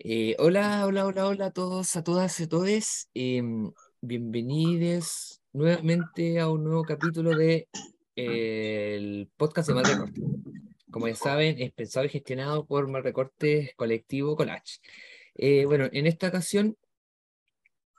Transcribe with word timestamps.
Eh, 0.00 0.36
hola, 0.38 0.86
hola, 0.86 1.06
hola, 1.06 1.26
hola 1.26 1.46
a 1.46 1.50
todos, 1.50 1.96
a 1.96 2.04
todas 2.04 2.38
y 2.38 2.44
a 2.44 2.48
todos. 2.48 3.08
Em, 3.14 3.72
bienvenidos 4.00 5.42
nuevamente 5.52 6.38
a 6.38 6.48
un 6.48 6.62
nuevo 6.62 6.84
capítulo 6.84 7.36
de 7.36 7.68
eh, 8.14 9.26
podcast 9.36 9.68
de 9.68 9.74
Mal 9.74 9.84
Recorte. 9.84 10.20
Como 10.92 11.08
ya 11.08 11.16
saben, 11.16 11.60
es 11.60 11.72
pensado 11.72 12.06
y 12.06 12.10
gestionado 12.10 12.64
por 12.64 12.86
Mal 12.86 13.02
Recorte 13.02 13.74
Colectivo 13.76 14.36
Collage. 14.36 14.78
Eh, 15.34 15.64
bueno, 15.64 15.88
en 15.90 16.06
esta 16.06 16.28
ocasión 16.28 16.76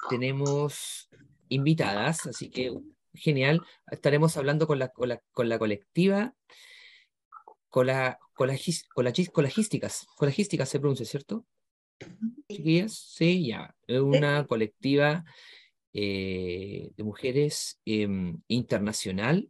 tenemos 0.09 1.09
invitadas, 1.49 2.27
así 2.27 2.49
que 2.49 2.71
genial. 3.13 3.61
Estaremos 3.91 4.37
hablando 4.37 4.67
con 4.67 4.79
la, 4.79 4.87
con 4.87 5.09
la, 5.09 5.21
con 5.33 5.49
la 5.49 5.59
colectiva, 5.59 6.33
colagísticas, 7.69 10.07
colagísticas 10.15 10.69
se 10.69 10.79
pronuncia, 10.79 11.05
¿cierto? 11.05 11.45
Chiquillas, 12.49 12.93
sí, 12.93 13.47
ya. 13.47 13.75
Es 13.87 13.99
una 13.99 14.45
colectiva 14.45 15.23
eh, 15.93 16.91
de 16.95 17.03
mujeres 17.03 17.79
em, 17.85 18.39
internacional. 18.47 19.49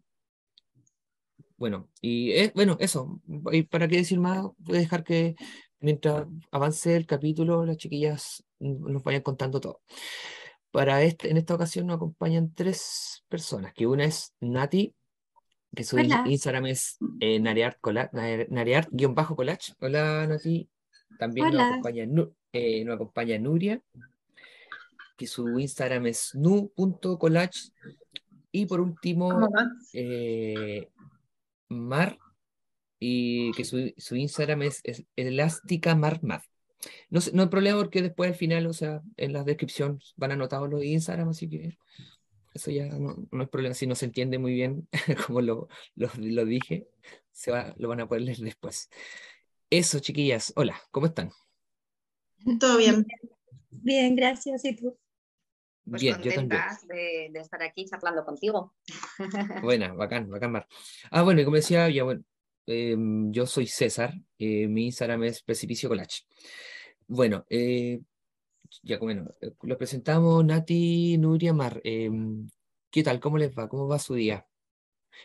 Bueno, 1.58 1.90
y 2.02 2.32
es, 2.32 2.54
bueno, 2.54 2.78
eso. 2.80 3.22
Y 3.52 3.64
para 3.64 3.88
qué 3.88 3.98
decir 3.98 4.20
más, 4.20 4.46
voy 4.58 4.78
a 4.78 4.82
dejar 4.82 5.04
que 5.04 5.36
mientras 5.80 6.26
avance 6.52 6.96
el 6.96 7.06
capítulo, 7.06 7.66
las 7.66 7.78
chiquillas 7.78 8.46
mm, 8.59 8.92
nos 8.92 9.04
vayan 9.04 9.22
contando 9.22 9.59
todo. 9.59 9.81
Para 10.72 11.04
este, 11.04 11.31
en 11.31 11.38
esta 11.38 11.56
ocasión 11.56 11.88
nos 11.88 11.98
acompañan 11.98 12.54
tres 12.54 13.23
personas, 13.28 13.73
que 13.73 13.88
una 13.88 14.06
es 14.06 14.34
Nati, 14.40 14.94
que 15.76 15.84
su 15.84 15.98
Hola. 15.98 16.23
Instagram 16.28 16.68
es 16.68 16.98
eh, 17.20 17.40
nareart-collage. 17.40 19.73
Hola, 19.80 20.28
Nati. 20.28 20.70
También 21.18 21.52
nos 21.52 21.64
acompaña, 21.64 22.06
Nu- 22.06 22.34
eh, 22.53 22.84
nos 22.85 22.95
acompaña 22.95 23.38
Nuria, 23.38 23.81
que 25.17 25.27
su 25.27 25.59
Instagram 25.59 26.08
es 26.08 26.33
nu.collage. 26.36 27.72
Y 28.52 28.66
por 28.66 28.81
último, 28.81 29.47
eh, 29.94 30.89
Mar, 31.67 32.17
y 33.00 33.52
que 33.53 33.64
su, 33.64 33.94
su 33.97 34.16
Instagram 34.16 34.64
es, 34.64 34.81
es 34.83 35.06
elástica 35.16 35.95
marmad. 35.95 36.41
No, 37.09 37.22
sé- 37.22 37.31
no 37.33 37.44
hay 37.44 37.50
problema 37.50 37.78
porque 37.80 38.02
después 38.02 38.30
al 38.31 38.36
final, 38.36 38.66
o 38.66 38.73
sea, 38.73 39.02
en 39.17 39.34
la 39.34 39.44
descripción 39.44 40.00
van 40.16 40.31
anotados 40.31 40.69
los 40.69 40.84
Instagram, 40.84 41.30
así 41.30 41.47
que 41.50 41.78
eso 42.53 42.72
ya 42.72 42.88
no, 42.88 43.16
no 43.31 43.44
es 43.44 43.50
problema. 43.50 43.75
Si 43.75 43.86
no 43.86 43.95
se 43.95 44.06
entiende 44.06 44.39
muy 44.39 44.53
bien 44.53 44.88
como 45.28 45.41
lo, 45.41 45.67
lo, 45.95 46.09
lo 46.17 46.45
dije, 46.45 46.88
se 47.31 47.52
va, 47.52 47.75
lo 47.78 47.88
van 47.89 48.00
a 48.02 48.08
poder 48.08 48.23
leer 48.23 48.38
después. 48.38 48.89
Eso, 49.69 50.00
chiquillas. 50.00 50.53
Hola, 50.56 50.81
¿cómo 50.91 51.06
están? 51.06 51.31
Todo 52.59 52.78
bien. 52.78 53.06
Bien, 53.72 54.16
gracias. 54.16 54.66
¿Y 54.66 54.76
tú? 54.76 54.98
Pues 55.90 56.02
Bien, 56.02 56.22
yo 56.22 56.32
también. 56.34 56.62
de, 56.88 57.30
de 57.31 57.40
estar 57.40 57.62
aquí 57.64 57.86
charlando 57.86 58.23
contigo. 58.23 58.76
Buena, 59.64 59.94
bacán, 59.94 60.30
bacán, 60.30 60.52
Mar. 60.52 60.68
Ah, 61.09 61.23
bueno, 61.23 61.42
y 61.42 61.46
como 61.46 61.56
decía, 61.56 61.90
ya, 61.90 62.04
bueno, 62.04 62.23
em, 62.68 63.31
yo 63.31 63.48
soy 63.48 63.66
César, 63.66 64.14
eh, 64.38 64.68
mi 64.68 64.86
Instagram 64.86 65.23
es 65.23 65.42
Precipicio 65.42 65.90
Collage. 65.90 66.23
Bueno, 67.08 67.46
eh, 67.50 68.02
ya 68.84 69.00
bueno, 69.00 69.31
eh, 69.42 69.52
lo 69.64 69.78
presentamos 69.78 70.46
Nati, 70.46 71.18
Nuria, 71.18 71.53
Mar. 71.53 71.81
em, 71.84 72.48
¿qué 72.92 73.02
tal? 73.02 73.20
¿Cómo 73.20 73.38
les 73.40 73.52
va? 73.58 73.68
¿Cómo 73.68 73.88
va 73.88 73.98
su 73.98 74.14
día? 74.14 74.46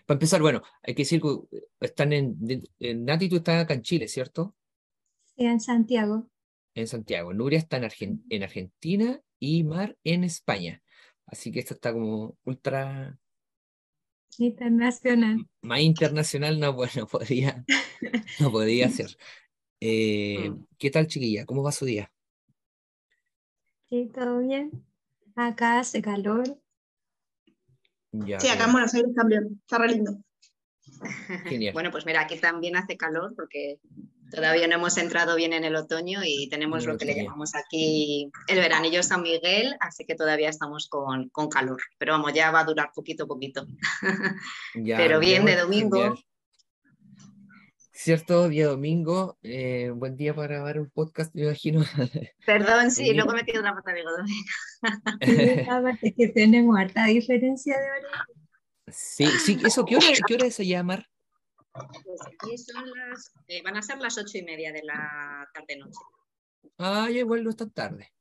Para 0.06 0.16
empezar, 0.16 0.40
bueno, 0.40 0.62
hay 0.82 0.94
que 0.94 1.02
decir 1.02 1.20
que 1.20 1.28
están 1.80 2.12
en, 2.14 2.36
en- 2.78 3.04
Nati, 3.04 3.28
tú 3.28 3.36
estás 3.36 3.62
acá 3.62 3.74
en 3.74 3.82
Chile, 3.82 4.08
¿cierto? 4.08 4.54
Sí, 5.36 5.44
en 5.44 5.60
Santiago. 5.60 6.26
En 6.74 6.86
Santiago. 6.88 7.32
Nuria 7.32 7.58
está 7.58 7.76
en, 7.78 7.84
Argen- 7.84 8.24
en 8.30 8.42
Argentina 8.42 9.20
y 9.38 9.64
Mar 9.64 9.96
en 10.04 10.24
España. 10.24 10.82
Así 11.26 11.50
que 11.52 11.60
esto 11.60 11.74
está 11.74 11.92
como 11.92 12.36
ultra 12.44 13.18
Internacional. 14.38 15.48
más 15.62 15.80
internacional, 15.80 16.60
no, 16.60 16.72
bueno, 16.74 17.06
podría, 17.06 17.64
no 18.40 18.50
podía 18.50 18.88
ser. 18.90 19.16
Eh, 19.80 20.50
Mm. 20.50 20.64
¿qué 20.78 20.90
tal, 20.90 21.06
chiquilla? 21.08 21.46
¿Cómo 21.46 21.62
va 21.62 21.72
su 21.72 21.84
día? 21.86 22.12
Sí, 23.88 24.10
todo 24.12 24.40
bien. 24.40 24.84
Acá 25.36 25.78
hace 25.78 26.02
calor. 26.02 26.60
Ya, 28.12 28.38
Sí, 28.40 28.48
acá 28.48 28.64
en 28.64 28.72
bueno, 28.72 28.72
Buenos 28.72 28.94
Aires 28.94 29.14
también. 29.14 29.60
Está 29.62 29.78
re 29.78 29.88
lindo. 29.88 30.18
Genial. 31.48 31.72
Bueno, 31.74 31.90
pues 31.90 32.06
mira, 32.06 32.22
aquí 32.22 32.38
también 32.38 32.76
hace 32.76 32.96
calor 32.96 33.34
porque 33.36 33.78
todavía 34.34 34.66
no 34.68 34.74
hemos 34.74 34.96
entrado 34.98 35.36
bien 35.36 35.52
en 35.52 35.64
el 35.64 35.76
otoño 35.76 36.20
y 36.24 36.48
tenemos 36.48 36.84
lo 36.86 36.98
que 36.98 37.04
le 37.04 37.14
llamamos 37.14 37.54
aquí 37.54 38.30
el 38.48 38.58
veranillo 38.58 39.02
San 39.02 39.22
Miguel, 39.22 39.76
así 39.80 40.04
que 40.04 40.14
todavía 40.14 40.48
estamos 40.48 40.88
con, 40.88 41.28
con 41.30 41.48
calor. 41.48 41.80
Pero 41.98 42.12
vamos, 42.12 42.32
ya 42.32 42.50
va 42.50 42.60
a 42.60 42.64
durar 42.64 42.90
poquito 42.94 43.24
a 43.24 43.26
poquito. 43.26 43.66
Ya, 44.74 44.96
Pero 44.96 45.20
ya, 45.20 45.26
bien 45.26 45.44
de 45.44 45.56
domingo. 45.56 46.14
Cierto, 47.92 48.48
día 48.48 48.66
domingo, 48.66 49.38
eh, 49.42 49.90
buen 49.94 50.16
día 50.16 50.34
para 50.34 50.48
grabar 50.48 50.80
un 50.80 50.90
podcast, 50.90 51.32
me 51.34 51.42
imagino. 51.42 51.84
Perdón, 52.46 52.90
sí, 52.90 53.14
luego 53.14 53.30
me 53.30 53.38
metido 53.38 53.60
otra 53.60 53.74
pata 53.74 53.92
de 53.92 54.02
godón. 54.02 54.26
Sí, 55.22 55.60
aparte 55.70 56.14
que 56.14 56.28
tenemos 56.28 56.76
harta 56.76 57.06
diferencia 57.06 57.78
de 57.78 57.84
hora. 57.84 58.26
Sí, 58.88 59.26
sí, 59.26 59.58
eso, 59.64 59.84
¿qué 59.84 59.96
hora, 59.96 60.06
qué 60.26 60.34
hora 60.34 60.46
es 60.46 60.58
allá, 60.58 60.82
Mar? 60.82 61.06
Pues 61.74 62.20
aquí 62.22 62.56
son 62.58 62.84
las, 62.90 63.32
eh, 63.48 63.62
van 63.62 63.76
a 63.76 63.82
ser 63.82 63.98
las 63.98 64.16
ocho 64.16 64.38
y 64.38 64.42
media 64.42 64.72
de 64.72 64.82
la 64.84 65.48
tarde-noche. 65.52 65.98
Ah, 66.78 67.08
ya 67.10 67.18
igual 67.20 67.42
no 67.42 67.50
es 67.50 67.56
tan 67.56 67.70
tarde. 67.70 68.12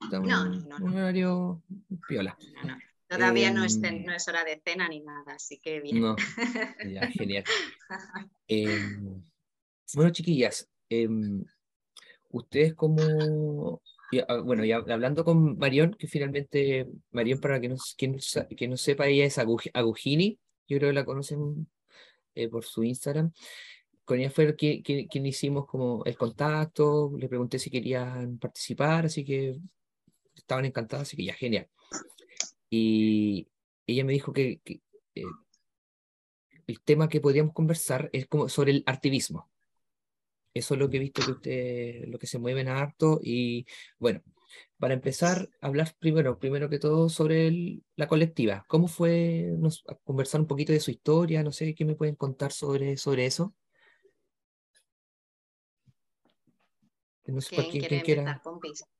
Está 0.00 0.20
un, 0.20 0.28
No, 0.28 0.44
no, 0.44 0.78
no, 0.78 0.84
un 0.84 0.94
horario 0.96 1.62
piola. 2.06 2.38
No, 2.54 2.68
no, 2.68 2.78
Todavía 3.08 3.50
no, 3.52 3.64
es, 3.64 3.82
Em, 3.82 4.04
no 4.04 4.14
es 4.14 4.26
hora 4.28 4.44
de 4.44 4.60
cena 4.64 4.88
ni 4.88 5.00
nada, 5.00 5.34
así 5.34 5.58
que 5.58 5.80
bien. 5.80 6.00
No, 6.00 6.16
ya, 6.94 7.10
genial. 7.10 7.44
Em, 8.46 9.22
bueno, 9.94 10.10
chiquillas, 10.10 10.68
em, 10.90 11.44
ustedes 12.30 12.74
como, 12.74 13.80
y, 14.10 14.18
ah, 14.20 14.40
bueno, 14.44 14.64
ya 14.64 14.76
hablando 14.76 15.24
con 15.24 15.56
Marión, 15.58 15.94
que 15.98 16.06
finalmente, 16.08 16.86
Marión, 17.10 17.40
para 17.40 17.58
que 17.60 17.68
no, 17.68 17.76
sa- 17.78 18.46
que 18.48 18.68
no 18.68 18.76
sepa, 18.76 19.06
ella 19.06 19.24
es 19.24 19.38
Agu- 19.38 19.70
Agujini, 19.72 20.38
yo 20.68 20.78
creo 20.78 20.90
que 20.90 20.94
la 20.94 21.04
conocen 21.04 21.66
eh, 22.34 22.48
por 22.48 22.64
su 22.64 22.82
Instagram. 22.84 23.32
Con 24.04 24.18
ella 24.20 24.30
fue 24.30 24.54
que- 24.56 24.82
quien 24.82 25.26
hicimos 25.26 25.66
como 25.66 26.04
el 26.04 26.16
contacto, 26.16 27.12
le 27.18 27.28
pregunté 27.28 27.58
si 27.58 27.70
querían 27.70 28.38
participar, 28.38 29.06
así 29.06 29.24
que 29.24 29.56
estaban 30.34 30.64
encantadas, 30.66 31.08
así 31.08 31.16
que 31.16 31.24
ya, 31.24 31.34
genial. 31.34 31.68
Y 32.70 33.48
ella 33.86 34.04
me 34.04 34.12
dijo 34.12 34.32
que, 34.32 34.60
eh, 34.64 35.22
el 36.66 36.80
tema 36.82 37.08
que 37.08 37.20
podríamos 37.20 37.52
conversar 37.54 38.10
es 38.12 38.26
como 38.26 38.48
sobre 38.48 38.72
el 38.72 38.82
activismo. 38.86 39.50
Eso 40.54 40.74
es 40.74 40.80
lo 40.80 40.88
que 40.88 40.98
he 40.98 41.00
visto 41.00 41.22
que 41.24 41.32
ustedes, 41.32 42.08
lo 42.08 42.18
que 42.18 42.26
se 42.26 42.38
mueven 42.38 42.68
harto. 42.68 43.20
Y 43.22 43.66
bueno, 43.98 44.22
para 44.84 44.92
empezar, 44.92 45.48
hablar 45.62 45.96
primero, 45.98 46.38
primero 46.38 46.68
que 46.68 46.78
todo 46.78 47.08
sobre 47.08 47.46
el- 47.46 47.82
la 47.96 48.06
colectiva. 48.06 48.66
¿Cómo 48.68 48.86
fue 48.86 49.50
nos, 49.56 49.82
conversar 50.04 50.42
un 50.42 50.46
poquito 50.46 50.74
de 50.74 50.80
su 50.80 50.90
historia? 50.90 51.42
No 51.42 51.52
sé, 51.52 51.74
¿qué 51.74 51.86
me 51.86 51.94
pueden 51.94 52.16
contar 52.16 52.52
sobre, 52.52 52.98
sobre 52.98 53.24
eso? 53.24 53.54
No 57.24 57.40
sé 57.40 57.56
por 57.56 57.70
¿Quién 57.70 58.02
quiera. 58.02 58.42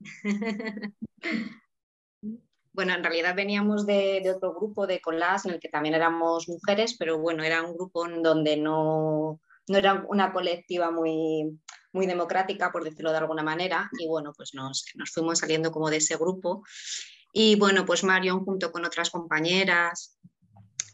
Bueno, 2.73 2.95
en 2.95 3.05
realidad 3.05 3.37
veníamos 3.37 3.85
de, 3.85 4.23
de 4.25 4.31
otro 4.31 4.55
grupo 4.55 4.87
de 4.87 5.03
colas 5.03 5.45
en 5.45 5.53
el 5.53 5.61
que 5.61 5.69
también 5.69 5.95
éramos 5.95 6.49
mujeres, 6.49 6.97
pero 6.99 7.19
bueno, 7.19 7.45
era 7.45 7.63
un 7.63 7.75
grupo 7.75 8.07
en 8.09 8.23
donde 8.23 8.57
no, 8.57 9.39
no 9.69 9.79
era 9.79 10.05
una 10.09 10.33
colectiva 10.33 10.91
muy, 10.91 11.59
muy 11.93 12.07
democrática, 12.07 12.71
por 12.73 12.85
decirlo 12.85 13.11
de 13.13 13.19
alguna 13.19 13.43
manera, 13.43 13.91
y 13.99 14.07
bueno, 14.07 14.33
pues 14.37 14.55
nos, 14.55 14.85
nos 14.95 15.11
fuimos 15.11 15.39
saliendo 15.39 15.71
como 15.71 15.91
de 15.91 15.99
ese 15.99 16.17
grupo. 16.17 16.63
Y 17.33 17.57
bueno, 17.57 17.85
pues 17.85 18.05
Marion 18.05 18.45
junto 18.45 18.71
con 18.71 18.85
otras 18.85 19.11
compañeras, 19.11 20.19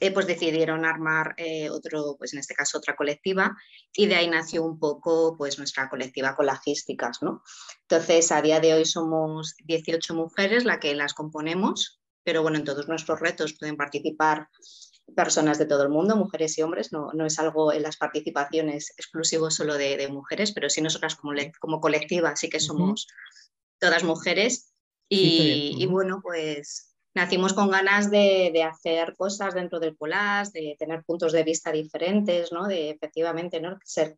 eh, 0.02 0.12
pues 0.12 0.26
decidieron 0.26 0.86
armar 0.86 1.34
eh, 1.36 1.68
otro, 1.68 2.16
pues 2.18 2.32
en 2.32 2.38
este 2.38 2.54
caso 2.54 2.78
otra 2.78 2.96
colectiva, 2.96 3.54
y 3.92 4.06
de 4.06 4.14
ahí 4.14 4.28
nació 4.28 4.64
un 4.64 4.78
poco 4.78 5.36
pues 5.36 5.58
nuestra 5.58 5.90
colectiva 5.90 6.34
Colagísticas, 6.34 7.18
¿no? 7.20 7.42
Entonces, 7.82 8.32
a 8.32 8.40
día 8.40 8.60
de 8.60 8.72
hoy 8.72 8.86
somos 8.86 9.54
18 9.64 10.14
mujeres 10.14 10.64
las 10.64 10.78
que 10.78 10.94
las 10.94 11.12
componemos, 11.12 12.00
pero 12.24 12.40
bueno, 12.40 12.56
en 12.56 12.64
todos 12.64 12.88
nuestros 12.88 13.20
retos 13.20 13.56
pueden 13.58 13.76
participar 13.76 14.48
personas 15.14 15.58
de 15.58 15.66
todo 15.66 15.82
el 15.82 15.88
mundo, 15.88 16.16
mujeres 16.16 16.56
y 16.58 16.62
hombres, 16.62 16.92
no, 16.92 17.12
no 17.12 17.26
es 17.26 17.38
algo 17.38 17.72
en 17.72 17.82
las 17.82 17.96
participaciones 17.96 18.92
exclusivo 18.96 19.50
solo 19.50 19.74
de, 19.74 19.96
de 19.96 20.08
mujeres, 20.08 20.52
pero 20.52 20.68
sí 20.70 20.80
nosotras 20.80 21.16
como, 21.16 21.32
le- 21.32 21.52
como 21.60 21.80
colectiva 21.80 22.36
sí 22.36 22.48
que 22.48 22.60
somos 22.60 23.06
todas 23.78 24.04
mujeres. 24.04 24.72
Y, 25.08 25.74
y 25.78 25.86
bueno, 25.86 26.20
pues 26.22 26.94
nacimos 27.14 27.52
con 27.52 27.70
ganas 27.70 28.10
de, 28.10 28.50
de 28.52 28.62
hacer 28.62 29.16
cosas 29.16 29.54
dentro 29.54 29.80
del 29.80 29.96
collage, 29.96 30.50
de 30.52 30.76
tener 30.78 31.02
puntos 31.04 31.32
de 31.32 31.42
vista 31.42 31.72
diferentes, 31.72 32.52
¿no? 32.52 32.66
De 32.68 32.90
efectivamente, 32.90 33.60
¿no? 33.60 33.78
Ser 33.84 34.16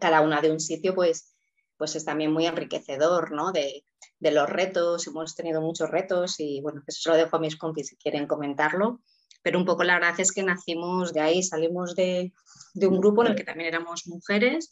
cada 0.00 0.20
una 0.20 0.40
de 0.40 0.50
un 0.50 0.60
sitio, 0.60 0.94
pues 0.94 1.34
pues 1.76 1.96
es 1.96 2.04
también 2.04 2.30
muy 2.30 2.44
enriquecedor, 2.44 3.32
¿no? 3.32 3.52
De, 3.52 3.86
de 4.18 4.30
los 4.32 4.50
retos, 4.50 5.06
hemos 5.06 5.34
tenido 5.34 5.62
muchos 5.62 5.88
retos 5.90 6.38
y 6.38 6.60
bueno, 6.60 6.82
eso 6.86 7.10
lo 7.10 7.16
dejo 7.16 7.36
a 7.36 7.40
mis 7.40 7.56
compis 7.56 7.88
si 7.88 7.96
quieren 7.96 8.26
comentarlo, 8.26 9.00
pero 9.42 9.58
un 9.58 9.64
poco 9.64 9.84
la 9.84 9.94
verdad 9.94 10.18
es 10.20 10.32
que 10.32 10.42
nacimos 10.42 11.12
de 11.12 11.20
ahí, 11.20 11.42
salimos 11.42 11.94
de, 11.94 12.32
de 12.74 12.86
un 12.86 12.98
grupo 12.98 13.22
en 13.24 13.30
el 13.32 13.36
que 13.36 13.44
también 13.44 13.68
éramos 13.68 14.06
mujeres, 14.06 14.68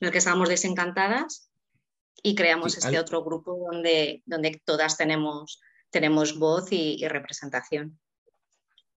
en 0.00 0.06
el 0.06 0.12
que 0.12 0.18
estábamos 0.18 0.48
desencantadas 0.48 1.50
y 2.22 2.34
creamos 2.34 2.72
Sí, 2.72 2.78
este 2.82 2.96
al- 2.96 3.02
otro 3.02 3.24
grupo 3.24 3.56
donde, 3.70 4.22
donde 4.26 4.60
todas 4.64 4.96
tenemos, 4.96 5.60
tenemos 5.90 6.38
voz 6.38 6.70
y, 6.72 7.02
y 7.02 7.08
representación. 7.08 7.98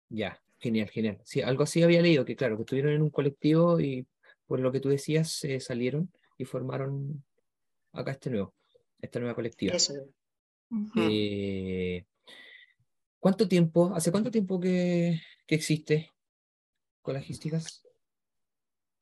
Ya, 0.09 0.39
genial, 0.59 0.89
genial. 0.89 1.19
Sí, 1.23 1.41
algo 1.41 1.63
así 1.63 1.81
había 1.83 2.01
leído, 2.01 2.25
que 2.25 2.35
claro, 2.35 2.55
que 2.57 2.63
estuvieron 2.63 2.93
en 2.93 3.01
un 3.01 3.09
colectivo 3.09 3.79
y 3.79 4.05
por 4.45 4.59
lo 4.59 4.71
que 4.71 4.79
tú 4.79 4.89
decías, 4.89 5.31
se 5.31 5.59
salieron 5.59 6.11
y 6.37 6.45
formaron 6.45 7.23
acá 7.93 8.11
este 8.11 8.29
nuevo, 8.29 8.53
esta 9.01 9.19
nueva 9.19 9.35
colectiva. 9.35 9.73
Eso. 9.75 9.93
Ujú. 10.69 10.99
Eh, 10.99 12.05
¿cuánto 13.23 13.47
tiempo, 13.47 13.93
hace 13.95 14.11
cuánto 14.11 14.29
tiempo 14.31 14.59
que, 14.59 15.21
que 15.47 15.55
existe 15.55 16.11
Colagísticas? 17.01 17.81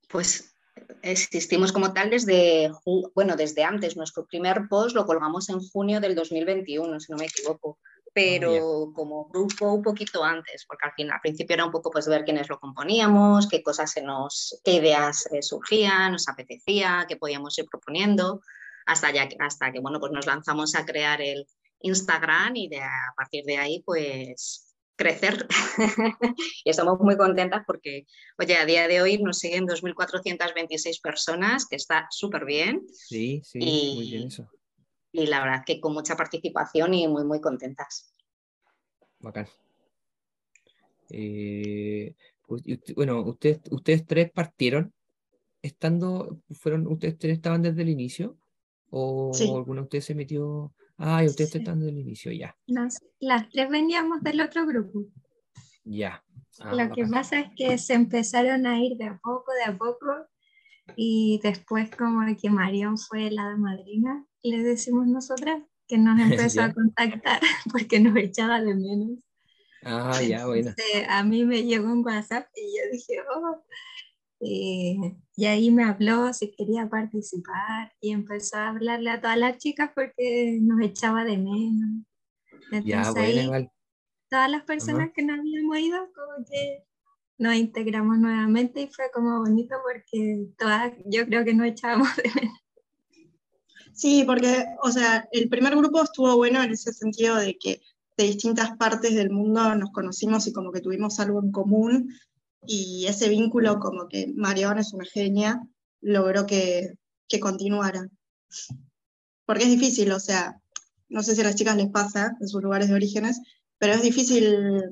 Pues 0.08 0.54
existimos 1.02 1.72
como 1.72 1.92
tal 1.92 2.10
desde, 2.10 2.70
bueno, 3.16 3.34
desde 3.34 3.64
antes. 3.64 3.96
Nuestro 3.96 4.24
primer 4.24 4.68
post 4.70 4.94
lo 4.94 5.06
colgamos 5.06 5.48
en 5.48 5.58
junio 5.58 6.00
del 6.00 6.14
2021, 6.14 7.00
si 7.00 7.10
no 7.10 7.18
me 7.18 7.26
equivoco. 7.26 7.80
Pero 8.14 8.92
como 8.94 9.28
grupo 9.28 9.72
un 9.72 9.82
poquito 9.82 10.22
antes, 10.22 10.66
porque 10.68 10.86
al, 10.86 10.92
fin, 10.92 11.10
al 11.10 11.20
principio 11.20 11.54
era 11.54 11.64
un 11.64 11.72
poco 11.72 11.90
pues 11.90 12.06
ver 12.06 12.24
quiénes 12.24 12.48
lo 12.48 12.60
componíamos, 12.60 13.48
qué 13.48 13.60
cosas 13.62 13.90
se 13.90 14.02
nos, 14.02 14.60
qué 14.62 14.74
ideas 14.74 15.26
eh, 15.32 15.42
surgían, 15.42 16.12
nos 16.12 16.28
apetecía, 16.28 17.06
qué 17.08 17.16
podíamos 17.16 17.58
ir 17.58 17.66
proponiendo, 17.68 18.40
hasta, 18.86 19.10
ya, 19.10 19.28
que- 19.28 19.36
hasta 19.40 19.72
que 19.72 19.80
bueno, 19.80 19.98
pues 19.98 20.12
nos 20.12 20.26
lanzamos 20.26 20.74
a 20.76 20.84
crear 20.84 21.20
el 21.22 21.46
Instagram 21.82 22.56
y 22.56 22.68
de, 22.68 22.80
a 22.80 23.12
partir 23.16 23.44
de 23.44 23.58
ahí 23.58 23.82
pues 23.84 24.74
crecer. 24.96 25.46
y 26.64 26.70
estamos 26.70 26.98
muy 27.00 27.16
contentas 27.16 27.62
porque 27.66 28.06
Oye, 28.38 28.56
a 28.56 28.66
día 28.66 28.88
de 28.88 29.02
hoy 29.02 29.22
nos 29.22 29.38
siguen 29.38 29.66
2.426 29.66 31.00
personas, 31.00 31.66
que 31.66 31.76
está 31.76 32.06
súper 32.10 32.44
bien. 32.44 32.86
Sí, 32.92 33.42
sí, 33.44 33.58
muy 33.58 34.10
bien 34.10 34.28
eso, 34.28 34.48
Y 35.12 35.26
la 35.26 35.40
verdad 35.40 35.62
que 35.66 35.80
con 35.80 35.92
mucha 35.92 36.16
participación 36.16 36.94
y 36.94 37.08
muy, 37.08 37.24
muy 37.24 37.40
contentas. 37.40 38.14
bacán. 39.20 39.46
Eh, 41.10 42.14
pues, 42.46 42.62
bueno, 42.94 43.20
ustedes, 43.22 43.60
ustedes 43.70 44.06
tres 44.06 44.30
partieron 44.32 44.92
estando, 45.62 46.38
fueron, 46.50 46.86
ustedes 46.86 47.18
tres 47.18 47.34
estaban 47.34 47.62
desde 47.62 47.82
el 47.82 47.88
inicio, 47.88 48.36
o 48.90 49.30
Sí. 49.32 49.48
alguna 49.48 49.80
de 49.80 49.84
ustedes 49.84 50.04
se 50.06 50.14
metió, 50.14 50.72
ah, 50.98 51.22
y 51.22 51.26
ustedes 51.26 51.50
Sí. 51.50 51.58
están 51.58 51.78
desde 51.80 51.92
el 51.92 51.98
inicio, 51.98 52.32
ya, 52.32 52.56
Nos- 52.66 52.98
las 53.20 53.48
tres 53.50 53.68
veníamos 53.70 54.22
del 54.22 54.40
otro 54.40 54.66
grupo. 54.66 55.04
ya. 55.84 56.22
Ah, 56.60 56.74
Lo 56.74 56.92
que 56.94 57.06
pasa 57.06 57.40
es 57.40 57.46
que 57.56 57.78
se 57.78 57.94
empezaron 57.94 58.66
a 58.66 58.78
ir 58.82 58.96
de 58.98 59.06
a 59.06 59.18
poco, 59.22 59.52
de 59.52 59.64
a 59.72 59.76
poco, 59.76 60.06
y 60.96 61.40
después 61.42 61.90
como 61.96 62.20
que 62.40 62.50
Marión 62.50 62.98
fue 62.98 63.30
la 63.30 63.56
madrina, 63.56 64.26
le 64.42 64.62
decimos 64.62 65.06
nosotras, 65.06 65.62
que 65.88 65.96
nos 65.98 66.16
empezó 66.58 66.62
a 66.62 66.72
contactar 66.72 67.40
porque 67.72 68.00
nos 68.00 68.16
echaba 68.16 68.60
de 68.60 68.74
menos. 68.74 69.18
Ah, 69.84 70.20
ya, 70.22 70.46
bueno. 70.46 70.68
Entonces, 70.70 71.06
a 71.08 71.24
mí 71.24 71.44
me 71.44 71.64
llegó 71.64 71.90
un 71.92 72.04
WhatsApp 72.04 72.46
y 72.54 72.76
yo 72.78 72.82
dije, 72.92 73.14
oh, 73.34 73.64
eh, 74.44 74.96
y 75.36 75.46
ahí 75.46 75.70
me 75.70 75.84
habló 75.84 76.32
si 76.32 76.50
quería 76.50 76.88
participar 76.88 77.92
y 78.00 78.10
empezó 78.10 78.56
a 78.56 78.70
hablarle 78.70 79.10
a 79.10 79.20
todas 79.20 79.38
las 79.38 79.58
chicas 79.58 79.92
porque 79.94 80.58
nos 80.60 80.80
echaba 80.82 81.24
de 81.24 81.38
menos. 81.38 82.04
Ya, 82.84 82.98
Entonces 82.98 83.12
bueno, 83.14 83.40
ahí 83.40 83.44
igual. 83.44 83.70
todas 84.28 84.50
las 84.50 84.64
personas 84.64 85.10
que 85.14 85.22
no 85.22 85.34
habíamos 85.34 85.78
ido, 85.78 85.98
como 86.12 86.44
que 86.44 86.84
nos 87.38 87.54
integramos 87.54 88.18
nuevamente 88.18 88.82
y 88.82 88.88
fue 88.88 89.10
como 89.14 89.38
bonito 89.38 89.76
porque 89.84 90.48
todas, 90.58 90.92
yo 91.06 91.24
creo 91.26 91.44
que 91.44 91.54
nos 91.54 91.68
echábamos 91.68 92.08
de 92.16 92.24
menos. 92.34 92.58
Sí, 93.92 94.24
porque, 94.26 94.64
o 94.82 94.90
sea, 94.90 95.28
el 95.32 95.48
primer 95.48 95.76
grupo 95.76 96.02
estuvo 96.02 96.34
bueno 96.36 96.62
en 96.62 96.72
ese 96.72 96.92
sentido 96.92 97.36
de 97.36 97.56
que 97.58 97.80
de 98.16 98.24
distintas 98.24 98.76
partes 98.76 99.14
del 99.14 99.30
mundo 99.30 99.74
nos 99.76 99.90
conocimos 99.92 100.46
y 100.46 100.52
como 100.52 100.72
que 100.72 100.80
tuvimos 100.80 101.20
algo 101.20 101.40
en 101.40 101.52
común 101.52 102.12
y 102.66 103.06
ese 103.06 103.28
vínculo 103.28 103.78
como 103.78 104.08
que 104.08 104.32
Marión 104.34 104.78
es 104.78 104.92
una 104.92 105.04
genia, 105.04 105.60
logró 106.00 106.46
que, 106.46 106.94
que 107.28 107.40
continuara. 107.40 108.08
Porque 109.44 109.64
es 109.64 109.70
difícil, 109.70 110.12
o 110.12 110.20
sea, 110.20 110.60
no 111.08 111.22
sé 111.22 111.34
si 111.34 111.40
a 111.40 111.44
las 111.44 111.56
chicas 111.56 111.76
les 111.76 111.90
pasa 111.90 112.36
en 112.40 112.48
sus 112.48 112.62
lugares 112.62 112.88
de 112.88 112.94
orígenes, 112.94 113.40
pero 113.78 113.94
es 113.94 114.02
difícil, 114.02 114.82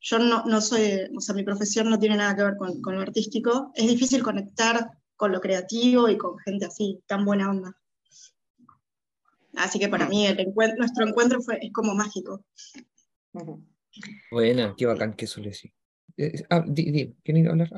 yo 0.00 0.18
no, 0.18 0.44
no 0.44 0.60
soy, 0.60 1.08
o 1.16 1.20
sea, 1.20 1.34
mi 1.34 1.42
profesión 1.42 1.88
no 1.88 1.98
tiene 1.98 2.16
nada 2.16 2.36
que 2.36 2.42
ver 2.42 2.56
con, 2.56 2.80
con 2.82 2.94
lo 2.94 3.00
artístico, 3.00 3.72
es 3.74 3.88
difícil 3.88 4.22
conectar 4.22 4.90
con 5.16 5.32
lo 5.32 5.40
creativo 5.40 6.08
y 6.08 6.18
con 6.18 6.38
gente 6.38 6.66
así, 6.66 7.02
tan 7.06 7.24
buena 7.24 7.50
onda. 7.50 7.76
Así 9.56 9.78
que 9.78 9.88
para 9.88 10.08
mí 10.08 10.26
el 10.26 10.52
nuestro 10.76 11.06
encuentro 11.06 11.40
fue, 11.40 11.58
es 11.62 11.72
como 11.72 11.94
mágico. 11.94 12.44
Buena, 14.30 14.74
qué 14.76 14.86
bacán 14.86 15.14
que 15.14 15.26
eso 15.26 15.40
le 15.40 15.50
decía. 15.50 15.72
Eh, 16.16 16.44
ah, 16.50 16.64
di, 16.66 16.90
di, 16.90 17.14
¿quieren 17.24 17.48
hablar? 17.48 17.70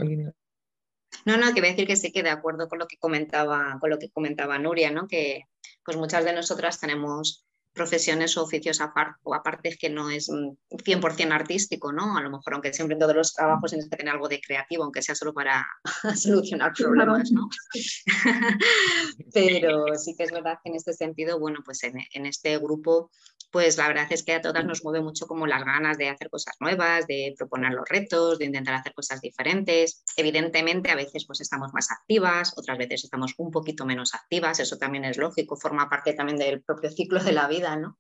No, 1.24 1.36
no, 1.36 1.54
que 1.54 1.60
voy 1.60 1.68
a 1.68 1.72
decir 1.72 1.86
que 1.86 1.96
sí 1.96 2.12
que 2.12 2.22
de 2.22 2.30
acuerdo 2.30 2.68
con 2.68 2.78
lo 2.78 2.86
que 2.86 2.98
comentaba, 2.98 3.78
con 3.80 3.90
lo 3.90 3.98
que 3.98 4.10
comentaba 4.10 4.58
Nuria, 4.58 4.90
¿no? 4.90 5.08
Que 5.08 5.44
pues 5.84 5.96
muchas 5.96 6.24
de 6.24 6.32
nosotras 6.32 6.80
tenemos 6.80 7.45
profesiones 7.76 8.36
o 8.36 8.42
oficios 8.42 8.80
apar- 8.80 9.16
o 9.22 9.34
aparte 9.34 9.76
que 9.78 9.90
no 9.90 10.10
es 10.10 10.28
mm, 10.28 10.56
100% 10.82 11.32
artístico, 11.32 11.92
¿no? 11.92 12.16
A 12.16 12.22
lo 12.22 12.30
mejor, 12.30 12.54
aunque 12.54 12.72
siempre 12.72 12.94
en 12.94 13.00
todos 13.00 13.14
los 13.14 13.34
trabajos 13.34 13.70
tienes 13.70 13.88
que 13.88 13.96
tener 13.96 14.12
algo 14.12 14.28
de 14.28 14.40
creativo, 14.40 14.82
aunque 14.82 15.02
sea 15.02 15.14
solo 15.14 15.32
para 15.34 15.64
solucionar 16.16 16.72
problemas, 16.72 17.30
¿no? 17.30 17.48
Pero 19.32 19.94
sí 19.96 20.14
que 20.16 20.24
es 20.24 20.32
verdad 20.32 20.58
que 20.64 20.70
en 20.70 20.76
este 20.76 20.92
sentido, 20.94 21.38
bueno, 21.38 21.60
pues 21.64 21.84
en, 21.84 21.94
en 22.12 22.26
este 22.26 22.58
grupo, 22.58 23.10
pues 23.50 23.76
la 23.76 23.88
verdad 23.88 24.06
es 24.10 24.24
que 24.24 24.34
a 24.34 24.40
todas 24.40 24.64
nos 24.64 24.82
mueve 24.82 25.00
mucho 25.00 25.26
como 25.26 25.46
las 25.46 25.64
ganas 25.64 25.98
de 25.98 26.08
hacer 26.08 26.30
cosas 26.30 26.54
nuevas, 26.60 27.06
de 27.06 27.34
proponer 27.36 27.72
los 27.72 27.88
retos, 27.88 28.38
de 28.38 28.46
intentar 28.46 28.74
hacer 28.74 28.94
cosas 28.94 29.20
diferentes. 29.20 30.02
Evidentemente, 30.16 30.90
a 30.90 30.96
veces 30.96 31.24
pues 31.26 31.40
estamos 31.40 31.72
más 31.72 31.90
activas, 31.90 32.52
otras 32.56 32.78
veces 32.78 33.04
estamos 33.04 33.34
un 33.38 33.50
poquito 33.50 33.84
menos 33.84 34.14
activas, 34.14 34.60
eso 34.60 34.78
también 34.78 35.04
es 35.04 35.16
lógico, 35.16 35.56
forma 35.56 35.88
parte 35.88 36.14
también 36.14 36.38
del 36.38 36.62
propio 36.62 36.90
ciclo 36.90 37.22
de 37.22 37.32
la 37.32 37.48
vida, 37.48 37.65
¿no? 37.74 37.98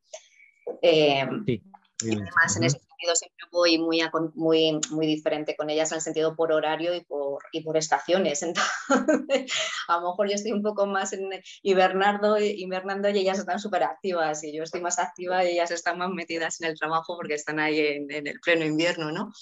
Eh, 0.82 1.26
Sí. 1.46 1.62
y 2.10 2.14
además 2.14 2.56
en 2.56 2.64
ese 2.64 2.78
sentido 2.78 3.14
siempre 3.16 3.46
voy 3.50 3.78
muy, 3.78 4.02
muy, 4.34 4.78
muy 4.90 5.06
diferente 5.06 5.56
con 5.56 5.70
ellas 5.70 5.90
en 5.92 5.96
el 5.96 6.02
sentido 6.02 6.36
por 6.36 6.52
horario 6.52 6.94
y 6.94 7.02
por, 7.04 7.42
y 7.52 7.62
por 7.62 7.76
estaciones. 7.78 8.42
Entonces, 8.90 9.52
a 9.88 9.98
lo 9.98 10.10
mejor 10.10 10.28
yo 10.28 10.34
estoy 10.34 10.52
un 10.52 10.62
poco 10.62 10.86
más 10.86 11.14
en 11.14 11.30
hibernando, 11.62 12.38
hibernando 12.38 13.08
y 13.08 13.18
ellas 13.18 13.38
están 13.38 13.58
súper 13.58 13.82
activas 13.84 14.44
y 14.44 14.54
yo 14.54 14.62
estoy 14.62 14.82
más 14.82 14.98
activa 14.98 15.42
y 15.44 15.52
ellas 15.52 15.70
están 15.70 15.96
más 15.98 16.10
metidas 16.10 16.60
en 16.60 16.68
el 16.68 16.78
trabajo 16.78 17.16
porque 17.16 17.34
están 17.34 17.58
ahí 17.60 17.78
en, 17.80 18.10
en 18.10 18.26
el 18.26 18.40
pleno 18.40 18.64
invierno, 18.66 19.10
¿no? 19.10 19.32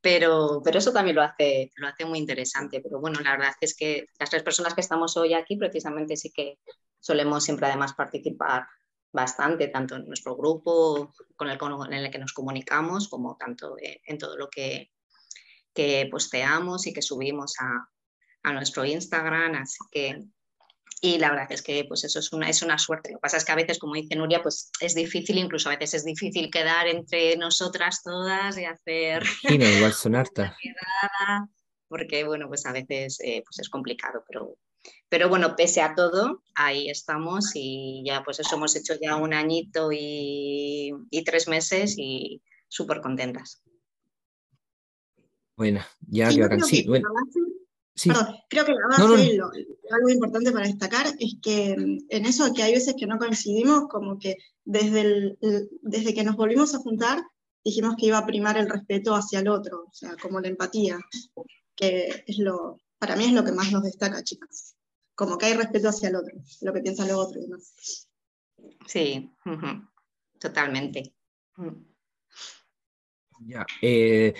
Pero, 0.00 0.60
pero 0.62 0.78
eso 0.78 0.92
también 0.92 1.16
lo 1.16 1.22
hace, 1.22 1.72
lo 1.76 1.88
hace 1.88 2.04
muy 2.04 2.18
interesante. 2.18 2.80
Pero 2.80 3.00
bueno, 3.00 3.18
la 3.20 3.32
verdad 3.32 3.54
es 3.60 3.74
que 3.74 4.06
las 4.20 4.30
tres 4.30 4.42
personas 4.42 4.74
que 4.74 4.82
estamos 4.82 5.16
hoy 5.16 5.34
aquí 5.34 5.56
precisamente 5.56 6.16
sí 6.16 6.30
que 6.30 6.58
solemos 7.00 7.42
siempre 7.42 7.66
además 7.66 7.94
participar 7.94 8.66
bastante, 9.14 9.68
tanto 9.68 9.94
en 9.94 10.06
nuestro 10.06 10.36
grupo 10.36 11.14
con 11.36 11.48
el, 11.48 11.56
con 11.56 11.92
el 11.92 12.10
que 12.10 12.18
nos 12.18 12.32
comunicamos, 12.32 13.08
como 13.08 13.36
tanto 13.36 13.76
en, 13.80 13.96
en 14.04 14.18
todo 14.18 14.36
lo 14.36 14.50
que, 14.50 14.90
que, 15.72 16.08
posteamos 16.10 16.86
y 16.88 16.92
que 16.92 17.00
subimos 17.00 17.54
a, 17.60 17.88
a, 18.42 18.52
nuestro 18.52 18.84
Instagram. 18.84 19.54
Así 19.54 19.78
que, 19.92 20.20
y 21.00 21.18
la 21.18 21.30
verdad 21.30 21.46
es 21.50 21.62
que 21.62 21.84
pues 21.84 22.02
eso 22.02 22.18
es 22.18 22.32
una, 22.32 22.50
es 22.50 22.60
una 22.62 22.76
suerte. 22.76 23.12
Lo 23.12 23.18
que 23.18 23.22
pasa 23.22 23.36
es 23.36 23.44
que 23.44 23.52
a 23.52 23.56
veces, 23.56 23.78
como 23.78 23.94
dice 23.94 24.16
Nuria, 24.16 24.42
pues 24.42 24.72
es 24.80 24.96
difícil, 24.96 25.38
incluso 25.38 25.70
a 25.70 25.76
veces 25.76 25.94
es 25.94 26.04
difícil 26.04 26.50
quedar 26.50 26.88
entre 26.88 27.36
nosotras 27.36 28.02
todas 28.02 28.58
y 28.58 28.64
hacer... 28.64 29.22
Imagino, 29.44 29.64
igual 29.64 29.92
son 29.92 30.14
hartas. 30.16 30.56
Porque, 31.86 32.24
bueno, 32.24 32.48
pues 32.48 32.66
a 32.66 32.72
veces 32.72 33.20
eh, 33.20 33.44
pues 33.46 33.60
es 33.60 33.68
complicado, 33.68 34.24
pero 34.26 34.56
pero 35.08 35.28
bueno, 35.28 35.54
pese 35.56 35.80
a 35.80 35.94
todo, 35.94 36.42
ahí 36.54 36.88
estamos 36.90 37.52
y 37.54 38.02
ya 38.06 38.22
pues 38.24 38.40
eso 38.40 38.56
hemos 38.56 38.74
hecho 38.76 38.94
ya 39.00 39.16
un 39.16 39.32
añito 39.34 39.90
y, 39.92 40.92
y 41.10 41.24
tres 41.24 41.48
meses 41.48 41.94
y 41.98 42.42
súper 42.68 43.00
contentas. 43.00 43.62
Bueno, 45.56 45.80
ya 46.08 46.30
Sí, 46.30 46.36
que 46.40 46.60
Sí, 46.64 46.84
bueno, 46.88 47.08
base- 47.14 47.40
sí, 47.94 48.08
Perdón, 48.08 48.26
creo 48.48 48.64
que 48.64 48.72
la 48.72 48.86
base, 48.88 49.02
No, 49.02 49.08
no, 49.16 49.16
lo- 49.16 49.50
algo 49.96 50.08
importante 50.08 50.50
para 50.50 50.66
destacar 50.66 51.06
es 51.18 51.36
que 51.40 51.76
mm, 51.76 51.98
en 52.08 52.26
eso 52.26 52.52
que 52.52 52.62
hay 52.64 52.72
veces 52.74 52.94
que 52.98 53.06
no 53.06 53.18
coincidimos, 53.18 53.86
como 53.88 54.18
que 54.18 54.36
desde, 54.64 55.00
el- 55.02 55.38
desde 55.82 56.12
que 56.14 56.24
nos 56.24 56.34
volvimos 56.36 56.74
a 56.74 56.78
juntar, 56.78 57.22
dijimos 57.64 57.94
que 57.96 58.06
iba 58.06 58.18
a 58.18 58.26
primar 58.26 58.58
el 58.58 58.68
respeto 58.68 59.14
hacia 59.14 59.38
el 59.40 59.48
otro, 59.48 59.84
o 59.88 59.92
sea, 59.92 60.16
como 60.20 60.40
la 60.40 60.48
empatía, 60.48 60.98
que 61.76 62.24
es 62.26 62.38
lo, 62.38 62.80
para 62.98 63.16
mí 63.16 63.24
es 63.24 63.32
lo 63.32 63.44
que 63.44 63.52
más 63.52 63.70
nos 63.72 63.82
destaca, 63.82 64.22
chicas. 64.22 64.76
como 65.14 65.38
que 65.38 65.46
hay 65.46 65.54
respeto 65.54 65.88
hacia 65.88 66.08
el 66.08 66.16
otro, 66.16 66.34
lo 66.62 66.72
que 66.72 66.80
piensan 66.80 67.08
los 67.08 67.18
otros 67.18 67.36
y 67.36 67.46
demás. 67.46 68.08
Sí, 68.86 69.30
totalmente. 70.38 71.14
Ya, 73.40 73.66
eh, 73.82 74.34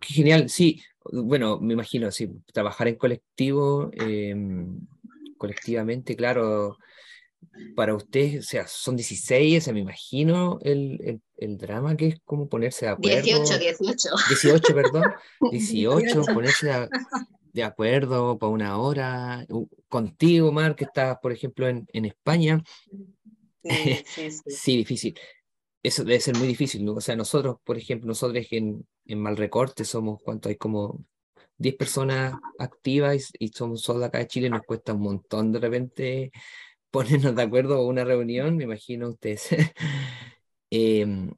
genial, 0.00 0.48
sí. 0.48 0.82
Bueno, 1.12 1.58
me 1.60 1.74
imagino, 1.74 2.10
sí, 2.10 2.28
trabajar 2.52 2.88
en 2.88 2.96
colectivo, 2.96 3.90
em, 3.92 4.80
colectivamente, 5.36 6.16
claro, 6.16 6.76
para 7.74 7.94
usted, 7.94 8.40
o 8.40 8.42
sea, 8.42 8.66
son 8.66 8.96
16, 8.96 9.62
o 9.62 9.64
sea, 9.64 9.72
me 9.72 9.80
imagino 9.80 10.58
el, 10.62 11.20
drama 11.38 11.96
que 11.96 12.08
es 12.08 12.20
como 12.24 12.48
ponerse 12.48 12.86
de 12.86 12.92
acuerdo. 12.92 13.22
18, 13.22 13.58
18. 13.58 14.08
18, 14.28 14.74
perdón. 14.74 15.04
18, 15.52 16.22
ponerse 16.34 16.66
de, 16.66 16.88
acuerdo 17.62 18.38
para 18.38 18.52
una 18.52 18.78
hora. 18.78 19.46
Contigo, 19.88 20.52
Mar, 20.52 20.76
que 20.76 20.84
estás, 20.84 21.18
por 21.22 21.32
ejemplo, 21.32 21.68
en, 21.68 22.04
España. 22.04 22.62
Sí, 23.62 24.04
sí, 24.06 24.30
sí. 24.30 24.42
sí, 24.46 24.76
difícil 24.76 25.18
eso 25.86 26.04
debe 26.04 26.20
ser 26.20 26.36
muy 26.36 26.48
difícil. 26.48 26.88
O 26.88 27.00
sea, 27.00 27.16
nosotros, 27.16 27.58
por 27.64 27.78
ejemplo, 27.78 28.08
nosotros 28.08 28.44
en, 28.50 28.86
en 29.04 29.20
Malrecorte 29.20 29.84
somos, 29.84 30.20
¿cuánto? 30.22 30.48
Hay 30.48 30.56
como 30.56 31.04
10 31.58 31.76
personas 31.76 32.34
activas 32.58 33.32
y, 33.38 33.48
somos 33.48 33.82
solo 33.82 34.04
acá 34.04 34.18
de 34.18 34.26
Chile, 34.26 34.50
nos 34.50 34.62
cuesta 34.62 34.94
un 34.94 35.02
montón 35.02 35.52
de 35.52 35.60
repente 35.60 36.32
ponernos 36.90 37.36
de 37.36 37.42
acuerdo 37.42 37.80
o 37.80 37.86
una 37.88 38.04
reunión, 38.04 38.56
me 38.56 38.64
imagino 38.64 39.10
ustedes. 39.10 39.48
Em, 40.68 41.30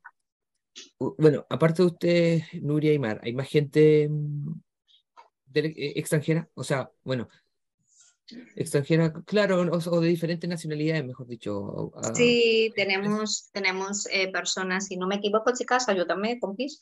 bueno, 0.99 1.47
aparte 1.51 1.83
de 1.83 1.87
ustedes, 1.87 2.45
Nuria 2.63 2.95
y 2.95 2.99
Mar, 2.99 3.21
¿hay 3.23 3.35
más 3.35 3.49
gente 3.49 4.09
eh, 5.55 5.93
extranjera? 5.97 6.49
O 6.55 6.65
sea, 6.65 6.91
bueno, 7.05 7.29
extranjera, 8.57 9.13
claro, 9.25 9.61
o, 9.61 10.01
de 10.01 10.09
diferentes 10.09 10.49
nacionalidades, 10.49 11.05
mejor 11.05 11.27
dicho. 11.27 11.93
sí, 12.15 12.73
tenemos, 12.77 13.51
tenemos 13.53 14.07
eh, 14.13 14.31
personas, 14.31 14.87
si 14.87 14.97
no 14.97 15.07
me 15.07 15.17
equivoco, 15.17 15.53
chicas, 15.55 15.89
ayúdame, 15.89 16.39
compis. 16.39 16.81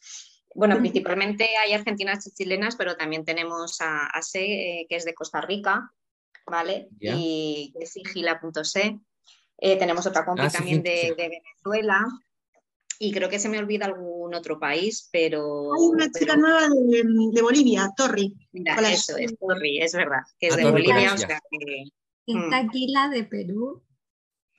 Bueno, 0.54 0.78
principalmente 0.78 1.46
hay 1.62 1.74
argentinas 1.74 2.26
y 2.26 2.30
chilenas, 2.30 2.76
pero 2.76 2.96
también 2.96 3.24
tenemos 3.24 3.80
a, 3.82 4.06
a 4.06 4.22
C, 4.22 4.40
eh, 4.40 4.86
que 4.88 4.96
es 4.96 5.04
de 5.04 5.14
Costa 5.14 5.42
Rica, 5.42 5.92
¿vale? 6.46 6.88
Y 6.98 7.74
es 7.78 7.92
sigila.c. 7.92 8.98
Eh, 9.58 9.76
tenemos 9.76 10.06
otra 10.06 10.24
compi 10.24 10.42
ah, 10.42 10.50
también 10.50 10.82
de, 10.82 11.14
de, 11.16 11.28
Venezuela, 11.28 12.06
y 12.98 13.12
creo 13.12 13.28
que 13.28 13.38
se 13.38 13.48
me 13.48 13.58
olvida 13.58 13.86
algún 13.86 14.15
otro 14.34 14.58
país, 14.58 15.08
pero... 15.12 15.74
Hay 15.74 15.86
una 15.88 16.10
chica 16.10 16.36
nueva 16.36 16.68
de, 16.68 17.42
Bolivia, 17.42 17.90
Torri. 17.96 18.34
Mira, 18.52 18.76
eso 18.90 19.16
es 19.16 19.36
Torri, 19.38 19.80
es 19.80 19.92
verdad, 19.92 20.22
que 20.38 20.48
es 20.48 20.54
ah, 20.54 20.56
de 20.56 20.70
Bolivia, 20.70 21.14
o 21.14 21.18
sea 21.18 21.40
que... 21.50 21.84
Está 22.26 22.62
mm. 22.62 22.68
aquí 22.68 22.88
la 22.88 23.08
de 23.08 23.24
Perú. 23.24 23.82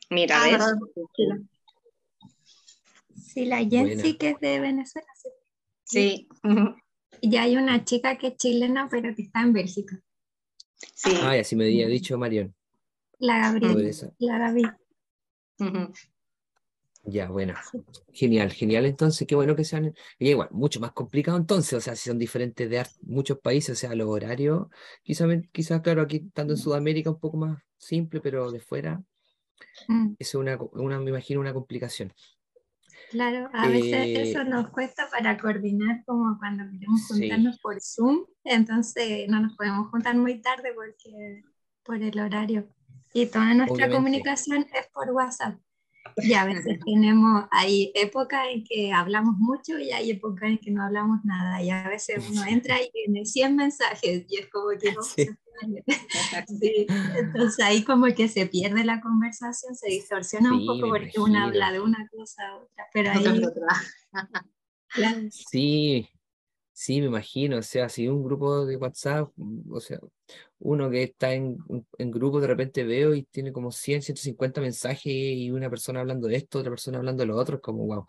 Mira, 0.10 0.42
ah, 0.42 0.48
¿ves? 0.48 0.64
Sí, 3.26 3.46
la 3.46 3.58
Jensi 3.58 4.18
que 4.18 4.30
es 4.30 4.40
de 4.40 4.60
Venezuela. 4.60 5.08
Sí. 5.84 6.28
Y 7.22 7.36
hay 7.36 7.58
una 7.58 7.84
chica 7.84 8.18
que 8.18 8.28
es 8.28 8.38
chilena, 8.38 8.88
pero 8.90 9.14
que 9.16 9.24
está 9.24 9.42
en 9.42 9.54
Bélgica. 9.54 10.00
Sí. 10.94 11.12
Ah, 11.22 11.32
así 11.32 11.56
me 11.56 11.66
había 11.66 11.88
dicho 11.88 12.18
Marion. 12.18 12.56
La 13.20 13.40
Gabriela. 13.40 14.14
La 14.20 14.38
Gaby. 14.38 14.64
Ya, 17.10 17.30
bueno, 17.30 17.54
genial, 18.12 18.52
genial. 18.52 18.86
Entonces, 18.86 19.26
qué 19.26 19.34
bueno 19.34 19.56
que 19.56 19.64
sean. 19.64 19.94
Y 20.20 20.30
igual, 20.30 20.50
mucho 20.52 20.82
más 20.82 20.92
complicado 20.92 21.38
entonces, 21.38 21.74
o 21.74 21.80
sea, 21.80 21.96
si 21.96 22.10
son 22.10 22.20
diferentes 22.20 22.70
de 22.70 22.84
muchos 23.02 23.40
países, 23.40 23.78
o 23.78 23.80
sea, 23.80 23.96
los 23.96 24.10
horarios, 24.10 24.68
quizás, 25.04 25.30
quizás 25.54 25.82
claro, 25.82 26.02
aquí 26.02 26.18
estando 26.28 26.54
en 26.54 26.58
Sudamérica 26.58 27.10
un 27.10 27.20
poco 27.20 27.38
más 27.38 27.64
simple, 27.78 28.20
pero 28.20 28.52
de 28.52 28.60
fuera, 28.60 29.02
mm. 29.88 30.16
es 30.20 30.36
una, 30.36 30.58
una, 30.74 31.00
me 31.00 31.12
imagino, 31.12 31.40
una 31.40 31.54
complicación. 31.54 32.14
Claro, 33.10 33.50
a 33.54 33.70
veces 33.70 33.94
eh, 33.94 34.30
eso 34.30 34.44
nos 34.44 34.70
cuesta 34.72 35.08
para 35.10 35.38
coordinar 35.38 36.04
como 36.06 36.38
cuando 36.40 36.66
queremos 36.70 37.08
juntarnos 37.08 37.58
por 37.60 37.80
Zoom, 37.80 38.26
entonces 38.44 39.30
no 39.30 39.40
nos 39.40 39.56
podemos 39.56 39.90
juntar 39.92 40.18
muy 40.18 40.42
tarde 40.42 40.74
porque 40.76 41.42
por 41.84 42.04
el 42.04 42.20
horario. 42.20 42.68
Y 43.14 43.28
toda 43.28 43.54
nuestra 43.54 43.90
comunicación 43.90 44.68
es 44.74 44.88
por 44.92 45.10
WhatsApp. 45.12 45.58
Y 46.18 46.34
a 46.34 46.46
veces 46.46 46.80
tenemos, 46.86 47.46
hay 47.52 47.92
épocas 47.96 48.46
en 48.52 48.64
que 48.64 48.92
hablamos 48.92 49.36
mucho 49.38 49.78
y 49.78 49.92
hay 49.92 50.12
épocas 50.12 50.50
en 50.50 50.58
que 50.58 50.72
no 50.72 50.84
hablamos 50.84 51.24
nada. 51.24 51.62
Y 51.62 51.70
a 51.70 51.88
veces 51.88 52.26
uno 52.30 52.44
entra 52.46 52.82
y 52.82 52.90
tiene 52.92 53.26
100 53.26 53.56
mensajes 53.56 54.26
y 54.28 54.38
es 54.38 54.48
como 54.50 54.70
que 54.80 54.92
no 54.94 55.02
sí. 55.04 55.28
Entonces 57.16 57.66
ahí 57.66 57.84
como 57.84 58.06
que 58.14 58.28
se 58.28 58.46
pierde 58.46 58.84
la 58.84 59.02
conversación, 59.02 59.76
se 59.76 59.90
distorsiona 59.90 60.54
un 60.54 60.66
poco 60.66 60.88
porque 60.88 61.20
uno 61.20 61.46
habla 61.46 61.72
de 61.72 61.80
una 61.80 62.08
cosa 62.10 62.48
a 62.48 62.58
otra. 62.58 62.86
Pero 62.94 63.12
ahí... 64.94 65.30
Sí, 65.32 66.08
Sí, 66.80 67.02
me 67.02 67.08
imagino, 67.08 67.58
o 67.58 67.64
sea, 67.64 67.90
si 67.90 68.08
un 68.08 68.24
grupo 68.24 68.64
de 68.64 68.76
WhatsApp, 68.76 69.32
mm, 69.36 69.74
o 69.74 69.80
sea, 69.80 69.98
uno 70.60 70.92
que 70.92 71.02
está 71.02 71.34
en, 71.34 71.58
en 71.98 72.12
grupo, 72.12 72.40
de 72.40 72.46
repente 72.46 72.84
veo 72.84 73.16
y 73.16 73.24
tiene 73.24 73.52
como 73.52 73.72
100, 73.72 74.04
150 74.04 74.62
mensajes 74.62 75.12
y 75.12 75.50
una 75.50 75.72
persona 75.72 76.02
hablando 76.02 76.28
de 76.28 76.36
esto, 76.36 76.60
otra 76.60 76.70
persona 76.70 77.00
hablando 77.00 77.22
de 77.22 77.28
lo 77.28 77.36
otro, 77.36 77.56
es 77.56 77.62
como, 77.64 77.84
wow. 77.88 78.06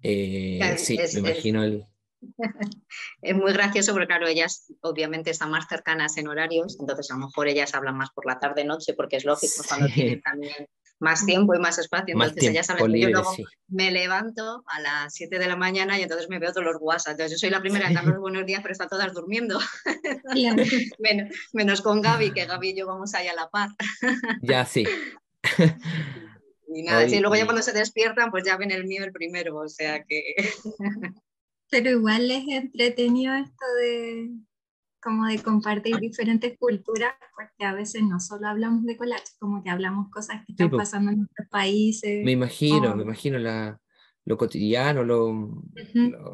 Eh, 0.00 0.76
sí, 0.78 0.98
me 1.12 1.28
imagino 1.28 1.62
el... 1.62 1.84
Es 3.20 3.36
muy 3.36 3.52
gracioso 3.52 3.92
porque, 3.92 4.06
claro, 4.06 4.28
ellas 4.28 4.72
obviamente 4.80 5.30
están 5.30 5.50
más 5.50 5.66
cercanas 5.68 6.16
en 6.16 6.28
horarios, 6.28 6.78
entonces 6.80 7.10
a 7.10 7.18
lo 7.18 7.26
mejor 7.26 7.48
ellas 7.48 7.74
hablan 7.74 7.98
más 7.98 8.12
por 8.12 8.24
la 8.24 8.38
tarde-noche 8.38 8.94
porque 8.94 9.16
es 9.16 9.26
lógico 9.26 9.62
cuando 9.68 9.88
tienen 9.88 10.22
también 10.24 10.54
más 11.04 11.24
tiempo 11.24 11.54
y 11.54 11.58
más 11.58 11.78
espacio. 11.78 12.14
Entonces 12.14 12.42
ella 12.42 12.64
sabe 12.64 12.80
que 12.90 13.00
yo 13.00 13.10
luego 13.10 13.36
me 13.68 13.90
levanto 13.90 14.64
a 14.66 14.80
las 14.80 15.14
7 15.14 15.38
de 15.38 15.46
la 15.46 15.54
mañana 15.54 15.98
y 15.98 16.02
entonces 16.02 16.28
me 16.28 16.38
veo 16.38 16.52
todos 16.52 16.64
los 16.64 16.76
WhatsApp. 16.80 17.12
Entonces 17.12 17.32
yo 17.32 17.38
soy 17.38 17.50
la 17.50 17.60
primera 17.60 17.86
en 17.86 17.94
dar 17.94 18.04
los 18.04 18.18
buenos 18.18 18.46
días, 18.46 18.60
pero 18.62 18.72
están 18.72 18.88
todas 18.88 19.12
durmiendo. 19.12 19.60
menos, 21.52 21.82
con 21.82 22.00
Gaby, 22.00 22.32
que 22.32 22.46
Gaby 22.46 22.70
y 22.70 22.76
yo 22.76 22.86
vamos 22.86 23.14
ahí 23.14 23.28
a 23.28 23.34
la 23.34 23.48
paz. 23.50 23.70
ya, 24.42 24.64
sí. 24.64 24.84
y 26.74 26.82
nada, 26.82 27.06
y 27.06 27.20
luego 27.20 27.36
ya 27.36 27.44
cuando 27.44 27.62
se 27.62 27.72
despiertan, 27.72 28.30
pues 28.30 28.44
ya 28.44 28.56
ven 28.56 28.70
el 28.70 28.86
mío 28.86 29.04
el 29.04 29.12
primero, 29.12 29.56
o 29.56 29.68
sea 29.68 30.02
que... 30.02 30.34
pero 31.70 31.90
igual 31.90 32.30
es 32.30 32.44
entretenido 32.48 33.34
esto 33.34 33.66
de 33.80 34.30
como 35.04 35.26
de 35.26 35.42
compartir 35.42 35.98
diferentes 35.98 36.56
culturas, 36.58 37.12
porque 37.36 37.64
a 37.64 37.74
veces 37.74 38.02
no 38.02 38.18
solo 38.18 38.48
hablamos 38.48 38.84
de 38.84 38.96
collage, 38.96 39.24
como 39.38 39.62
que 39.62 39.68
hablamos 39.68 40.10
cosas 40.10 40.42
que 40.46 40.52
están 40.52 40.70
pasando 40.70 41.10
en 41.10 41.18
nuestros 41.18 41.46
países. 41.48 42.24
Me 42.24 42.32
imagino, 42.32 42.96
me 42.96 43.02
imagino 43.02 43.38
la, 43.38 43.78
lo 44.24 44.38
cotidiano, 44.38 45.04
lo, 45.04 45.62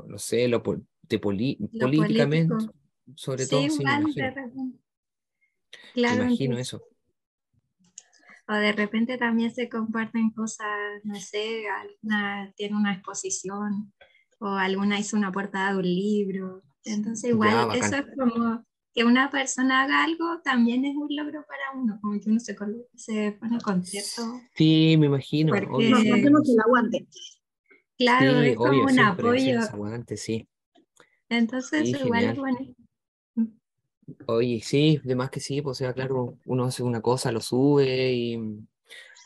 no 0.07 0.19
sé, 0.19 0.47
lo, 0.47 0.63
de 1.03 1.19
políticamente, 1.19 2.55
sobre 3.17 3.47
todo. 3.49 3.69
Sí, 3.69 3.85
me 3.85 3.93
imagino, 3.99 4.33
claro, 5.93 6.17
me 6.19 6.25
imagino 6.27 6.57
eso. 6.57 6.81
O 8.49 8.55
de 8.55 8.73
repente 8.73 9.19
también 9.19 9.53
se 9.53 9.69
comparten 9.69 10.31
cosas, 10.31 10.69
no 11.05 11.17
sé, 11.17 11.69
alguna 11.69 12.53
tiene 12.57 12.77
una 12.77 12.95
exposición 12.95 13.93
o 14.39 14.49
alguna 14.49 14.99
hizo 14.99 15.17
una 15.17 15.31
portada 15.31 15.73
de 15.73 15.79
un 15.79 15.85
libro 15.85 16.63
entonces 16.85 17.31
igual 17.31 17.77
eso 17.77 17.97
es 17.97 18.07
como 18.17 18.65
que 18.93 19.05
una 19.05 19.31
persona 19.31 19.85
haga 19.85 20.05
algo 20.05 20.41
también 20.43 20.85
es 20.85 20.97
un 20.97 21.09
logro 21.15 21.45
para 21.47 21.81
uno, 21.81 21.99
como 22.01 22.21
que 22.21 22.29
uno 22.29 22.41
se, 22.41 22.57
se 22.97 23.33
pone 23.33 23.61
contento. 23.61 24.41
Sí, 24.55 24.97
me 24.99 25.07
imagino. 25.07 25.53
Porque... 25.53 25.91
Nos 25.91 26.01
hacemos 26.01 26.49
el 26.49 26.61
aguante. 26.61 27.07
Claro, 27.97 28.41
es 28.41 28.57
como 28.57 28.85
un 28.85 28.99
apoyo. 28.99 29.61
Aguante, 29.61 30.17
sí. 30.17 30.49
Entonces 31.29 31.89
igual 31.89 32.25
es 32.25 32.37
bueno. 32.37 32.59
Oye, 34.27 34.61
sí, 34.65 35.01
de 35.05 35.15
más 35.15 35.31
que 35.31 35.39
sí, 35.39 35.63
pues, 35.63 35.77
o 35.77 35.79
sea, 35.79 35.93
claro, 35.93 36.37
uno 36.47 36.65
hace 36.65 36.83
una 36.83 37.01
cosa, 37.01 37.31
lo 37.31 37.41
sube 37.41 38.13
y, 38.13 38.39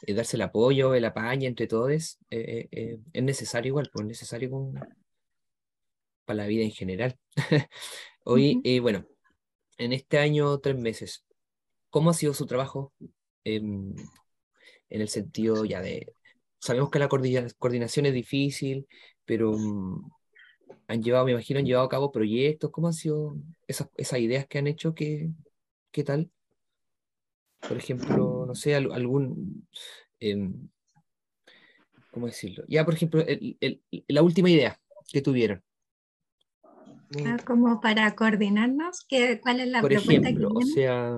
darse 0.09 0.37
el 0.37 0.43
apoyo, 0.43 0.95
el 0.95 1.07
apaña 1.07 1.49
entre 1.49 1.67
todos, 1.67 2.19
eh, 2.31 2.69
eh, 2.71 2.99
es 3.11 3.23
necesario 3.23 3.71
igual, 3.71 3.89
pues 3.91 4.03
es 4.03 4.09
necesario 4.09 4.51
con, 4.51 4.75
para 6.25 6.39
la 6.39 6.47
vida 6.47 6.65
en 6.65 6.71
general. 6.71 7.19
Hoy, 8.25 8.61
eh, 8.65 8.81
bueno, 8.81 9.07
en 9.79 9.93
este 9.93 10.19
año, 10.19 10.59
tres 10.59 10.77
meses, 10.77 11.25
¿cómo 11.91 12.11
ha 12.11 12.15
sido 12.15 12.35
su 12.35 12.47
trabajo 12.47 12.93
en, 13.45 13.95
el 14.89 15.09
sentido 15.09 15.65
ya 15.65 15.81
de, 15.83 16.15
sabemos 16.59 16.91
que 16.91 16.99
la 16.99 17.09
coordinación 17.09 18.07
es 18.07 18.15
difícil, 18.15 18.87
pero 19.25 19.53
mm, 19.53 20.11
han 20.89 21.03
llevado, 21.03 21.25
me 21.27 21.33
imagino, 21.33 21.59
han 21.61 21.67
llevado 21.67 21.87
a 21.87 21.91
cabo 21.91 22.13
proyectos, 22.13 22.71
¿cómo 22.71 22.89
han 22.89 22.95
sido 22.95 23.37
esas, 23.67 23.89
esas 23.97 24.21
ideas 24.21 24.47
que 24.47 24.59
han 24.59 24.67
hecho? 24.67 24.95
¿Qué, 24.95 25.31
qué 25.91 26.05
tal? 26.05 26.31
Por 27.61 27.77
ejemplo, 27.77 28.45
no 28.47 28.55
sé, 28.55 28.75
algún... 28.75 29.67
Em, 30.21 30.69
¿Cómo 32.11 32.27
decirlo? 32.27 32.65
Ya, 32.69 32.85
por 32.85 32.95
ejemplo, 32.95 33.25
la 34.09 34.23
última 34.23 34.49
idea 34.49 34.81
que 35.11 35.21
tuvieron. 35.21 35.63
Ah, 37.27 37.37
como 37.45 37.81
para 37.81 38.15
coordinarnos, 38.15 39.05
¿qué, 39.09 39.41
¿cuál 39.41 39.61
es 39.61 39.69
la 39.69 39.81
Por 39.81 39.93
ejemplo, 39.93 40.49
o 40.55 40.63
sea, 40.63 41.11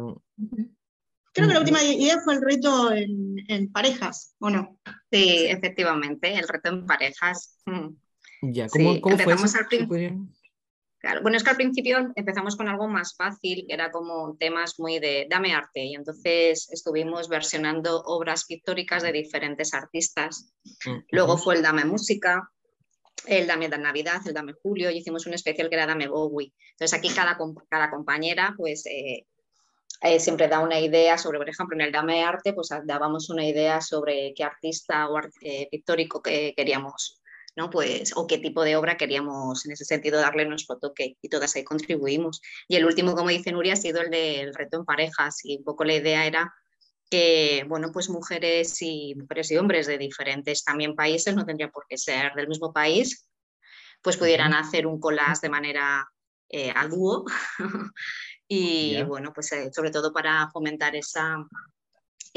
Creo 1.33 1.49
que 1.49 1.55
la 1.55 1.61
última 1.61 1.83
idea 1.83 2.19
fue 2.25 2.35
el 2.35 2.43
reto 2.43 2.93
en, 2.93 3.71
parejas, 3.71 4.35
¿o 4.39 4.49
no? 4.49 4.81
Sí, 5.13 5.45
efectivamente, 5.47 6.35
el 6.35 6.49
reto 6.49 6.71
en 6.71 6.87
parejas. 6.87 7.59
Mm. 7.67 8.53
Ya, 8.53 8.69
¿cómo, 8.69 9.01
¿cómo 9.03 9.19
fue 9.19 9.35
eso? 9.35 9.47
bueno, 11.23 11.37
es 11.37 11.45
que 11.45 11.51
al 11.51 11.57
principio 11.57 12.13
empezamos 12.17 12.57
con 12.57 12.69
algo 12.69 12.89
más 12.89 13.15
fácil, 13.17 13.65
que 13.69 13.75
era 13.75 13.91
como 13.91 14.37
temas 14.39 14.79
muy 14.79 14.99
de 14.99 15.27
dame 15.29 15.55
arte, 15.55 15.85
y 15.85 15.95
entonces 15.95 16.69
estuvimos 16.73 17.29
versionando 17.29 18.03
obras 18.07 18.47
pictóricas 18.47 19.03
de 19.03 19.13
diferentes 19.13 19.75
artistas. 19.75 20.53
Luego 21.11 21.37
fue 21.37 21.57
el 21.57 21.63
dame 21.63 21.85
música, 21.85 22.51
el 23.27 23.47
Dame 23.47 23.69
de 23.69 23.79
Navidad, 23.79 24.21
el 24.27 24.35
Dame 24.35 24.53
Julio, 24.63 24.91
y 24.91 24.99
hicimos 24.99 25.27
un 25.27 25.35
especial 25.35 25.69
que 25.69 25.75
era 25.75 25.87
Dame 25.87 26.09
Bowie. 26.09 26.53
Entonces 26.73 26.99
aquí 26.99 27.09
cada, 27.09 27.39
cada 27.69 27.91
compañera 27.91 28.55
pues 28.57 28.87
eh, 28.87 29.27
eh, 30.03 30.21
siempre 30.21 30.49
da 30.49 30.61
una 30.61 30.79
idea 30.79 31.17
sobre, 31.17 31.39
por 31.39 31.49
ejemplo, 31.49 31.75
en 31.77 31.81
el 31.81 31.93
Dame 31.93 32.23
Arte, 32.23 32.53
pues 32.53 32.69
dábamos 32.85 33.31
una 33.31 33.47
idea 33.47 33.81
sobre 33.81 34.35
qué 34.35 34.45
artista 34.45 35.09
o 35.09 35.17
arte 35.17 35.69
pictórico 35.71 36.23
que 36.23 36.53
queríamos, 36.55 37.21
¿no? 37.57 37.71
Pues, 37.71 38.13
o 38.15 38.27
qué 38.27 38.39
tipo 38.39 38.63
de 38.63 38.77
obra 38.77 38.99
queríamos 38.99 39.65
en 39.65 39.73
ese 39.73 39.87
sentido 39.87 40.21
darle 40.21 40.45
nuestro 40.45 40.79
toque 40.79 41.17
y 41.21 41.29
todas 41.29 41.57
ahí 41.57 41.65
contribuimos. 41.65 42.43
Y 42.69 42.77
el 42.77 42.85
último, 42.85 43.15
como 43.15 43.31
dice 43.31 43.53
Nuria, 43.53 43.73
ha 43.73 43.77
sido 43.77 44.03
el 44.03 44.11
del 44.11 44.55
reto 44.55 44.77
en 44.77 44.85
parejas 44.85 45.41
y 45.45 45.57
un 45.57 45.65
poco 45.65 45.85
la 45.85 45.95
idea 45.95 46.27
era 46.27 46.55
que, 47.11 47.65
bueno, 47.69 47.91
pues 47.93 48.11
mujeres 48.11 48.81
y 48.83 49.15
mujeres 49.15 49.51
y 49.51 49.57
hombres 49.57 49.87
de 49.87 49.99
diferentes 49.99 50.65
también 50.65 50.95
países, 50.95 51.35
no 51.35 51.45
tendría 51.45 51.71
por 51.71 51.87
qué 51.89 51.97
ser 51.97 52.33
del 52.35 52.49
mismo 52.49 52.73
país, 52.73 53.29
pues 54.03 54.17
pudieran 54.17 54.55
hacer 54.55 54.87
un 54.87 55.01
collage 55.01 55.41
de 55.43 55.49
manera 55.49 56.09
eh, 56.49 56.73
a 56.75 56.87
dúo 56.87 57.25
y 58.49 59.03
bueno, 59.03 59.33
pues 59.33 59.53
eh, 59.53 59.71
sobre 59.73 59.91
todo 59.91 60.13
para 60.13 60.49
fomentar 60.51 60.95
esa, 60.95 61.45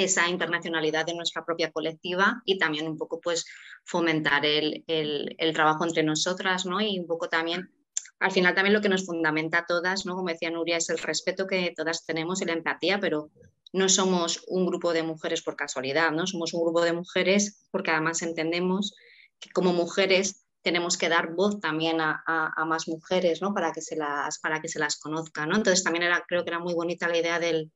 esa 0.03 0.29
internacionalidad 0.29 1.05
de 1.05 1.13
nuestra 1.13 1.43
propia 1.43 1.71
colectiva 1.71 2.41
y 2.45 2.57
también 2.57 2.87
un 2.87 2.97
poco 2.97 3.19
pues 3.19 3.45
fomentar 3.85 4.45
el, 4.45 4.83
trabajo 5.53 5.83
entre 5.83 6.03
nosotras, 6.03 6.65
¿no? 6.65 6.79
Y 6.79 6.99
un 6.99 7.07
poco 7.07 7.27
también, 7.27 7.69
al 8.19 8.31
final 8.31 8.55
también 8.55 8.73
lo 8.73 8.81
que 8.81 8.89
nos 8.89 9.05
fundamenta 9.05 9.59
a 9.59 9.65
todas, 9.65 10.05
¿no? 10.05 10.15
Como 10.15 10.29
decía 10.29 10.51
Nuria, 10.51 10.77
es 10.77 10.89
el 10.89 10.99
respeto 10.99 11.47
que 11.47 11.73
todas 11.75 12.05
tenemos 12.05 12.41
y 12.41 12.45
la 12.45 12.53
empatía, 12.53 12.99
pero 12.99 13.29
no 13.71 13.89
somos 13.89 14.43
un 14.47 14.65
grupo 14.65 14.93
de 14.93 15.03
mujeres 15.03 15.41
por 15.41 15.55
casualidad, 15.55 16.11
¿no? 16.11 16.25
Somos 16.25 16.53
un 16.53 16.63
grupo 16.63 16.81
de 16.81 16.93
mujeres 16.93 17.67
porque 17.71 17.91
además 17.91 18.21
entendemos 18.21 18.95
que 19.39 19.49
como 19.51 19.73
mujeres 19.73 20.45
tenemos 20.61 20.97
que 20.97 21.09
dar 21.09 21.33
voz 21.33 21.59
también 21.59 21.99
a, 22.01 22.53
más 22.65 22.87
mujeres, 22.87 23.41
¿no? 23.41 23.53
Para 23.53 23.71
que 23.71 23.81
se 23.81 23.95
las, 23.95 24.39
para 24.39 24.61
que 24.61 24.67
se 24.67 24.79
las 24.79 24.99
conozcan, 24.99 25.49
¿no? 25.49 25.55
Entonces 25.55 25.83
también 25.83 26.03
era, 26.03 26.23
creo 26.27 26.43
que 26.43 26.49
era 26.49 26.59
muy 26.59 26.73
bonita 26.73 27.07
la 27.07 27.17
idea 27.17 27.39
del, 27.39 27.71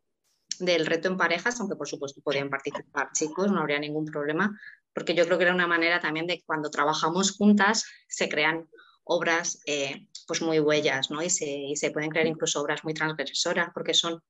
reto 0.59 1.07
en 1.07 1.17
parejas, 1.17 1.59
aunque 1.59 1.75
por 1.75 1.87
supuesto 1.87 2.21
podían 2.21 2.49
participar 2.49 3.11
chicos, 3.13 3.51
no 3.51 3.61
habría 3.61 3.79
ningún 3.79 4.05
problema, 4.05 4.59
porque 4.93 5.15
yo 5.15 5.25
creo 5.25 5.37
que 5.37 5.45
era 5.45 5.53
una 5.53 5.67
manera 5.67 5.99
también 5.99 6.27
de 6.27 6.43
cuando 6.45 6.69
trabajamos 6.69 7.31
juntas 7.31 7.85
se 8.07 8.29
crean 8.29 8.67
obras 9.05 9.61
eh, 9.65 10.07
pues 10.27 10.41
muy 10.41 10.59
huellas, 10.59 11.09
¿no? 11.09 11.21
Y 11.21 11.29
se, 11.29 11.45
y 11.45 11.75
se 11.75 11.91
pueden 11.91 12.09
crear 12.09 12.27
incluso 12.27 12.61
obras 12.61 12.83
muy 12.83 12.93
transgresoras, 12.93 13.69
porque 13.73 13.93
son 13.93 14.21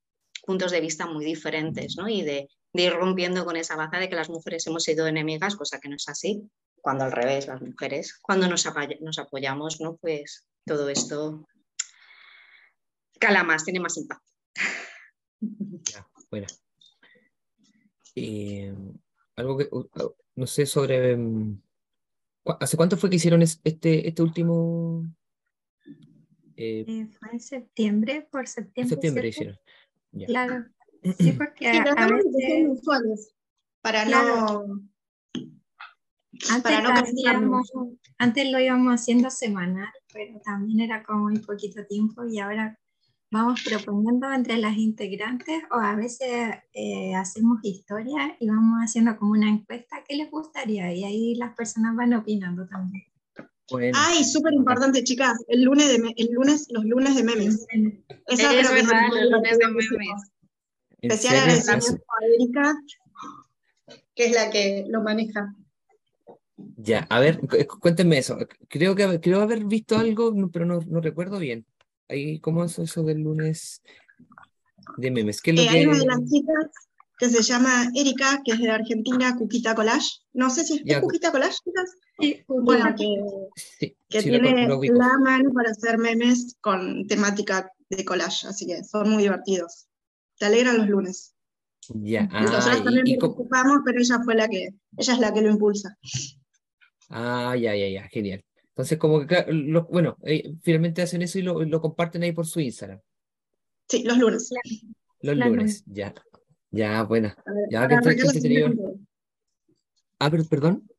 puntos 0.45 0.71
de 0.71 0.81
vista 0.81 1.05
muy 1.05 1.25
diferentes, 1.25 1.95
¿no? 1.97 2.07
Y 2.09 2.21
de, 2.21 2.49
de, 2.73 2.83
ir 2.83 2.93
rompiendo 2.93 3.45
con 3.45 3.55
esa 3.55 3.75
baza 3.75 3.97
de 3.97 4.09
que 4.09 4.15
las 4.15 4.29
mujeres 4.29 4.65
hemos 4.67 4.83
sido 4.83 5.07
enemigas, 5.07 5.55
cosa 5.55 5.79
que 5.79 5.89
no 5.89 5.95
es 5.95 6.07
así, 6.07 6.49
cuando 6.83 7.05
al 7.05 7.13
revés, 7.13 7.47
las 7.47 7.61
mujeres, 7.61 8.19
cuando 8.21 8.47
nos, 8.47 8.65
nos 8.99 9.17
apoyamos, 9.17 9.79
¿no? 9.79 9.95
Pues 9.95 10.45
todo 10.65 10.89
esto 10.89 11.47
cala 13.19 13.43
más, 13.43 13.63
tiene 13.63 13.79
más 13.79 13.95
impacto. 13.97 14.29
Ya, 15.39 16.05
bueno. 16.29 16.47
algo 19.37 19.57
que, 19.57 19.69
no 20.35 20.47
sé, 20.47 20.65
sobre... 20.65 21.15
Mm, 21.15 21.61
¿Hace 22.59 22.75
cuánto 22.75 22.97
fue 22.97 23.09
que 23.09 23.15
hicieron 23.15 23.41
este, 23.41 24.05
este 24.05 24.21
último... 24.21 25.05
Eh, 26.57 26.83
eh, 26.85 27.07
fue 27.17 27.29
en 27.31 27.39
septiembre, 27.39 28.27
por 28.29 28.45
septiembre. 28.45 28.89
septiembre 28.89 29.27
hicieron. 29.29 29.57
Claro. 30.25 30.65
Sí, 31.19 31.33
porque 31.33 31.67
a, 31.67 32.07
veces... 32.07 33.21
para 33.81 34.05
no 34.05 34.81
antes, 38.17 38.51
lo 38.51 38.59
íbamos 38.59 38.93
haciendo 38.93 39.29
semanal, 39.29 39.89
pero 40.13 40.39
también 40.45 40.79
era 40.79 41.03
como 41.03 41.29
muy 41.29 41.39
poquito 41.39 41.85
tiempo 41.85 42.25
y 42.25 42.39
ahora 42.39 42.79
vamos 43.31 43.63
proponiendo 43.63 44.31
entre 44.31 44.57
las 44.57 44.77
integrantes 44.77 45.63
o 45.71 45.75
a 45.75 45.95
veces 45.95 46.55
eh, 46.73 47.15
hacemos 47.15 47.59
historia 47.63 48.37
y 48.39 48.47
vamos 48.47 48.79
haciendo 48.79 49.17
como 49.17 49.31
una 49.31 49.49
encuesta 49.49 50.03
que 50.07 50.15
les 50.15 50.31
gustaría 50.31 50.93
y 50.93 51.03
ahí 51.03 51.35
las 51.35 51.53
personas 51.53 51.95
van 51.95 52.13
opinando 52.13 52.65
también. 52.67 53.12
Ay, 53.93 54.23
súper 54.23 54.53
importante, 54.53 55.03
chicas, 55.03 55.37
el 55.47 55.63
lunes, 55.63 55.87
de 55.87 56.13
el 56.17 56.27
lunes, 56.31 56.67
los 56.69 56.83
lunes 56.85 57.15
de 57.15 57.23
memes. 57.23 57.65
Esa 58.27 58.59
es 58.59 58.71
verdad, 58.71 59.07
los 59.11 59.31
lunes 59.31 59.57
de 59.57 59.67
memes. 59.67 60.31
Especial 61.01 61.35
agradecimiento 61.35 62.03
a 62.07 62.25
Erika, 62.35 62.75
que 64.15 64.25
es 64.25 64.31
la 64.31 64.49
que 64.49 64.85
lo 64.87 65.01
maneja. 65.01 65.55
Ya, 66.77 67.05
a 67.09 67.19
ver, 67.19 67.41
cuéntenme 67.79 68.17
eso. 68.17 68.37
Creo 68.69 68.95
que 68.95 69.19
creo 69.19 69.41
haber 69.41 69.65
visto 69.65 69.97
algo, 69.97 70.33
pero 70.51 70.65
no, 70.65 70.79
no 70.87 71.01
recuerdo 71.01 71.39
bien. 71.39 71.65
Ahí, 72.07 72.39
¿Cómo 72.39 72.63
es 72.63 72.77
eso 72.79 73.03
del 73.03 73.21
lunes 73.21 73.81
de 74.97 75.11
memes? 75.11 75.41
¿Qué 75.41 75.51
es 75.51 75.57
lo 75.57 75.63
eh, 75.63 75.69
Hay 75.69 75.85
una 75.85 75.97
de 75.97 76.05
las 76.05 76.23
chicas 76.29 76.71
que 77.23 77.29
se 77.29 77.43
llama 77.43 77.89
Erika, 77.95 78.41
que 78.43 78.51
es 78.51 78.59
de 78.59 78.69
Argentina, 78.69 79.35
Cuquita 79.37 79.75
Collage. 79.75 80.19
No 80.33 80.49
sé 80.49 80.65
si 80.65 80.83
es, 80.85 80.99
Cuquita 80.99 81.31
Collage, 81.31 81.57
chicas. 81.63 81.91
Sí, 82.19 82.43
bueno, 82.47 82.93
que, 82.97 83.93
que 84.09 84.21
tiene 84.21 84.67
la 84.67 85.17
mano 85.19 85.51
para 85.53 85.71
hacer 85.71 85.97
memes 85.97 86.57
con 86.61 87.07
temática 87.07 87.71
de 87.89 88.05
collage, 88.05 88.47
así 88.47 88.67
que 88.67 88.83
son 88.83 89.09
muy 89.09 89.23
divertidos. 89.23 89.87
Te 90.37 90.45
alegran 90.45 90.77
los 90.77 90.87
lunes. 90.87 91.33
Ya, 91.89 92.27
Nosotros 92.27 92.67
ah, 92.67 92.83
también 92.83 93.17
nos 93.19 93.29
ocupamos, 93.29 93.79
pero 93.85 93.99
ella 93.99 94.19
fue 94.23 94.35
la 94.35 94.47
que, 94.47 94.69
ella 94.97 95.13
es 95.13 95.19
la 95.19 95.33
que 95.33 95.41
lo 95.41 95.49
impulsa. 95.49 95.97
Ah, 97.09 97.55
ya, 97.55 97.75
ya, 97.75 97.87
ya, 97.89 98.07
genial. 98.09 98.43
Entonces, 98.69 98.97
como 98.97 99.25
que, 99.27 99.45
bueno, 99.89 100.17
eh, 100.23 100.55
finalmente 100.61 101.01
hacen 101.01 101.21
eso 101.21 101.39
y 101.39 101.41
lo, 101.41 101.81
comparten 101.81 102.23
ahí 102.23 102.31
por 102.31 102.47
su 102.47 102.59
Instagram. 102.59 102.99
Sí, 103.87 104.03
los 104.03 104.17
lunes. 104.17 104.49
Los 105.21 105.37
lunes, 105.37 105.83
ya. 105.85 106.13
Ya, 106.73 107.03
bueno. 107.03 107.31
ya, 107.69 107.87
Ah, 110.19 110.31
pero, 110.31 110.43
perdón. 110.45 110.89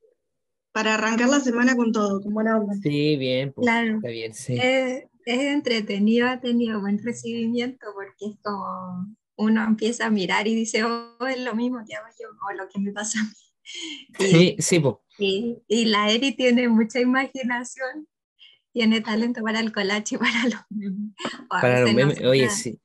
Para 0.70 0.94
arrancar 0.94 1.28
la 1.28 1.40
semana 1.40 1.74
con 1.74 1.92
todo, 1.92 2.20
con 2.22 2.32
buena 2.32 2.58
onda. 2.58 2.74
Sí, 2.80 3.16
bien, 3.16 3.52
pues, 3.52 3.66
claro. 3.66 3.96
está 3.96 4.08
bien, 4.08 4.34
sí. 4.34 4.56
Es, 4.60 5.04
es 5.24 5.40
entretenido, 5.40 6.28
ha 6.28 6.40
tenido 6.40 6.80
buen 6.80 7.02
recibimiento 7.02 7.86
porque 7.92 8.26
es 8.26 8.36
como 8.42 9.16
uno 9.36 9.64
empieza 9.64 10.06
a 10.06 10.10
mirar 10.10 10.46
y 10.46 10.54
dice, 10.54 10.84
oh, 10.84 11.26
es 11.26 11.40
lo 11.40 11.56
mismo 11.56 11.82
que 11.88 11.96
hago 11.96 12.06
yo, 12.20 12.28
o 12.28 12.52
lo 12.52 12.68
que 12.68 12.78
me 12.78 12.92
pasa 12.92 13.18
a 13.20 13.24
mí. 13.24 13.30
sí, 14.18 14.56
sí, 14.60 14.78
pues. 14.78 14.94
Y, 15.18 15.58
y, 15.66 15.86
la 15.86 16.10
Eri 16.10 16.36
tiene 16.36 16.68
mucha 16.68 17.00
imaginación, 17.00 18.06
tiene 18.72 19.00
talento 19.00 19.42
para 19.42 19.58
el 19.58 19.72
collage 19.72 20.14
y 20.14 20.18
para 20.18 20.44
los 20.44 20.60
memes. 20.70 21.14
Para 21.48 21.80
los 21.80 21.94
memes, 21.94 22.20
oye, 22.20 22.48
sí. 22.48 22.78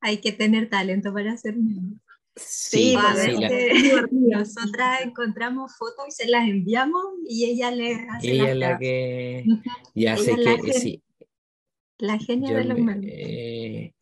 Hay 0.00 0.18
que 0.18 0.32
tener 0.32 0.68
talento 0.68 1.12
para 1.12 1.32
hacer 1.32 1.56
memes. 1.56 2.00
Sí, 2.38 2.96
sí 3.16 3.36
nosotras 4.10 5.02
encontramos 5.02 5.76
fotos 5.76 6.06
y 6.08 6.10
se 6.12 6.28
las 6.28 6.48
enviamos 6.48 7.02
y 7.28 7.46
ella 7.46 7.70
le 7.70 7.94
hace 8.08 8.32
Ella 8.32 8.50
es 8.50 8.56
la 8.56 8.78
que 8.78 9.44
ya 9.94 10.16
sé 10.16 10.36
que 10.36 10.72
sí. 10.72 11.02
La 11.98 12.18
genia 12.18 12.56
de 12.56 12.64
los 12.64 12.78
memes. 12.78 13.10
Eh, 13.12 13.92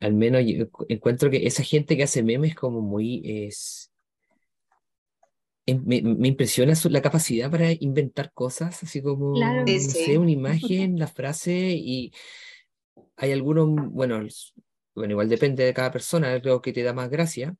al 0.00 0.14
menos 0.14 0.42
yo 0.44 0.66
encuentro 0.88 1.30
que 1.30 1.46
esa 1.46 1.62
gente 1.62 1.96
que 1.96 2.02
hace 2.02 2.22
memes 2.22 2.54
como 2.54 2.80
muy 2.80 3.22
es 3.24 3.90
me, 5.74 5.96
impresiona 6.28 6.74
la 6.90 7.02
capacidad 7.02 7.50
para 7.50 7.72
inventar 7.72 8.32
cosas, 8.32 8.82
así 8.82 9.02
como, 9.02 9.38
no 9.38 9.66
sé, 9.66 10.16
una 10.18 10.30
imagen, 10.30 10.98
la 10.98 11.08
frase, 11.08 11.72
y 11.74 12.12
hay 13.16 13.32
algunos, 13.32 13.68
bueno, 13.90 14.20
bueno, 14.94 15.12
igual 15.12 15.28
depende 15.28 15.64
de 15.64 15.74
cada 15.74 15.90
persona, 15.90 16.40
creo 16.40 16.62
que 16.62 16.72
te 16.72 16.82
da 16.82 16.92
más 16.92 17.10
gracia, 17.10 17.56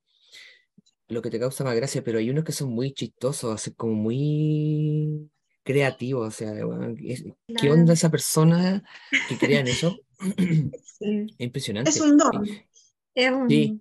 lo 1.08 1.22
que 1.22 1.30
te 1.30 1.38
causa 1.38 1.64
más 1.64 1.76
gracia, 1.76 2.02
pero 2.02 2.18
hay 2.18 2.30
unos 2.30 2.44
que 2.44 2.52
son 2.52 2.70
muy 2.70 2.92
chistosos, 2.92 3.54
así 3.54 3.74
como 3.74 3.94
muy 3.94 5.30
creativos, 5.62 6.28
o 6.28 6.30
sea, 6.30 6.52
¿qué 7.60 7.70
onda 7.70 7.92
esa 7.92 8.10
persona 8.10 8.84
que 9.28 9.36
crean 9.36 9.66
eso? 9.66 9.96
Impresionante. 11.38 11.90
Es 11.90 12.00
un 12.00 12.16
don. 12.16 12.46
Sí, 13.48 13.80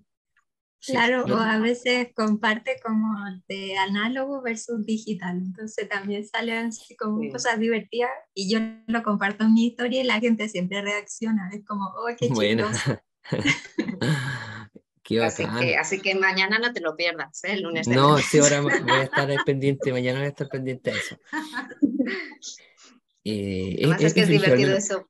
Claro, 0.88 1.25
o 1.25 1.35
a 1.38 1.57
veces 1.57 2.09
comparte 2.15 2.79
como 2.83 3.15
de 3.47 3.75
análogo 3.77 4.41
versus 4.41 4.85
digital, 4.85 5.38
entonces 5.38 5.89
también 5.89 6.27
salen 6.27 6.67
así 6.67 6.95
como 6.95 7.27
cosas 7.31 7.59
divertidas 7.59 8.11
y 8.35 8.51
yo 8.51 8.59
lo 8.85 9.01
comparto 9.01 9.45
en 9.45 9.53
mi 9.53 9.67
historia 9.67 10.01
y 10.01 10.03
la 10.03 10.19
gente 10.19 10.47
siempre 10.47 10.81
reacciona, 10.83 11.49
es 11.53 11.65
como, 11.65 11.85
oh, 11.85 12.07
qué 12.17 12.29
chistoso. 12.29 12.99
así, 15.24 15.46
que, 15.60 15.78
así 15.78 16.02
que 16.02 16.15
mañana 16.15 16.60
no 16.60 16.74
te 16.74 16.82
lo 16.82 16.96
pierdas, 16.96 17.44
¿eh? 17.44 17.54
el 17.54 17.62
lunes. 17.62 17.88
no, 17.88 18.18
sí, 18.18 18.39
ahora 18.39 18.62
voy 18.62 18.72
a 18.72 19.04
estar 19.04 19.30
pendiente, 19.46 19.91
mañana 19.91 20.20
voy 20.20 20.28
a 20.28 20.30
estar 20.30 20.48
pendiente 20.50 20.91
de 20.91 20.98
eso. 20.98 21.18
Eh, 23.28 23.78
además 23.80 24.04
es, 24.04 24.13
que 24.13 24.22
es 24.22 24.28
divertido 24.28 24.78
eso. 24.78 25.10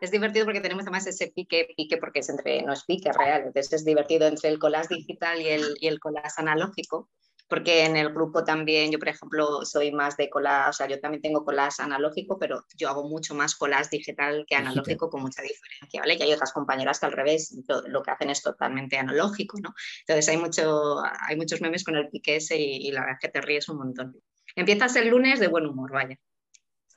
Es 0.00 0.10
divertido 0.10 0.46
porque 0.46 0.60
tenemos 0.60 0.82
además 0.82 1.06
ese 1.06 1.28
pique, 1.28 1.68
pique 1.76 1.96
porque 1.96 2.18
es 2.18 2.28
entre, 2.28 2.62
no 2.62 2.72
es 2.72 2.82
pique 2.82 3.12
real, 3.12 3.42
entonces 3.46 3.72
es 3.72 3.84
divertido 3.84 4.26
entre 4.26 4.48
el 4.48 4.58
collage 4.58 4.96
digital 4.96 5.40
y 5.40 5.46
el, 5.46 5.76
y 5.78 5.86
el 5.86 6.00
collage 6.00 6.32
analógico 6.38 7.08
porque 7.50 7.84
en 7.84 7.96
el 7.96 8.14
grupo 8.14 8.44
también, 8.44 8.92
yo 8.92 9.00
por 9.00 9.08
ejemplo 9.08 9.64
soy 9.64 9.90
más 9.90 10.16
de 10.16 10.30
collage, 10.30 10.70
o 10.70 10.72
sea, 10.72 10.88
yo 10.88 11.00
también 11.00 11.20
tengo 11.20 11.44
collage 11.44 11.82
analógico, 11.82 12.38
pero 12.38 12.64
yo 12.76 12.88
hago 12.88 13.08
mucho 13.08 13.34
más 13.34 13.56
collage 13.56 13.88
digital 13.90 14.46
que 14.48 14.54
analógico 14.54 15.10
con 15.10 15.22
mucha 15.22 15.42
diferencia, 15.42 16.00
¿vale? 16.00 16.14
Y 16.14 16.22
hay 16.22 16.32
otras 16.32 16.52
compañeras 16.52 17.00
que 17.00 17.06
al 17.06 17.12
revés, 17.12 17.58
lo, 17.88 18.02
que 18.04 18.10
hacen 18.12 18.30
es 18.30 18.40
totalmente 18.40 18.96
analógico, 18.98 19.58
¿no? 19.60 19.74
Entonces 20.06 20.28
hay, 20.28 20.36
mucho, 20.36 21.02
hay 21.26 21.36
muchos 21.36 21.60
memes 21.60 21.82
con 21.82 21.96
el 21.96 22.08
pique 22.08 22.36
ese 22.36 22.56
y, 22.56 22.92
la 22.92 23.00
verdad 23.00 23.16
es 23.20 23.28
que 23.28 23.32
te 23.32 23.40
ríes 23.40 23.68
un 23.68 23.78
montón. 23.78 24.16
Empiezas 24.54 24.94
el 24.94 25.08
lunes 25.08 25.40
de 25.40 25.48
buen 25.48 25.66
humor, 25.66 25.90
vaya. 25.90 26.16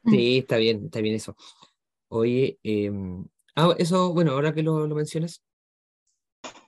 Sí, 0.05 0.37
está 0.37 0.57
bien, 0.57 0.85
está 0.85 1.01
bien 1.01 1.15
eso. 1.15 1.35
Oye, 2.09 2.59
em, 2.61 3.25
ah, 3.55 3.73
eso, 3.79 4.13
bueno, 4.13 4.33
ahora 4.33 4.53
que 4.53 4.61
lo, 4.61 4.85
lo 4.85 4.93
mencionas, 4.93 5.41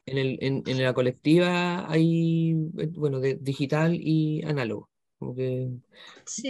en, 0.06 0.18
el, 0.18 0.38
en, 0.42 0.64
en, 0.66 0.84
la 0.84 0.94
colectiva 0.94 1.90
hay, 1.92 2.52
eh, 2.78 2.88
bueno, 2.94 3.20
de 3.20 3.36
digital 3.36 3.96
y 3.96 4.44
análogo. 4.44 4.90
Como 5.18 5.36
que 5.36 5.70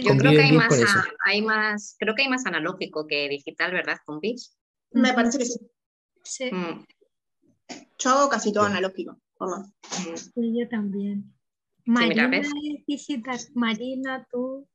Yo 0.02 0.16
creo 0.16 0.32
que 0.32 0.42
hay 0.42 0.52
más, 0.52 0.74
hay 1.24 1.42
más, 1.42 1.96
creo 1.98 2.14
que 2.14 2.22
hay 2.22 2.28
más 2.28 2.44
analógico 2.46 3.06
que 3.06 3.28
digital, 3.28 3.72
¿verdad, 3.72 3.98
compis? 4.04 4.56
Me 4.92 5.12
parece 5.12 5.38
que 5.38 5.44
sí. 5.44 5.60
sí. 6.22 6.50
Mm. 6.52 6.84
Yo 7.98 8.10
hago 8.10 8.28
casi 8.28 8.52
todo 8.52 8.64
analógico. 8.64 9.18
Sí, 10.14 10.58
yo 10.58 10.68
también. 10.68 11.32
Marina 11.84 12.36
es 12.36 12.50
digital. 12.86 13.38
Marina, 13.54 14.26
tú. 14.30 14.66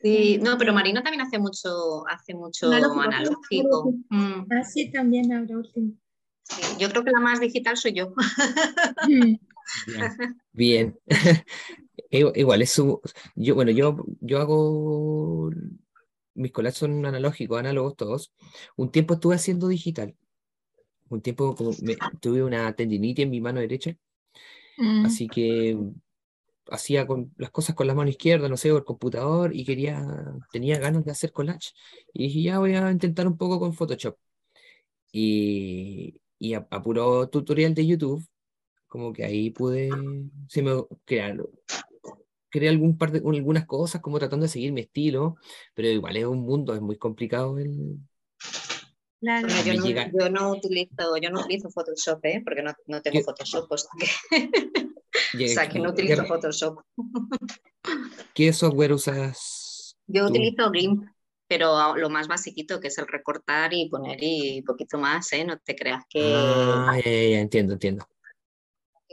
Sí, 0.00 0.38
no, 0.38 0.56
pero 0.56 0.72
Marina 0.72 1.02
también 1.02 1.22
hace 1.22 1.38
mucho, 1.38 2.06
hace 2.08 2.32
mucho 2.34 2.70
analógico. 2.70 3.92
Mm. 4.10 4.46
Ah, 4.50 4.62
sí, 4.62 4.90
también 4.92 5.32
ahora 5.32 5.58
último 5.58 5.94
yo 6.78 6.88
creo 6.90 7.04
que 7.04 7.10
la 7.10 7.20
más 7.20 7.40
digital 7.40 7.76
soy 7.76 7.94
yo. 7.94 8.12
Bien. 10.52 10.98
Igual, 12.10 12.62
es 12.62 12.70
su, 12.70 13.00
yo, 13.34 13.54
bueno, 13.54 13.70
yo, 13.70 13.96
yo 14.20 14.40
hago, 14.40 15.50
mis 16.34 16.52
collages 16.52 16.78
son 16.78 17.04
analógicos, 17.04 17.58
análogos 17.58 17.96
todos. 17.96 18.32
Un 18.76 18.90
tiempo 18.90 19.14
estuve 19.14 19.34
haciendo 19.34 19.68
digital. 19.68 20.16
Un 21.10 21.20
tiempo 21.20 21.54
tuve 22.20 22.42
una 22.42 22.72
tendinitis 22.74 23.24
en 23.24 23.30
mi 23.30 23.40
mano 23.40 23.60
derecha. 23.60 23.94
Mm. 24.78 25.06
Así 25.06 25.28
que 25.28 25.76
hacía 26.70 27.06
con, 27.06 27.32
las 27.36 27.50
cosas 27.50 27.74
con 27.74 27.86
la 27.86 27.94
mano 27.94 28.10
izquierda, 28.10 28.48
no 28.48 28.56
sé, 28.56 28.72
o 28.72 28.78
el 28.78 28.84
computador, 28.84 29.54
y 29.54 29.64
quería, 29.64 30.04
tenía 30.52 30.78
ganas 30.78 31.04
de 31.04 31.10
hacer 31.10 31.32
collage. 31.32 31.72
Y 32.12 32.24
dije, 32.24 32.42
ya 32.42 32.58
voy 32.58 32.74
a 32.74 32.90
intentar 32.90 33.26
un 33.26 33.36
poco 33.36 33.58
con 33.58 33.74
Photoshop. 33.74 34.16
Y, 35.12 36.20
y 36.38 36.54
a, 36.54 36.66
puro 36.68 37.28
tutorial 37.28 37.74
de 37.74 37.86
YouTube, 37.86 38.24
como 38.86 39.12
que 39.12 39.24
ahí 39.24 39.50
pude 39.50 39.90
se 40.48 40.62
me, 40.62 40.72
crear, 41.04 41.36
creé 42.50 42.68
algún 42.68 42.96
par 42.96 43.12
de, 43.12 43.18
algunas 43.18 43.66
cosas 43.66 44.00
como 44.00 44.18
tratando 44.18 44.44
de 44.44 44.50
seguir 44.50 44.72
mi 44.72 44.82
estilo, 44.82 45.36
pero 45.74 45.88
igual 45.88 46.16
es 46.16 46.24
un 46.24 46.40
mundo, 46.40 46.74
es 46.74 46.80
muy 46.80 46.96
complicado 46.96 47.58
el... 47.58 47.98
yo, 49.20 50.30
no, 50.30 50.52
utilizo, 50.52 51.16
yo 51.20 51.30
no 51.30 51.40
utilizo 51.40 51.70
Photoshop, 51.70 52.24
¿eh? 52.24 52.42
porque 52.44 52.62
no, 52.62 52.72
no 52.86 53.02
tengo 53.02 53.20
Photoshop. 53.22 53.70
o 53.70 53.76
sea 53.76 55.68
que 55.68 55.78
no 55.80 55.90
utilizo 55.90 56.24
Photoshop. 56.24 56.80
¿Qué 58.34 58.52
software 58.52 58.92
usas? 58.92 59.96
Yo 60.06 60.26
utilizo 60.26 60.70
GIMP 60.70 61.04
pero 61.48 61.96
lo 61.96 62.10
más 62.10 62.28
basiquito 62.28 62.78
que 62.78 62.88
es 62.88 62.98
el 62.98 63.06
recortar 63.06 63.72
y 63.72 63.88
poner 63.88 64.18
y 64.20 64.62
poquito 64.62 64.98
más, 64.98 65.32
¿eh? 65.32 65.44
No 65.44 65.58
te 65.58 65.74
creas 65.74 66.04
que... 66.08 66.34
Ah, 66.34 66.98
entiendo, 67.04 67.72
entiendo. 67.72 68.06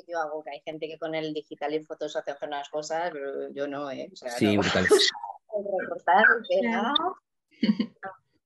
Yo 0.08 0.20
hago 0.20 0.44
que 0.44 0.52
hay 0.52 0.62
gente 0.66 0.88
que 0.88 1.00
con 1.00 1.16
el 1.16 1.34
digital 1.34 1.74
y 1.74 1.84
fotos 1.84 2.16
hace 2.16 2.36
unas 2.46 2.70
cosas, 2.70 3.12
pero 3.14 3.50
yo 3.54 3.68
no, 3.68 3.90
¿eh? 3.90 4.12
sí, 4.14 4.58
brutal. 4.58 4.86
recortar, 5.80 6.26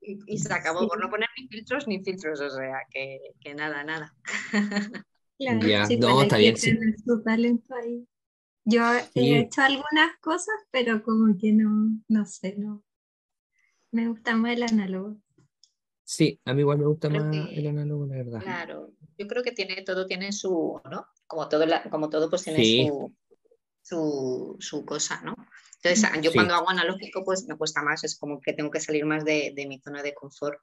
y, 0.01 0.37
se 0.37 0.53
acabó 0.53 0.87
por 0.87 0.99
no 0.99 1.09
poner 1.09 1.27
ni 1.37 1.47
filtros 1.47 1.87
ni 1.87 2.03
filtros, 2.03 2.39
o 2.39 2.49
sea, 2.49 2.81
que, 2.91 3.19
que 3.41 3.55
nada, 3.55 3.83
nada. 3.83 4.13
Claro, 5.39 5.65
ya, 5.65 5.87
no, 5.99 6.21
está 6.21 6.35
bien, 6.35 6.57
sí. 6.57 6.77
ahí. 7.69 8.05
Yo 8.65 8.83
he 9.15 9.39
hecho 9.39 9.61
algunas 9.61 10.17
cosas, 10.19 10.53
pero 10.69 11.01
como 11.01 11.37
que 11.37 11.53
no, 11.53 11.97
no 12.09 12.25
sé, 12.25 12.55
no, 12.57 12.83
me 13.91 14.07
gusta 14.07 14.35
más 14.35 14.53
el 14.53 14.63
análogo. 14.63 15.17
Sí, 16.03 16.39
a 16.45 16.53
mí 16.53 16.61
igual 16.61 16.79
me 16.79 16.87
gusta 16.87 17.09
más 17.09 17.35
el 17.51 17.67
análogo, 17.67 18.07
la 18.07 18.17
verdad. 18.17 18.41
Claro, 18.41 18.93
yo 19.17 19.27
creo 19.27 19.43
que 19.43 19.51
tiene 19.51 19.83
todo 19.83 20.07
tiene 20.07 20.31
su, 20.31 20.81
¿no? 20.89 21.05
Como 21.27 21.47
todo, 21.47 21.65
como 21.91 22.09
todo 22.09 22.29
pues 22.29 22.43
tiene 22.43 22.91
su, 23.81 24.57
su, 24.59 24.85
cosa, 24.85 25.21
¿no? 25.21 25.35
Entonces, 25.83 26.09
yo 26.23 26.33
cuando 26.33 26.55
hago 26.55 26.69
analógico, 26.69 27.23
pues 27.23 27.47
me 27.47 27.55
cuesta 27.55 27.83
más, 27.83 28.03
es 28.03 28.17
como 28.17 28.41
que 28.41 28.53
tengo 28.53 28.71
que 28.71 28.79
salir 28.79 29.05
más 29.05 29.23
de, 29.23 29.53
de 29.55 29.67
mi 29.67 29.79
zona 29.79 30.01
de 30.01 30.15
confort, 30.15 30.59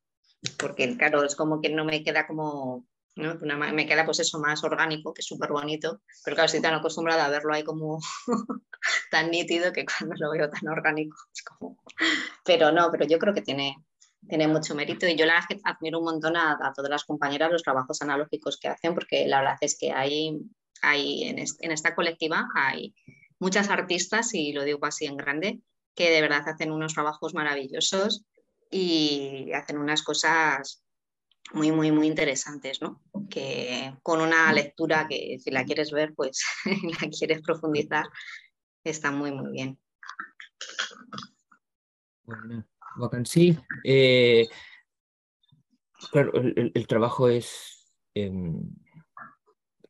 porque 0.58 0.96
claro, 0.96 1.24
es 1.24 1.36
como 1.36 1.60
que 1.60 1.70
no 1.70 1.84
me 1.84 2.02
queda 2.02 2.26
como, 2.26 2.84
¿no? 3.16 3.34
me 3.36 3.86
queda 3.86 4.04
pues 4.04 4.20
eso 4.20 4.38
más 4.38 4.62
orgánico, 4.62 5.12
que 5.12 5.22
es 5.22 5.26
súper 5.26 5.50
bonito, 5.50 6.02
pero 6.24 6.36
claro, 6.36 6.46
estoy 6.46 6.60
tan 6.60 6.74
acostumbrada 6.74 7.24
a 7.24 7.30
verlo 7.30 7.54
ahí 7.54 7.64
como 7.64 7.98
tan 9.10 9.30
nítido 9.30 9.72
que 9.72 9.84
cuando 9.84 10.14
lo 10.18 10.30
veo 10.30 10.50
tan 10.50 10.68
orgánico 10.68 11.16
es 11.34 11.42
como... 11.42 11.78
Pero 12.44 12.70
no, 12.72 12.90
pero 12.90 13.06
yo 13.06 13.18
creo 13.18 13.34
que 13.34 13.40
tiene, 13.40 13.76
tiene 14.28 14.46
mucho 14.46 14.74
mérito 14.74 15.06
y 15.06 15.16
yo 15.16 15.24
la 15.24 15.34
verdad 15.34 15.48
que 15.48 15.60
admiro 15.64 15.98
un 15.98 16.04
montón 16.04 16.36
a, 16.36 16.58
todas 16.74 16.90
las 16.90 17.04
compañeras 17.04 17.50
los 17.50 17.62
trabajos 17.62 18.02
analógicos 18.02 18.58
que 18.60 18.68
hacen 18.68 18.94
porque 18.94 19.26
la 19.26 19.40
verdad 19.40 19.56
es 19.62 19.78
que 19.78 19.92
hay, 19.92 20.38
hay 20.82 21.24
en, 21.24 21.38
en 21.38 21.72
esta 21.72 21.94
colectiva 21.94 22.48
hay 22.54 22.94
muchas 23.38 23.70
artistas 23.70 24.34
y 24.34 24.52
lo 24.52 24.62
digo 24.64 24.84
así 24.84 25.06
en 25.06 25.16
grande 25.16 25.60
que 25.94 26.10
de 26.10 26.20
verdad 26.20 26.46
hacen 26.46 26.70
unos 26.70 26.92
trabajos 26.92 27.32
maravillosos 27.32 28.24
y 28.70 29.52
hacen 29.52 29.78
unas 29.78 30.02
cosas 30.02 30.82
muy, 31.52 31.72
muy, 31.72 31.92
muy 31.92 32.06
interesantes, 32.06 32.80
¿no? 32.82 33.02
Que 33.30 33.94
con 34.02 34.20
una 34.20 34.52
lectura 34.52 35.06
que 35.08 35.38
si 35.38 35.50
la 35.50 35.64
quieres 35.64 35.90
ver, 35.90 36.14
pues 36.14 36.44
la 37.00 37.08
quieres 37.10 37.42
profundizar, 37.42 38.06
está 38.84 39.10
muy, 39.10 39.32
muy 39.32 39.52
bien. 39.52 39.78
Bueno, 42.24 43.24
sí. 43.24 43.56
Eh, 43.84 44.48
claro, 46.10 46.32
el, 46.34 46.86
trabajo 46.86 47.28
es 47.28 47.86
em, 48.14 48.60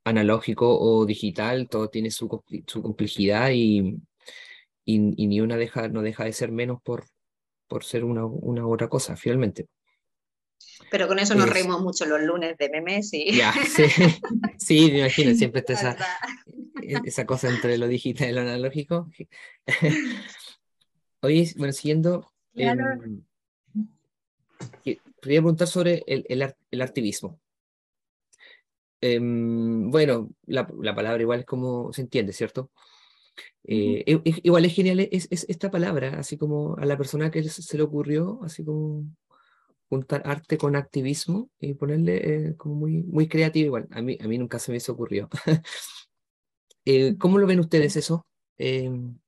analógico 0.04 0.78
o 0.78 1.06
digital, 1.06 1.68
todo 1.68 1.88
tiene 1.88 2.10
su, 2.10 2.28
complejidad 2.28 3.50
y, 3.52 3.96
y, 4.84 4.98
ni 4.98 5.40
una 5.40 5.56
deja, 5.56 5.88
no 5.88 6.02
deja 6.02 6.24
de 6.24 6.32
ser 6.32 6.52
menos 6.52 6.82
por, 6.82 7.06
por 7.66 7.84
ser 7.84 8.04
una, 8.04 8.26
una 8.26 8.66
otra 8.66 8.88
cosa, 8.88 9.16
finalmente. 9.16 9.66
Pero 10.90 11.08
con 11.08 11.18
eso 11.18 11.34
nos 11.34 11.48
reímos 11.48 11.80
mucho 11.80 12.06
los 12.06 12.20
lunes 12.22 12.56
de 12.58 12.68
memes 12.70 13.12
y... 13.12 13.36
Ya, 13.36 13.52
sí, 13.64 13.84
sí, 14.58 14.90
me 14.92 14.98
imagino, 15.00 15.34
siempre 15.34 15.60
está 15.60 15.72
esa, 15.72 15.96
e-, 16.82 17.00
esa 17.04 17.26
cosa 17.26 17.48
entre 17.48 17.78
lo 17.78 17.88
digital 17.88 18.30
y 18.30 18.32
lo 18.32 18.40
analógico. 18.42 19.10
Oye, 21.20 21.52
bueno, 21.56 21.72
siguiendo, 21.72 22.30
eh, 22.54 22.74
quería 24.82 25.00
preguntar 25.20 25.66
sobre 25.66 26.04
el, 26.06 26.24
el, 26.28 26.54
el 26.70 26.82
activismo. 26.82 27.40
Em, 29.00 29.90
bueno, 29.90 30.30
la, 30.46 30.68
la, 30.80 30.94
palabra 30.94 31.20
igual 31.20 31.40
es 31.40 31.46
como 31.46 31.92
se 31.92 32.02
entiende, 32.02 32.32
¿cierto? 32.32 32.70
Eh, 33.64 34.04
igual 34.42 34.64
es 34.64 34.74
genial 34.74 35.00
es, 35.00 35.28
es, 35.30 35.44
esta 35.48 35.70
palabra, 35.70 36.18
así 36.18 36.38
como 36.38 36.76
a 36.76 36.86
la 36.86 36.96
persona 36.96 37.30
que 37.30 37.42
se 37.42 37.76
le 37.76 37.82
ocurrió, 37.82 38.40
así 38.44 38.64
como 38.64 39.04
juntar 39.88 40.22
arte 40.24 40.58
con 40.58 40.76
activismo 40.76 41.50
y 41.60 41.74
ponerle 41.74 42.48
eh, 42.48 42.56
como 42.56 42.74
muy, 42.74 43.02
muy 43.04 43.28
creativo 43.28 43.66
igual. 43.66 43.88
A 43.90 44.02
mí, 44.02 44.18
a 44.20 44.26
mí 44.28 44.38
nunca 44.38 44.58
se 44.58 44.72
me 44.72 44.78
ocurrió. 44.88 45.28
eh, 46.84 47.16
¿Cómo 47.18 47.38
lo 47.38 47.46
ven 47.46 47.60
ustedes 47.60 47.96
eso? 47.96 48.26
Em, 48.58 49.18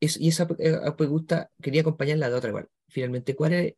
y 0.00 0.28
esa 0.28 0.48
eh, 0.58 0.78
pregunta 0.96 1.50
quería 1.62 1.82
acompañarla 1.82 2.30
de 2.30 2.36
otra 2.36 2.50
igual. 2.50 2.68
Finalmente, 2.88 3.36
¿cuál 3.36 3.76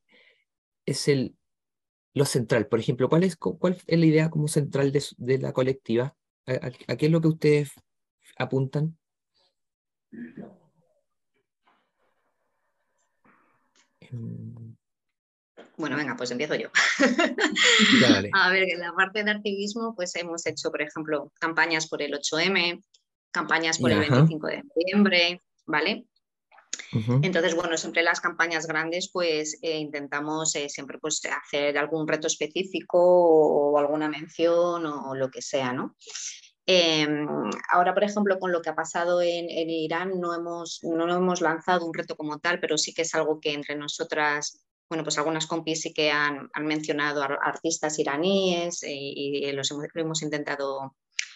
es, 0.87 1.09
el, 1.09 1.37
lo 2.15 2.25
central? 2.25 2.69
Por 2.69 2.81
ejemplo, 2.81 3.09
¿cuál 3.09 3.25
es, 3.25 3.37
cuál 3.37 3.77
es 3.87 3.99
la 3.99 4.07
idea 4.07 4.31
como 4.31 4.49
central 4.49 4.93
de, 4.93 5.05
de 5.17 5.39
la 5.39 5.53
colectiva? 5.53 6.17
¿A, 6.47 6.97
qué 6.97 7.07
es 7.07 7.13
lo 7.13 7.21
que 7.21 7.29
ustedes 7.29 7.73
apuntan? 8.37 8.97
Em, 10.13 10.62
Bueno, 15.77 15.97
venga, 15.97 16.17
pues 16.17 16.31
empiezo 16.31 16.55
yo. 16.55 16.69
a 18.35 18.51
ver, 18.51 18.69
en 18.69 18.81
la 18.81 18.93
parte 18.93 19.25
de 19.25 19.31
activismo, 19.31 19.95
pues 19.95 20.15
hemos 20.17 20.47
hecho, 20.47 20.71
por 20.71 20.83
ejemplo, 20.83 21.33
campañas 21.41 21.89
por 21.89 22.03
el 22.03 22.13
8M, 22.13 22.83
campañas 23.31 23.79
por 23.79 23.91
el 23.91 24.01
25 24.01 24.47
de 24.47 24.63
noviembre, 24.63 25.43
¿vale? 25.67 26.07
Entonces, 27.23 27.55
bueno, 27.55 27.77
siempre 27.77 28.03
las 28.03 28.21
campañas 28.21 28.67
grandes, 28.67 29.11
pues 29.11 29.59
eh, 29.63 29.79
intentamos 29.79 30.55
eh, 30.57 30.69
siempre 30.69 30.99
pues, 30.99 31.23
hacer 31.25 31.79
algún 31.79 32.07
reto 32.07 32.27
específico 32.27 32.99
o, 32.99 33.79
alguna 33.79 34.09
mención 34.09 34.85
o, 34.85 35.15
lo 35.15 35.31
que 35.31 35.41
sea, 35.41 35.73
¿no? 35.73 35.97
Em, 36.67 37.27
ahora, 37.73 37.93
por 37.93 38.05
ejemplo, 38.05 38.39
con 38.39 38.53
lo 38.53 38.63
que 38.63 38.71
ha 38.71 38.75
pasado 38.75 39.21
en, 39.21 39.49
Irán, 39.71 40.21
no 40.21 40.35
hemos, 40.35 40.81
no 40.83 41.13
hemos 41.13 41.41
lanzado 41.41 41.87
un 41.87 41.95
reto 41.95 42.17
como 42.17 42.39
tal, 42.39 42.61
pero 42.61 42.79
sí 42.79 42.95
que 42.95 43.03
es 43.03 43.15
algo 43.15 43.41
que 43.41 43.53
entre 43.53 43.75
nosotras, 43.75 44.65
bueno, 44.89 45.03
pues 45.03 45.19
algunas 45.19 45.47
compis 45.47 45.83
sí 45.83 45.93
que 45.93 46.11
han, 46.11 46.49
mencionado 46.61 47.23
a 47.23 47.27
artistas 47.43 47.99
iraníes 47.99 48.83
eh, 48.85 48.91
y, 48.93 49.53
los 49.53 49.71
hemos, 49.71 49.87
hemos, 49.95 50.23
intentado 50.23 50.95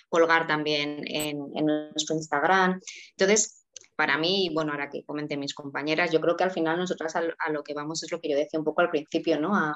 colgar 0.09 0.47
también 0.47 1.03
en, 1.07 1.39
nuestro 1.65 2.15
Instagram. 2.15 2.81
Entonces, 3.11 3.67
para 3.97 4.19
mí, 4.19 4.51
bueno, 4.55 4.73
ahora 4.73 4.91
que 4.91 5.05
comenté 5.05 5.37
mis 5.37 5.55
compañeras, 5.55 6.13
yo 6.13 6.21
creo 6.21 6.37
que 6.37 6.45
al 6.45 6.51
final 6.51 6.79
nosotras 6.79 7.17
a, 7.17 7.23
lo 7.51 7.63
que 7.65 7.75
vamos 7.75 8.03
es 8.03 8.13
lo 8.13 8.21
que 8.21 8.29
yo 8.29 8.37
decía 8.37 8.61
un 8.61 8.65
poco 8.65 8.83
al 8.83 8.91
principio, 8.91 9.41
¿no? 9.41 9.53
A, 9.55 9.75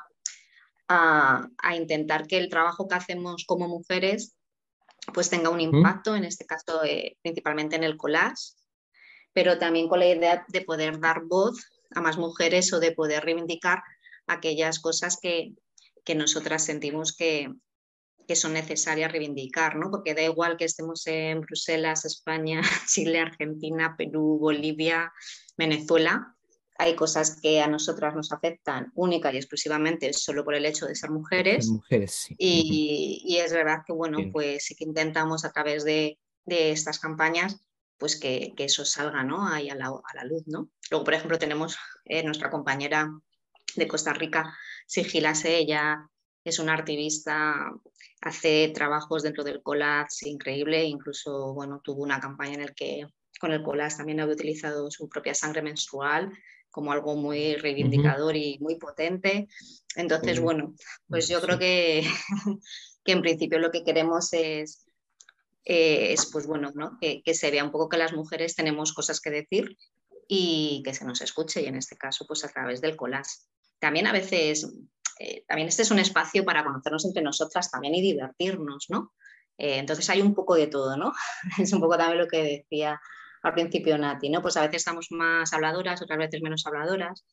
intentar 1.75 2.27
que 2.27 2.37
el 2.37 2.49
trabajo 2.49 2.89
que 2.89 2.97
hacemos 2.97 3.45
como 3.47 3.69
mujeres 3.69 4.35
pues 5.13 5.31
tenga 5.31 5.51
un 5.51 5.61
impacto, 5.61 6.15
en 6.15 6.25
este 6.25 6.47
caso 6.47 6.85
eh, 6.85 7.17
principalmente 7.23 7.77
en 7.77 7.85
el 7.85 7.97
collage, 7.97 8.55
pero 9.33 9.59
también 9.59 9.89
con 9.89 10.01
la 10.01 10.09
idea 10.09 10.45
de 10.49 10.61
poder 10.63 11.01
dar 11.01 11.23
voz 11.25 11.65
a 11.95 12.01
más 12.01 12.19
mujeres 12.19 12.73
o 12.73 12.81
de 12.81 12.93
poder 12.93 13.25
reivindicar 13.25 13.83
aquellas 14.27 14.79
cosas 14.79 15.19
que, 15.21 15.55
que 16.05 16.15
nosotras 16.15 16.65
sentimos 16.65 17.15
que, 17.17 17.49
que 18.27 18.37
son 18.37 18.53
necesarias 18.53 19.11
reivindicar, 19.11 19.77
¿no? 19.77 19.91
porque 19.91 20.15
da 20.15 20.23
igual 20.23 20.57
que 20.57 20.65
estemos 20.65 21.07
en 21.07 21.41
Bruselas, 21.41 22.05
España, 22.05 22.61
Chile, 22.87 23.19
Argentina, 23.19 23.97
Perú, 23.97 24.39
Bolivia, 24.39 25.13
Venezuela, 25.57 26.37
hay 26.81 26.97
cosas 26.97 27.39
que 27.43 27.61
a 27.61 27.67
nosotras 27.67 28.15
nos 28.15 28.33
afectan 28.33 28.91
única 28.95 29.31
y 29.31 29.37
exclusivamente 29.37 30.15
solo 30.15 30.45
por 30.45 30.55
el 30.55 30.65
hecho 30.65 30.87
de 30.87 30.95
ser 30.95 31.11
mujeres. 31.11 31.69
mujeres 31.69 32.13
sí. 32.13 32.35
y, 32.39 33.37
es 33.37 33.53
verdad 33.53 33.83
que, 33.87 33.93
bueno, 33.93 34.19
pues 34.33 34.65
sí 34.65 34.75
que 34.75 34.85
intentamos 34.85 35.45
a 35.45 35.53
través 35.53 35.85
de, 35.85 36.19
estas 36.47 36.99
campañas 36.99 37.61
pues 37.99 38.19
que, 38.19 38.55
eso 38.57 38.87
salga 38.87 39.23
¿no? 39.23 39.47
ahí 39.47 39.69
a 39.69 39.75
la, 39.75 39.91
luz. 40.25 40.45
¿no? 40.47 40.71
Luego, 40.91 41.05
por 41.05 41.13
ejemplo, 41.13 41.39
tenemos 41.39 41.77
eh, 42.07 42.25
nuestra 42.25 42.49
compañera 42.49 43.11
de 43.77 43.87
Costa 43.87 44.15
Rica, 44.15 44.57
Sigilase, 44.87 45.59
ella 45.59 46.09
es 46.43 46.59
una 46.59 46.73
activista, 46.73 47.71
hace 48.23 48.73
trabajos 48.75 49.23
dentro 49.23 49.45
del 49.45 49.63
collage 49.63 50.31
increíble, 50.31 50.83
incluso 50.85 51.53
bueno, 51.53 51.83
tuvo 51.85 52.03
una 52.03 52.21
campaña 52.21 52.55
en 52.55 52.63
la 52.63 52.73
que 52.73 53.07
con 53.39 53.53
el 53.53 53.63
collage 53.63 53.99
también 53.99 54.21
había 54.21 54.35
utilizado 54.35 54.91
su 54.91 55.11
propia 55.11 55.35
sangre 55.35 55.61
menstrual 55.61 56.33
como 56.71 56.93
algo 56.93 57.17
muy 57.17 57.57
reivindicador 57.57 58.37
y 58.37 58.59
muy 58.61 58.77
potente. 58.77 59.49
Entonces, 59.97 60.41
bueno, 60.41 60.75
pues 61.09 61.29
yo 61.29 61.41
creo 61.41 61.59
que, 61.59 62.05
que 63.05 63.13
en 63.13 63.23
principio 63.23 63.59
lo 63.59 63.71
que 63.71 63.85
queremos 63.85 64.33
es, 64.33 64.87
es 65.65 66.31
pues 66.33 66.47
bueno, 66.47 66.71
¿no? 66.75 66.99
que, 67.01 67.23
que, 67.23 67.35
se 67.35 67.51
vea 67.51 67.65
un 67.65 67.71
poco 67.71 67.89
que 67.89 67.99
las 67.99 68.13
mujeres 68.13 68.55
tenemos 68.55 68.93
cosas 68.93 69.21
que 69.21 69.31
decir 69.31 69.77
y 70.29 70.83
que 70.85 70.95
se 70.95 71.05
nos 71.05 71.21
escuche, 71.21 71.63
y 71.63 71.67
en 71.67 71.77
este 71.77 71.97
caso, 71.97 72.25
pues 72.27 72.45
a 72.45 72.49
través 72.49 72.81
del 72.81 72.97
collage. 72.97 73.33
También 73.81 74.07
a 74.07 74.13
veces 74.13 74.67
eh, 75.21 75.45
también 75.47 75.69
este 75.69 75.83
es 75.83 75.91
un 75.91 75.99
espacio 75.99 76.47
para 76.47 76.65
conocernos 76.65 77.05
entre 77.05 77.23
nosotras 77.23 77.71
también 77.71 77.95
y 77.95 78.01
divertirnos, 78.01 78.87
¿no? 78.89 79.13
Eh, 79.59 79.77
entonces 79.77 80.09
hay 80.09 80.23
un 80.23 80.35
poco 80.35 80.55
de 80.55 80.67
todo, 80.67 80.97
¿no? 80.97 81.13
es 81.59 81.73
un 81.75 81.81
poco 81.81 81.99
también 81.99 82.19
lo 82.19 82.27
que 82.27 82.43
decía 82.43 82.99
al 83.43 83.55
principio 83.55 83.97
Nati, 83.99 84.29
¿no? 84.29 84.43
Pues 84.43 84.57
a 84.57 84.63
veces 84.63 84.77
estamos 84.77 85.09
más 85.11 85.53
habladoras, 85.53 86.03
otras 86.03 86.19
veces 86.19 86.43
menos 86.43 86.67
habladoras, 86.67 87.25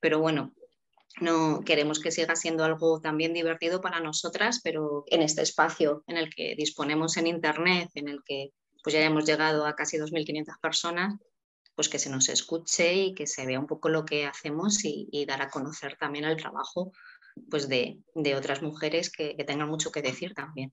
pero 0.00 0.18
bueno, 0.20 0.52
no 1.20 1.60
queremos 1.64 1.98
que 2.00 2.10
siga 2.10 2.36
siendo 2.36 2.64
algo 2.64 3.00
también 3.00 3.34
divertido 3.34 3.80
para 3.80 4.00
nosotras, 4.00 4.60
pero 4.62 5.04
en 5.08 5.22
este 5.22 5.42
espacio 5.42 6.04
en 6.06 6.16
el 6.16 6.32
que 6.34 6.54
disponemos 6.56 7.16
en 7.16 7.26
Internet, 7.26 7.90
en 7.94 8.08
el 8.08 8.20
que 8.24 8.50
pues 8.82 8.94
ya 8.94 9.02
hemos 9.02 9.26
llegado 9.26 9.66
a 9.66 9.74
casi 9.74 9.98
2.500 9.98 10.58
personas, 10.60 11.14
pues 11.74 11.88
que 11.88 11.98
se 11.98 12.10
nos 12.10 12.28
escuche 12.28 12.94
y 12.94 13.14
que 13.14 13.26
se 13.26 13.46
vea 13.46 13.58
un 13.58 13.66
poco 13.66 13.88
lo 13.88 14.04
que 14.04 14.26
hacemos 14.26 14.84
y, 14.84 15.24
dar 15.26 15.42
a 15.42 15.50
conocer 15.50 15.96
también 15.98 16.24
el 16.24 16.36
trabajo 16.36 16.92
pues 17.50 17.68
de, 17.68 18.02
otras 18.36 18.62
mujeres 18.62 19.10
que, 19.10 19.34
tengan 19.46 19.68
mucho 19.68 19.90
que 19.90 20.02
decir 20.02 20.34
también. 20.34 20.72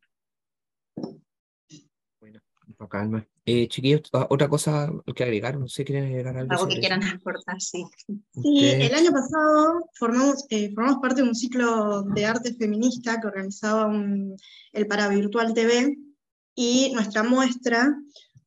Calma. 2.86 3.26
Eh, 3.46 3.68
chiquillos, 3.68 4.04
ah, 4.14 4.28
otra 4.30 4.48
cosa 4.48 4.92
que 5.16 5.24
agregar, 5.24 5.58
no 5.58 5.68
sé, 5.68 5.84
¿quieren 5.84 6.06
agregar 6.06 6.38
algo? 6.38 6.54
Algo 6.54 6.68
que 6.68 6.80
quieran 6.80 7.04
aportar, 7.04 7.60
sí. 7.60 7.84
Sí, 8.42 8.66
el 8.66 8.94
año 8.94 9.12
pasado 9.12 9.90
formamos, 9.94 10.46
eh, 10.50 10.72
formamos 10.74 11.02
parte 11.02 11.22
de 11.22 11.28
un 11.28 11.36
ciclo 11.36 12.04
de 12.04 12.26
arte 12.26 12.54
feminista 12.54 13.20
que 13.20 13.28
organizaba 13.28 13.92
el 14.74 14.88
Para 14.88 15.08
Virtual 15.08 15.54
TV 15.54 15.98
y 16.56 16.92
nuestra 16.94 17.24
muestra 17.24 17.98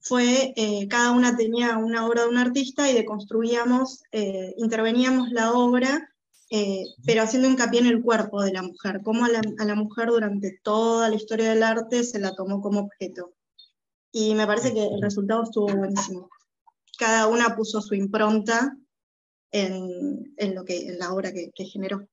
fue, 0.01 0.53
eh, 0.57 0.87
cada 0.89 1.11
una 1.11 1.37
tenía 1.37 1.77
una 1.77 2.07
obra 2.07 2.23
de 2.23 2.29
un 2.29 2.39
artista 2.39 2.91
y 2.91 2.95
deconstruíamos, 2.95 4.03
eh, 4.13 4.55
interveníamos 4.59 5.31
la 5.31 5.53
obra 5.53 6.11
eh, 6.53 6.83
pero 7.07 7.23
haciendo 7.23 7.49
hincapié 7.49 7.79
en 7.79 7.87
el 7.87 8.03
cuerpo 8.03 8.43
de 8.43 8.53
la 8.53 8.63
mujer, 8.63 9.03
cómo 9.05 9.25
a 9.25 9.29
la, 9.29 9.75
mujer 9.77 10.09
durante 10.09 10.59
toda 10.65 11.09
la 11.09 11.15
historia 11.15 11.51
del 11.51 11.63
arte 11.63 12.03
se 12.03 12.19
la 12.19 12.35
tomó 12.35 12.61
como 12.61 12.81
objeto. 12.81 13.33
Y 14.13 14.35
me 14.35 14.47
parece 14.47 14.73
que 14.73 14.87
el 14.87 15.01
resultado 15.01 15.45
estuvo 15.45 15.67
buenísimo. 15.75 16.29
Cada 16.99 17.27
una 17.29 17.57
puso 17.57 17.81
su 17.81 17.95
impronta 17.95 18.77
en, 19.53 20.55
lo 20.55 20.65
que, 20.65 20.89
en 20.89 20.99
la 20.99 21.13
obra 21.13 21.33
que, 21.33 21.65
generó. 21.65 22.07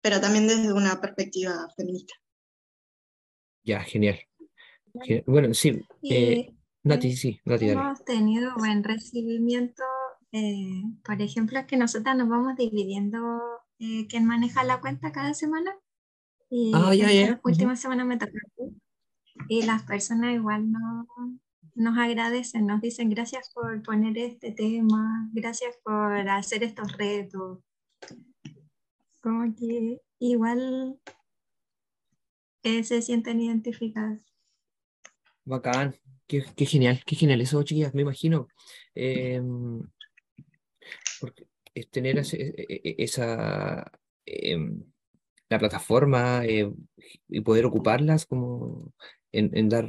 Pero 0.00 0.20
también 0.20 0.48
desde 0.48 0.72
una 0.72 1.00
perspectiva 1.00 1.68
feminista. 1.76 2.14
Ya, 3.64 3.80
genial. 3.80 4.18
Bueno, 5.26 5.54
sí. 5.54 5.80
Eh, 6.02 6.52
Nati, 6.82 7.16
sí, 7.16 7.40
Nati, 7.44 7.70
Hemos 7.70 8.04
tenido 8.04 8.54
buen 8.56 8.82
recibimiento 8.82 9.84
eh, 10.32 10.82
por 11.04 11.20
ejemplo, 11.20 11.58
es 11.58 11.66
que 11.66 11.76
nosotras 11.76 12.16
nos 12.16 12.28
vamos 12.28 12.56
dividiendo 12.56 13.18
eh, 13.78 14.06
quién 14.08 14.24
maneja 14.24 14.64
la 14.64 14.80
cuenta 14.80 15.12
cada 15.12 15.34
semana. 15.34 15.76
Y 16.48 16.72
ah, 16.74 16.92
la 16.94 17.40
última 17.44 17.76
semana 17.76 18.04
me 18.04 18.16
toca 18.16 18.32
Y 19.48 19.62
las 19.62 19.82
personas 19.84 20.34
igual 20.34 20.70
no, 20.70 21.06
nos 21.74 21.98
agradecen, 21.98 22.66
nos 22.66 22.80
dicen 22.80 23.08
gracias 23.08 23.50
por 23.54 23.82
poner 23.82 24.16
este 24.18 24.52
tema, 24.52 25.28
gracias 25.32 25.76
por 25.82 26.12
hacer 26.28 26.62
estos 26.62 26.96
retos. 26.96 27.60
Como 29.22 29.54
que 29.54 30.00
igual 30.18 30.98
eh, 32.62 32.84
se 32.84 33.02
sienten 33.02 33.40
identificadas. 33.40 34.20
Bacán, 35.44 35.94
qué, 36.26 36.44
qué, 36.56 36.66
genial, 36.66 37.02
qué 37.06 37.16
genial 37.16 37.40
eso, 37.40 37.62
chiquillas, 37.62 37.94
me 37.94 38.02
imagino. 38.02 38.48
Eh, 38.94 39.40
porque 41.20 41.48
es 41.74 41.90
tener 41.90 42.18
e, 42.18 42.22
e, 42.32 42.80
e, 42.84 42.94
esa, 42.98 43.90
em, 44.26 44.82
la 45.48 45.58
plataforma 45.58 46.44
eh, 46.44 46.70
y 47.28 47.40
poder 47.40 47.66
ocuparlas 47.66 48.26
como 48.26 48.92
en, 49.32 49.68
dar, 49.68 49.88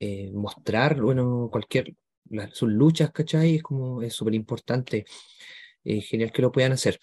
eh, 0.00 0.30
mostrar, 0.32 1.00
bueno, 1.00 1.48
cualquier, 1.50 1.94
sus 2.52 2.70
luchas, 2.70 3.10
¿cachai? 3.12 3.56
Es 3.56 3.62
como, 3.62 4.02
es 4.02 4.14
súper 4.14 4.34
importante, 4.34 5.04
eh, 5.84 6.00
genial 6.00 6.32
que 6.32 6.42
lo 6.42 6.52
puedan 6.52 6.72
hacer. 6.72 6.98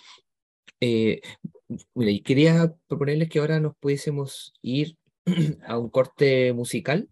y 0.79 2.21
quería 2.21 2.73
proponerles 2.87 3.29
que 3.29 3.39
ahora 3.39 3.59
nos 3.59 3.75
pudiésemos 3.77 4.53
ir 4.61 4.97
a 5.65 5.77
un 5.77 5.89
corte 5.89 6.53
musical. 6.53 7.09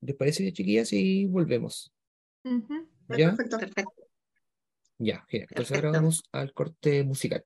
¿Les 0.00 0.16
parece, 0.16 0.52
chiquillas? 0.52 0.92
Y 0.92 1.26
volvemos. 1.26 1.92
¿Ya? 3.08 3.34
Perfecto. 3.34 3.58
Perfecto. 3.58 3.92
Ya, 4.98 5.24
genial. 5.28 5.48
Entonces 5.50 5.76
ahora 5.76 5.90
vamos 5.92 6.22
al 6.32 6.52
corte 6.52 7.02
musical. 7.04 7.42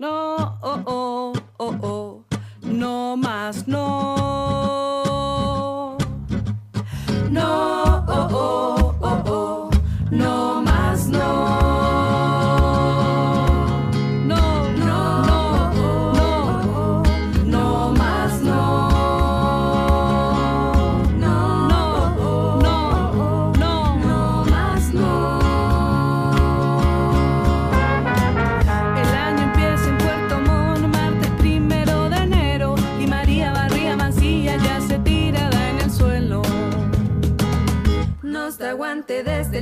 No, 0.00 0.56
oh, 0.62 0.82
oh, 0.86 1.32
oh, 1.58 1.78
oh, 1.82 2.24
no 2.62 3.16
más, 3.16 3.66
no. 3.66 4.27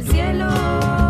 cielo. 0.06 1.05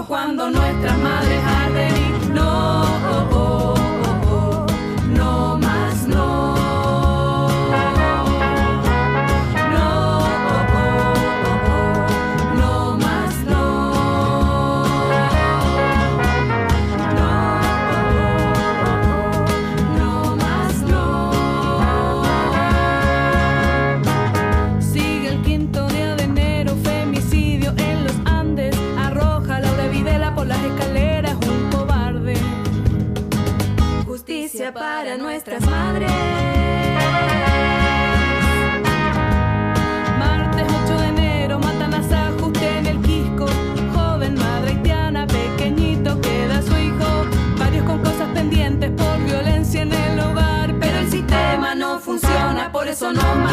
cuando 0.00 0.50
no 0.50 0.64
es 0.64 0.71
Sonoma. 53.02 53.51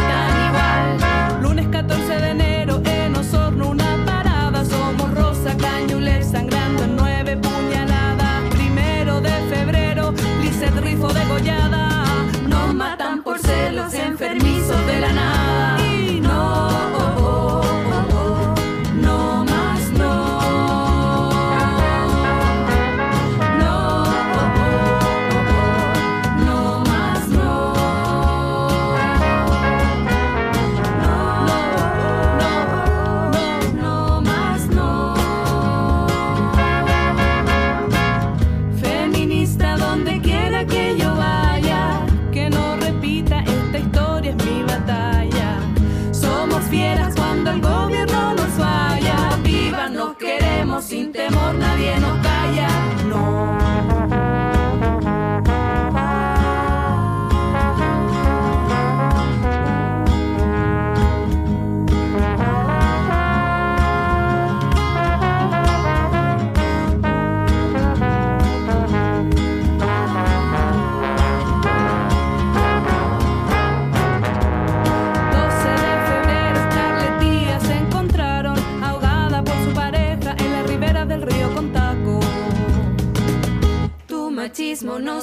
mismo 84.98 85.00
no 85.00 85.19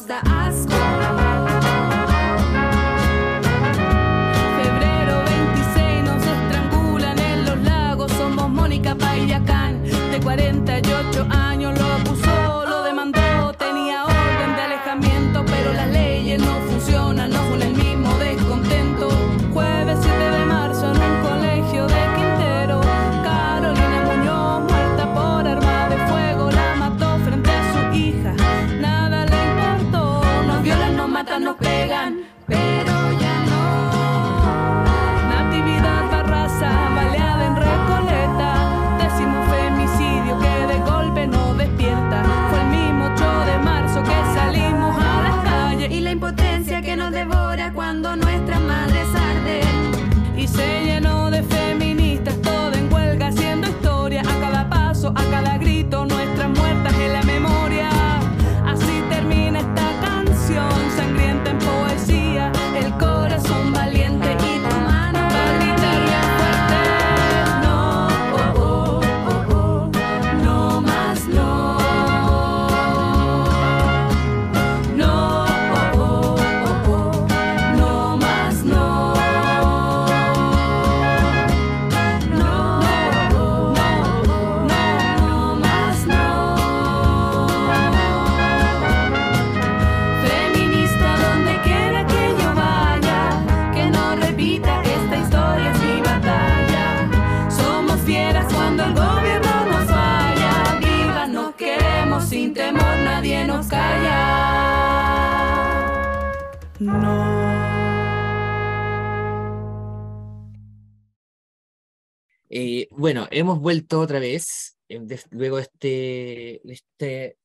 bueno, 112.97 113.29
hemos 113.31 113.61
vuelto 113.61 114.01
otra 114.01 114.19
vez, 114.19 114.77
eh, 114.89 115.01
luego 115.31 115.57
de 115.57 115.63
este, 115.63 116.73
este 116.73 117.39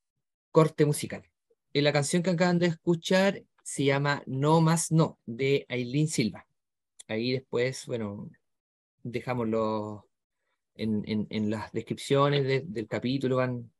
corte 0.51 0.85
musical. 0.85 1.23
Y 1.73 1.81
la 1.81 1.93
canción 1.93 2.23
que 2.23 2.31
acaban 2.31 2.59
de 2.59 2.67
escuchar 2.67 3.43
se 3.63 3.85
llama 3.85 4.23
No 4.25 4.61
Más 4.61 4.91
No, 4.91 5.19
de 5.25 5.65
Aileen 5.69 6.07
Silva. 6.07 6.47
Ahí 7.07 7.33
después, 7.33 7.85
bueno, 7.85 8.29
dejámoslo 9.03 10.07
en, 10.75 11.03
en, 11.07 11.27
en 11.29 11.49
las 11.49 11.71
descripciones 11.71 12.65
del 12.73 12.87
capítulo, 12.87 13.37
van 13.37 13.71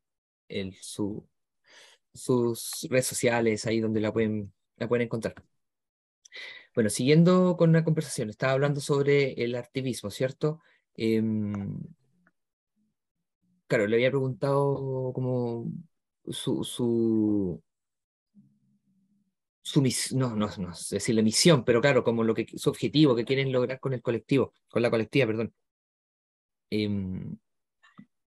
sus 2.13 2.87
redes 2.89 3.07
sociales, 3.07 3.65
ahí 3.65 3.79
donde 3.79 4.01
la 4.01 4.11
pueden, 4.11 4.53
la 4.77 4.87
pueden 4.87 5.05
encontrar. 5.05 5.35
Bueno, 6.73 6.89
siguiendo 6.89 7.57
con 7.57 7.73
la 7.73 7.83
conversación, 7.83 8.29
estaba 8.29 8.53
hablando 8.53 8.79
sobre 8.79 9.33
el 9.43 9.55
activismo, 9.55 10.09
¿cierto? 10.09 10.59
Em, 11.07 11.33
claro, 13.67 13.87
le 13.87 13.95
había 13.95 14.09
preguntado 14.11 15.11
como 15.13 15.71
su, 16.29 16.63
su, 16.63 17.61
su 19.63 19.81
mis- 19.81 20.13
no, 20.13 20.35
no, 20.35 20.47
no 20.57 20.73
sé 20.75 20.99
si 20.99 21.13
la 21.13 21.21
misión, 21.21 21.63
pero 21.65 21.81
claro, 21.81 22.03
como 22.03 22.23
lo 22.23 22.33
que, 22.33 22.45
su 22.55 22.69
objetivo 22.69 23.15
que 23.15 23.25
quieren 23.25 23.51
lograr 23.51 23.79
con 23.79 23.93
el 23.93 24.01
colectivo, 24.01 24.53
con 24.69 24.81
la 24.81 24.89
colectiva, 24.91 25.27
perdón. 25.27 25.53
Em, 26.71 27.37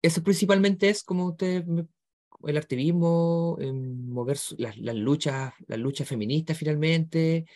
eso 0.02 0.22
principalmente 0.22 0.88
es 0.88 1.02
como 1.04 1.26
usted, 1.28 1.64
el 2.46 2.56
activismo, 2.56 3.56
em, 3.60 4.08
mover 4.10 4.38
su- 4.38 4.56
las, 4.58 4.76
las 4.78 4.94
luchas, 4.96 5.54
las 5.66 5.78
luchas 5.78 6.08
feministas 6.08 6.58
finalmente, 6.58 7.46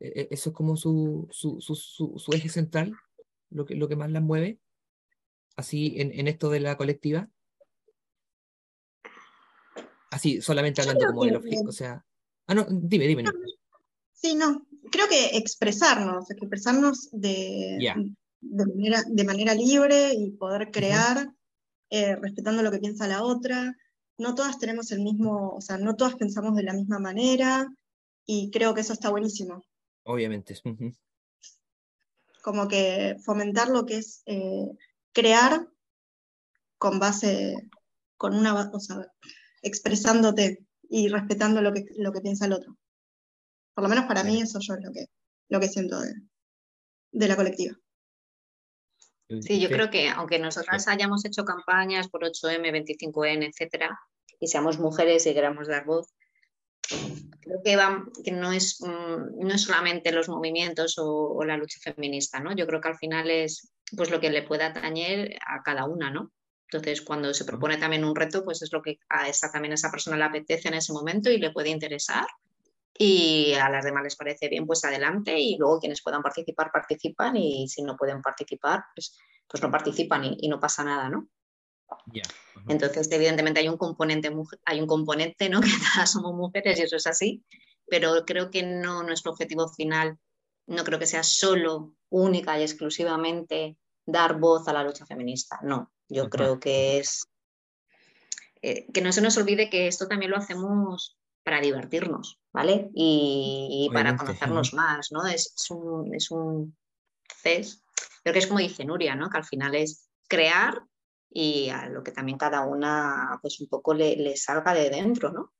e- 0.00 0.08
e- 0.22 0.28
eso 0.30 0.50
es 0.50 0.56
como 0.56 0.76
su, 0.76 1.28
su, 1.30 1.60
su, 1.60 1.76
su 2.18 2.32
eje 2.32 2.48
central, 2.48 2.94
lo 3.50 3.64
que, 3.66 3.74
lo 3.74 3.88
que 3.88 3.96
más 3.96 4.10
las 4.10 4.22
mueve, 4.22 4.58
así 5.56 5.94
en, 5.98 6.12
en 6.12 6.28
esto 6.28 6.50
de 6.50 6.60
la 6.60 6.76
colectiva. 6.76 7.28
Así, 10.10 10.40
solamente 10.40 10.80
hablando 10.80 11.06
como 11.06 11.24
del 11.24 11.36
objetivo, 11.36 11.68
o 11.68 11.72
sea, 11.72 12.04
ah, 12.46 12.54
no, 12.54 12.66
dime, 12.68 13.06
dime. 13.06 13.22
dime. 13.22 13.32
Sí, 14.12 14.34
no, 14.34 14.66
creo 14.90 15.08
que 15.08 15.36
expresarnos, 15.36 16.30
expresarnos 16.30 17.08
de, 17.12 17.78
Ya. 17.80 17.94
de, 18.40 18.66
manera, 18.66 19.02
de 19.06 19.24
manera 19.24 19.54
libre 19.54 20.12
y 20.14 20.32
poder 20.32 20.70
crear 20.70 21.32
eh, 21.90 22.16
respetando 22.16 22.62
lo 22.62 22.70
que 22.70 22.78
piensa 22.78 23.08
la 23.08 23.22
otra. 23.22 23.76
No 24.18 24.34
todas 24.34 24.58
tenemos 24.58 24.90
el 24.92 25.00
mismo, 25.00 25.54
o 25.54 25.60
sea, 25.60 25.78
no 25.78 25.96
todas 25.96 26.16
pensamos 26.16 26.54
de 26.54 26.64
la 26.64 26.74
misma 26.74 26.98
manera 26.98 27.72
y 28.26 28.50
creo 28.50 28.74
que 28.74 28.82
eso 28.82 28.92
está 28.92 29.10
buenísimo. 29.10 29.62
Obviamente. 30.04 30.54
ujú. 30.64 30.92
Como 32.42 32.68
que 32.68 33.16
fomentar 33.24 33.68
lo 33.68 33.86
que 33.86 33.98
es 33.98 34.22
eh, 34.26 34.66
crear 35.12 35.68
con 36.78 36.98
base, 36.98 37.54
con 38.16 38.34
una, 38.34 38.70
o 38.72 38.80
sea, 38.80 39.06
expresándote 39.62 40.64
y 40.88 41.08
respetando 41.08 41.60
lo 41.60 41.72
que, 41.72 41.84
lo 41.96 42.12
que 42.12 42.20
piensa 42.20 42.46
el 42.46 42.54
otro. 42.54 42.76
Por 43.74 43.84
lo 43.84 43.88
menos 43.88 44.06
para 44.06 44.24
mí 44.24 44.40
eso 44.40 44.58
yo 44.60 44.74
es 44.74 44.80
lo 44.82 44.92
que, 44.92 45.06
lo 45.48 45.60
que 45.60 45.68
siento 45.68 46.00
de, 46.00 46.14
de 47.12 47.28
la 47.28 47.36
colectiva. 47.36 47.76
Sí, 49.40 49.60
yo 49.60 49.68
creo 49.68 49.90
que 49.90 50.08
aunque 50.08 50.40
nosotras 50.40 50.88
hayamos 50.88 51.24
hecho 51.24 51.44
campañas 51.44 52.08
por 52.08 52.24
8M, 52.24 52.72
25N, 52.72 53.48
etcétera, 53.48 53.96
y 54.40 54.48
seamos 54.48 54.80
mujeres 54.80 55.24
y 55.26 55.34
queramos 55.34 55.68
dar 55.68 55.84
voz, 55.84 56.08
creo 57.50 57.62
que, 57.64 57.76
va- 57.76 58.04
que 58.24 58.32
no, 58.32 58.52
es, 58.52 58.80
mm, 58.80 59.40
no 59.46 59.54
es 59.54 59.62
solamente 59.62 60.12
los 60.12 60.28
movimientos 60.28 60.98
o, 60.98 61.06
o 61.34 61.44
la 61.44 61.56
lucha 61.56 61.80
feminista, 61.82 62.40
¿no? 62.40 62.54
Yo 62.54 62.66
creo 62.66 62.80
que 62.80 62.88
al 62.88 62.98
final 62.98 63.30
es 63.30 63.72
pues 63.96 64.10
lo 64.10 64.20
que 64.20 64.30
le 64.30 64.42
pueda 64.42 64.66
atañer 64.68 65.36
a 65.46 65.62
cada 65.62 65.84
una, 65.86 66.10
¿no? 66.10 66.32
Entonces, 66.70 67.02
cuando 67.02 67.34
se 67.34 67.44
propone 67.44 67.78
también 67.78 68.04
un 68.04 68.14
reto, 68.14 68.44
pues 68.44 68.62
es 68.62 68.72
lo 68.72 68.80
que 68.82 68.98
a 69.08 69.28
esa, 69.28 69.50
también 69.50 69.72
a 69.72 69.74
esa 69.74 69.90
persona 69.90 70.16
le 70.16 70.24
apetece 70.24 70.68
en 70.68 70.74
ese 70.74 70.92
momento 70.92 71.28
y 71.30 71.38
le 71.38 71.50
puede 71.50 71.70
interesar. 71.70 72.26
Y 72.98 73.54
a 73.54 73.68
las 73.70 73.84
demás 73.84 74.04
les 74.04 74.16
parece 74.16 74.48
bien, 74.48 74.66
pues 74.66 74.84
adelante. 74.84 75.38
Y 75.40 75.56
luego 75.58 75.80
quienes 75.80 76.02
puedan 76.02 76.22
participar, 76.22 76.70
participan. 76.72 77.36
Y 77.36 77.68
si 77.68 77.82
no 77.82 77.96
pueden 77.96 78.22
participar, 78.22 78.84
pues, 78.94 79.18
pues 79.48 79.62
no 79.62 79.70
participan 79.70 80.24
y, 80.24 80.36
y 80.40 80.48
no 80.48 80.60
pasa 80.60 80.84
nada, 80.84 81.08
¿no? 81.08 81.28
Entonces, 82.68 83.10
evidentemente 83.10 83.60
hay 83.60 83.68
un 83.68 83.76
componente, 83.76 84.30
hay 84.64 84.80
un 84.80 84.86
componente, 84.86 85.48
¿no? 85.48 85.60
Que 85.60 85.70
todas 85.94 86.10
somos 86.10 86.34
mujeres 86.34 86.78
y 86.78 86.82
eso 86.82 86.96
es 86.96 87.06
así, 87.06 87.44
pero 87.86 88.24
creo 88.26 88.50
que 88.50 88.62
no 88.62 89.02
nuestro 89.02 89.32
objetivo 89.32 89.68
final, 89.68 90.18
no 90.66 90.84
creo 90.84 90.98
que 90.98 91.06
sea 91.06 91.22
solo, 91.22 91.94
única 92.10 92.58
y 92.58 92.62
exclusivamente 92.62 93.76
dar 94.04 94.38
voz 94.38 94.66
a 94.68 94.72
la 94.72 94.82
lucha 94.82 95.06
feminista. 95.06 95.58
No, 95.62 95.92
yo 96.08 96.22
Ajá. 96.22 96.30
creo 96.30 96.60
que 96.60 96.98
es 96.98 97.24
eh, 98.62 98.86
que 98.92 99.00
no 99.00 99.12
se 99.12 99.22
nos 99.22 99.36
olvide 99.38 99.70
que 99.70 99.86
esto 99.86 100.06
también 100.06 100.30
lo 100.30 100.36
hacemos 100.36 101.16
para 101.42 101.60
divertirnos, 101.60 102.38
¿vale? 102.52 102.90
Y, 102.94 103.88
y 103.88 103.94
para 103.94 104.16
conocernos 104.16 104.74
más, 104.74 105.10
¿no? 105.10 105.26
Es, 105.26 105.54
es 105.56 105.70
un, 105.70 106.14
es 106.14 106.30
un 106.30 106.76
CES, 107.42 107.82
creo 108.22 108.32
que 108.32 108.38
es 108.40 108.46
como 108.46 108.58
dice 108.58 108.84
Nuria, 108.84 109.14
¿no? 109.14 109.30
Que 109.30 109.38
al 109.38 109.44
final 109.44 109.74
es 109.74 110.08
crear 110.28 110.82
y 111.30 111.68
a 111.70 111.88
lo 111.88 112.02
que 112.02 112.12
también 112.12 112.38
cada 112.38 112.66
una 112.66 113.38
pues 113.40 113.60
un 113.60 113.68
poco 113.68 113.94
le, 113.94 114.16
le 114.16 114.36
salga 114.36 114.74
de 114.74 114.90
dentro, 114.90 115.32
¿no? 115.32 115.52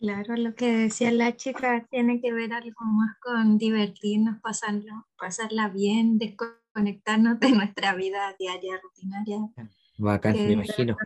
Claro, 0.00 0.34
lo 0.36 0.54
que 0.54 0.72
decía 0.72 1.12
la 1.12 1.36
chica 1.36 1.86
tiene 1.90 2.22
que 2.22 2.32
ver 2.32 2.54
algo 2.54 2.80
más 2.84 3.18
con 3.20 3.58
divertirnos, 3.58 4.40
pasarlo, 4.40 5.06
pasarla 5.18 5.68
bien, 5.68 6.16
desconectarnos 6.16 7.38
de 7.38 7.50
nuestra 7.52 7.94
vida 7.94 8.34
diaria, 8.38 8.80
rutinaria. 8.82 9.38
Bacán, 9.98 10.32
me 10.32 10.52
imagino. 10.52 10.96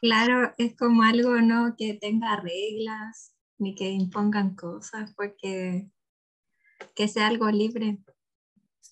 Claro, 0.00 0.54
es 0.56 0.74
como 0.74 1.02
algo 1.02 1.42
no 1.42 1.74
que 1.76 1.92
tenga 1.92 2.36
reglas 2.36 3.34
ni 3.58 3.74
que 3.74 3.90
impongan 3.90 4.54
cosas, 4.54 5.12
porque 5.14 5.90
que 6.94 7.08
sea 7.08 7.26
algo 7.26 7.50
libre. 7.50 7.98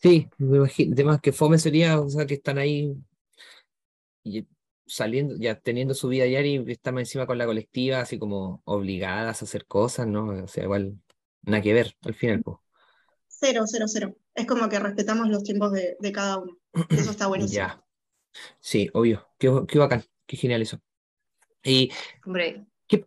Sí, 0.03 0.29
me 0.39 0.57
imagino. 0.59 0.95
Además 0.95 1.21
que 1.21 1.33
fome 1.33 1.59
sería, 1.59 2.01
o 2.01 2.09
sea, 2.09 2.27
que 2.27 2.35
están 2.35 2.59
ahí 2.59 2.95
y 4.25 4.47
saliendo, 4.87 5.37
ya 5.39 5.59
teniendo 5.61 5.95
su 5.95 6.09
vida 6.09 6.25
diaria 6.25 6.63
y 6.67 6.71
están 6.73 6.99
encima 6.99 7.27
con 7.27 7.39
la 7.39 7.47
colectiva, 7.47 8.01
así 8.01 8.19
como 8.19 8.63
obligadas 8.65 9.43
a 9.43 9.45
hacer 9.45 9.67
cosas, 9.67 10.07
¿no? 10.07 10.27
O 10.45 10.49
sea, 10.49 10.65
igual, 10.65 10.99
nada 11.43 11.63
que 11.63 11.73
ver 11.73 11.97
al 12.03 12.15
final, 12.15 12.43
pues. 12.43 12.59
Cero, 13.29 13.65
cero, 13.67 13.85
cero. 13.89 14.15
Es 14.35 14.47
como 14.47 14.69
que 14.69 14.79
respetamos 14.79 15.29
los 15.29 15.43
tiempos 15.45 15.73
de, 15.73 15.97
de 16.01 16.13
cada 16.13 16.39
uno. 16.39 16.57
Eso 16.91 17.11
está 17.11 17.27
buenísimo. 17.29 17.67
Ya. 17.67 17.85
Sí, 18.61 18.91
obvio. 18.95 19.29
Qué, 19.39 19.51
qué 19.69 19.79
bacán, 19.79 20.05
qué 20.27 20.37
genial 20.37 20.63
eso. 20.63 20.81
Y, 21.65 21.91
Hombre. 22.25 22.67
¿Qué- 22.89 23.05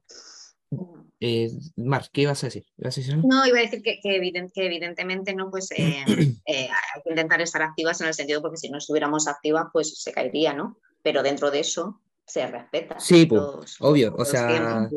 eh, 1.22 1.50
Mar, 1.78 2.10
¿qué 2.12 2.24
ibas 2.24 2.44
a 2.44 2.48
decir? 2.48 2.66
¿Ibas 2.78 2.98
a 2.98 3.00
decir 3.00 3.14
algo? 3.14 3.28
No, 3.30 3.46
iba 3.48 3.60
a 3.60 3.62
decir 3.62 3.82
que, 3.82 4.00
que 4.02 4.18
eviden- 4.20 4.52
que 4.54 4.66
evidentemente 4.66 5.34
no, 5.34 5.50
pues 5.50 5.72
eh, 5.72 6.04
eh, 6.46 6.68
hay 6.68 7.02
que 7.04 7.10
intentar 7.10 7.40
estar 7.42 7.62
activas 7.62 8.02
en 8.02 8.08
el 8.08 8.14
sentido 8.14 8.42
porque 8.42 8.58
si 8.58 8.70
no 8.70 8.78
estuviéramos 8.80 9.28
activas, 9.28 9.68
pues 9.72 10.02
se 10.02 10.12
caería, 10.12 10.54
¿no? 10.54 10.78
Pero 11.04 11.24
dentro 11.24 11.50
de 11.52 11.62
eso 11.62 12.02
se 12.26 12.46
respeta. 12.48 13.00
Sí, 13.00 13.26
pues, 13.26 13.78
obvio, 13.80 14.14
o 14.18 14.26
sea, 14.26 14.90
tiempos 14.90 14.92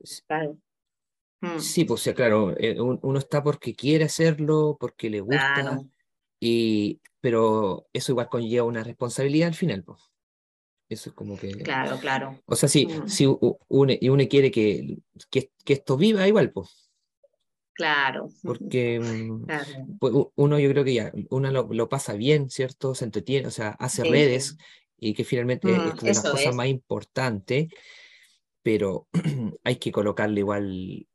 los- 0.00 0.22
claro. 0.26 0.58
Mm, 1.40 1.58
Sí, 1.58 1.84
pues, 1.84 2.02
claro, 2.14 2.54
eh, 2.56 2.80
un- 2.80 3.00
uno 3.02 3.18
está 3.18 3.42
porque 3.42 3.74
quiere 3.74 4.04
hacerlo, 4.04 4.76
porque 4.78 5.10
le 5.10 5.20
gusta, 5.20 5.54
claro. 5.54 5.84
y, 6.40 7.00
pero 7.20 7.86
eso 7.92 8.12
igual 8.12 8.28
conlleva 8.28 8.64
una 8.66 8.84
responsabilidad 8.84 9.48
al 9.48 9.54
final, 9.54 9.82
pues. 9.82 10.11
Eso 10.92 11.08
es 11.10 11.16
como 11.16 11.36
que, 11.38 11.50
Claro, 11.50 11.98
claro. 11.98 12.42
o 12.44 12.54
sea, 12.54 12.68
si, 12.68 12.86
Mm. 12.86 13.08
si 13.08 13.26
une, 13.68 13.98
y 14.00 14.08
uno 14.10 14.24
quiere 14.28 14.50
que, 14.50 14.98
que, 15.30 15.50
que 15.64 15.72
esto 15.72 15.96
viva 15.96 16.28
igual, 16.28 16.52
pues, 16.52 16.90
Claro. 17.74 18.28
porque 18.42 19.00
mm, 19.00 19.44
Claro. 19.46 19.86
pues, 19.98 20.12
uno 20.36 20.58
yo 20.58 20.68
creo 20.70 20.84
que 20.84 20.94
ya, 20.94 21.12
uno 21.30 21.50
lo, 21.50 21.68
lo 21.72 21.88
pasa 21.88 22.12
bien, 22.12 22.50
¿cierto? 22.50 22.94
Se 22.94 23.06
entretiene, 23.06 23.48
o 23.48 23.50
sea, 23.50 23.70
hace 23.70 24.02
Sí, 24.02 24.10
redes, 24.10 24.56
y 24.98 25.14
que 25.14 25.24
finalmente 25.24 25.68
Mm, 25.78 25.88
es 25.88 25.94
eso 26.18 26.30
cosas 26.30 26.50
es. 26.50 26.54
más 26.54 26.66
importantes, 26.66 27.68
pero 28.62 29.08
hay 29.64 29.76
que 29.76 29.90
colocarle 29.90 30.40
igual 30.40 31.06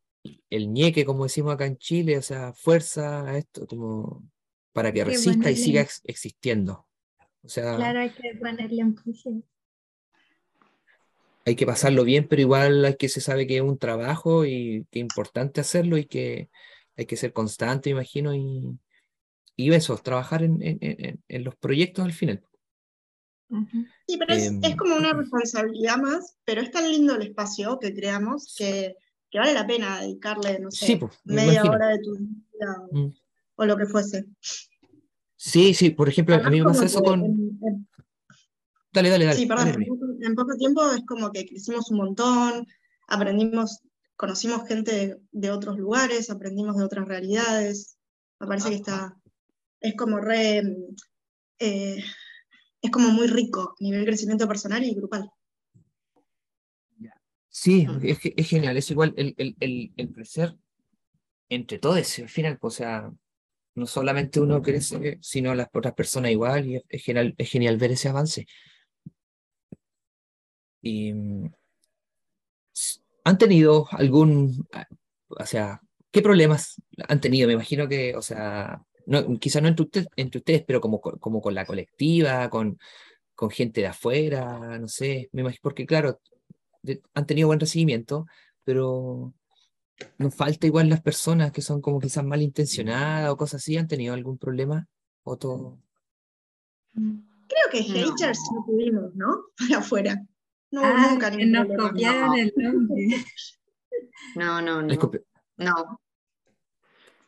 el 0.50 0.72
ñeque, 0.72 1.04
como 1.04 1.22
decimos 1.22 1.54
acá 1.54 1.66
en 1.66 1.78
Chile, 1.78 2.18
o 2.18 2.22
sea, 2.22 2.52
fuerza 2.52 3.24
a 3.24 3.38
esto, 3.38 3.66
como 3.66 4.28
para 4.72 4.92
que 4.92 5.04
resista 5.04 5.50
y 5.50 5.56
siga 5.56 5.80
ex- 5.82 6.02
existiendo. 6.04 6.86
O 7.42 7.48
sea, 7.48 7.76
Claro, 7.76 8.00
hay 8.00 8.10
que 8.10 8.34
ponerle 8.40 8.82
empuje. 8.82 9.42
Hay 11.48 11.56
que 11.56 11.66
pasarlo 11.66 12.04
bien, 12.04 12.28
pero 12.28 12.42
igual 12.42 12.84
hay 12.84 12.96
que 12.96 13.08
se 13.08 13.20
sabe 13.22 13.46
que 13.46 13.56
es 13.56 13.62
un 13.62 13.78
trabajo 13.78 14.44
y 14.44 14.86
que 14.90 14.98
es 14.98 15.02
importante 15.02 15.60
hacerlo 15.62 15.96
y 15.96 16.04
que 16.04 16.50
hay 16.96 17.06
que 17.06 17.16
ser 17.16 17.32
constante, 17.32 17.88
imagino, 17.90 18.34
y, 18.34 18.78
y 19.56 19.72
eso, 19.72 19.96
trabajar 19.96 20.42
en, 20.42 20.60
en- 20.62 20.78
en- 20.80 21.22
en 21.26 21.44
los 21.44 21.56
proyectos 21.56 22.04
al 22.04 22.12
final. 22.12 22.42
Sí, 24.06 24.18
pero 24.18 24.34
es, 24.34 24.48
Em, 24.48 24.60
es 24.62 24.76
como 24.76 24.94
una 24.96 25.14
responsabilidad 25.14 25.96
más, 25.96 26.36
pero 26.44 26.60
es 26.60 26.70
tan 26.70 26.90
lindo 26.90 27.14
el 27.14 27.22
espacio 27.22 27.78
que 27.78 27.94
creamos 27.94 28.54
que, 28.58 28.94
que 29.30 29.38
vale 29.38 29.54
la 29.54 29.66
pena 29.66 30.02
dedicarle, 30.02 30.58
no 30.58 30.70
sé, 30.70 30.86
Sí, 30.86 30.96
pues, 30.96 31.18
me 31.24 31.36
media 31.46 31.62
imagino. 31.62 31.74
hora 31.76 31.88
de 31.88 31.98
tu 32.00 32.12
o, 32.12 32.94
Mm. 32.94 33.14
o 33.56 33.64
lo 33.64 33.76
que 33.78 33.86
fuese. 33.86 34.26
Sí, 35.36 35.72
sí, 35.72 35.90
por 35.90 36.10
ejemplo, 36.10 36.34
a 36.34 36.38
Además, 36.38 36.52
mí 36.52 36.60
me 36.60 36.66
pasa 36.66 36.84
eso 36.84 37.02
con... 37.02 37.58
Dale, 38.92 39.10
dale, 39.10 39.24
dale. 39.26 39.36
sí, 39.36 39.46
perdón, 39.46 39.72
dale, 39.72 39.86
en 40.20 40.34
poco, 40.34 40.56
tiempo 40.56 40.90
es 40.92 41.04
como 41.04 41.30
que 41.30 41.46
crecimos 41.46 41.90
un 41.90 41.98
montón, 41.98 42.66
aprendimos, 43.06 43.80
conocimos 44.16 44.66
gente 44.66 44.92
de, 44.92 45.16
de 45.30 45.50
otros 45.50 45.78
lugares, 45.78 46.30
aprendimos 46.30 46.76
de 46.76 46.84
otras 46.84 47.06
realidades. 47.06 47.98
Me 48.40 48.46
parece 48.46 48.70
que 48.70 48.76
está, 48.76 49.14
es 49.80 49.94
como 49.94 50.18
re, 50.18 50.62
eh, 51.58 52.02
es 52.80 52.90
como 52.90 53.10
muy 53.10 53.26
rico 53.26 53.74
a 53.78 53.84
nivel 53.84 54.04
crecimiento 54.04 54.48
personal 54.48 54.82
y 54.84 54.94
grupal. 54.94 55.30
Sí, 57.50 57.86
es, 58.02 58.18
es 58.22 58.48
genial, 58.48 58.76
es 58.76 58.90
igual 58.90 59.14
el, 59.16 59.34
el, 59.36 59.56
el, 59.58 59.92
el 59.96 60.12
crecer 60.12 60.56
entre 61.48 61.78
todos, 61.78 62.18
al 62.18 62.28
final, 62.28 62.58
o 62.60 62.70
sea, 62.70 63.10
no 63.74 63.86
solamente 63.86 64.40
uno 64.40 64.60
crece, 64.60 65.18
sino 65.22 65.54
las 65.54 65.68
otras 65.72 65.94
personas 65.94 66.30
igual, 66.30 66.66
y 66.66 66.82
es, 66.88 67.02
genial, 67.02 67.34
es 67.38 67.50
genial 67.50 67.76
ver 67.78 67.92
ese 67.92 68.08
avance. 68.08 68.46
Y, 70.82 71.12
mm, 71.12 71.52
¿Han 73.24 73.36
tenido 73.36 73.86
algún, 73.90 74.66
o 75.28 75.44
sea, 75.44 75.82
qué 76.10 76.22
problemas 76.22 76.80
han 77.08 77.20
tenido? 77.20 77.46
Me 77.46 77.52
imagino 77.52 77.86
que, 77.86 78.16
o 78.16 78.22
sea, 78.22 78.82
no, 79.04 79.38
quizá 79.38 79.60
no 79.60 79.68
entre, 79.68 80.06
entre 80.16 80.38
ustedes, 80.38 80.64
pero 80.66 80.80
como, 80.80 80.98
como 81.00 81.42
con 81.42 81.54
la 81.54 81.66
colectiva, 81.66 82.48
con, 82.48 82.78
con 83.34 83.50
gente 83.50 83.82
de 83.82 83.88
afuera, 83.88 84.78
no 84.78 84.88
sé, 84.88 85.28
me 85.32 85.42
imagino, 85.42 85.60
porque 85.62 85.84
claro, 85.84 86.20
han 87.12 87.26
tenido 87.26 87.48
buen 87.48 87.60
recibimiento, 87.60 88.24
pero 88.64 89.34
nos 90.16 90.34
falta 90.34 90.66
igual 90.66 90.88
las 90.88 91.02
personas 91.02 91.52
que 91.52 91.62
son 91.62 91.80
como 91.80 92.00
quizás 92.00 92.24
malintencionadas 92.24 93.30
o 93.30 93.36
cosas 93.36 93.62
así, 93.62 93.76
¿han 93.76 93.88
tenido 93.88 94.14
algún 94.14 94.38
problema? 94.38 94.88
¿O 95.22 95.36
todo? 95.36 95.78
Creo 96.94 97.70
que 97.70 97.82
haters 97.82 98.38
no, 98.54 98.64
tuvimos, 98.64 99.14
¿no? 99.14 99.44
Para 99.68 99.80
afuera. 99.80 100.26
No, 100.70 100.82
ah, 100.84 101.08
nunca 101.10 101.30
que 101.30 101.46
nos 101.46 101.66
copiaron 101.76 102.36
el 102.36 102.52
nombre. 102.56 103.24
No, 104.34 104.60
no, 104.60 104.82
no. 104.82 104.94
No. 105.56 106.00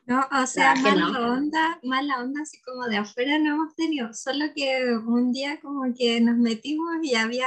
No, 0.07 0.27
o 0.43 0.47
sea, 0.47 0.75
mala 0.75 1.07
onda, 1.33 1.79
mala 1.85 2.19
onda 2.21 2.43
así 2.43 2.61
como 2.63 2.87
de 2.87 2.97
afuera 2.97 3.39
no 3.39 3.55
hemos 3.55 3.75
tenido, 3.77 4.13
solo 4.13 4.47
que 4.55 4.97
un 5.07 5.33
día 5.33 5.61
como 5.61 5.83
que 5.95 6.21
nos 6.21 6.37
metimos 6.37 6.97
y 7.03 7.15
había 7.15 7.47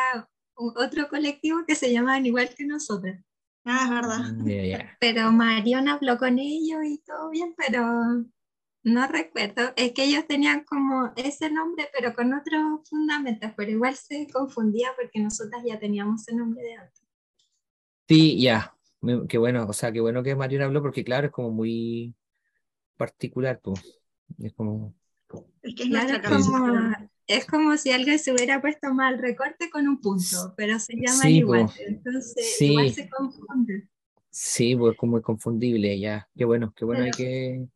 otro 0.55 1.09
colectivo 1.09 1.65
que 1.67 1.75
se 1.75 1.91
llamaban 1.91 2.25
igual 2.25 2.49
que 2.55 2.65
nosotros. 2.65 3.17
Ah, 3.65 3.83
es 3.83 3.89
verdad. 3.89 4.95
Pero 4.99 5.31
Marion 5.31 5.89
habló 5.89 6.17
con 6.17 6.39
ellos 6.39 6.79
y 6.85 6.99
todo 6.99 7.29
bien, 7.29 7.53
pero 7.57 8.25
no 8.83 9.07
recuerdo. 9.07 9.71
Es 9.75 9.93
que 9.93 10.03
ellos 10.03 10.27
tenían 10.27 10.63
como 10.65 11.11
ese 11.15 11.49
nombre, 11.49 11.89
pero 11.97 12.13
con 12.13 12.33
otros 12.33 12.87
fundamentos, 12.89 13.51
pero 13.55 13.71
igual 13.71 13.95
se 13.95 14.27
confundía 14.31 14.89
porque 14.95 15.19
nosotras 15.19 15.63
ya 15.65 15.79
teníamos 15.79 16.21
ese 16.21 16.35
nombre 16.35 16.61
de 16.63 16.75
antes. 16.75 17.01
Sí, 18.07 18.41
ya. 18.41 18.75
Qué 19.27 19.37
bueno, 19.37 19.65
o 19.67 19.73
sea, 19.73 19.91
qué 19.91 19.99
bueno 19.99 20.23
que 20.23 20.35
Marion 20.35 20.63
habló 20.63 20.81
porque 20.81 21.03
claro, 21.03 21.27
es 21.27 21.33
como 21.33 21.51
muy 21.51 22.15
particular, 22.95 23.59
pues. 23.61 24.01
Es 24.39 24.53
como... 24.53 24.93
Es 25.61 25.75
que 25.75 25.83
es 25.83 25.89
nuestra 25.89 26.21
como, 26.21 26.93
es 27.27 27.45
como 27.45 27.75
si 27.77 27.91
alguien 27.91 28.19
se 28.19 28.31
hubiera 28.31 28.61
puesto 28.61 28.93
mal 28.93 29.17
recorte 29.17 29.69
con 29.69 29.87
un 29.87 29.99
punto, 29.99 30.53
pero 30.55 30.79
se 30.79 30.93
llama 30.95 31.29
igual, 31.29 31.69
entonces 31.79 32.61
igual 32.61 32.91
se 32.91 33.09
confunde. 33.09 33.87
Sí, 34.29 34.75
pues 34.75 34.95
como 34.97 35.17
es 35.17 35.23
confundible, 35.23 35.99
ya. 35.99 36.27
Qué 36.35 36.45
bueno, 36.45 36.73
qué 36.75 36.85
bueno 36.85 37.03
hay 37.03 37.11
que... 37.11 37.67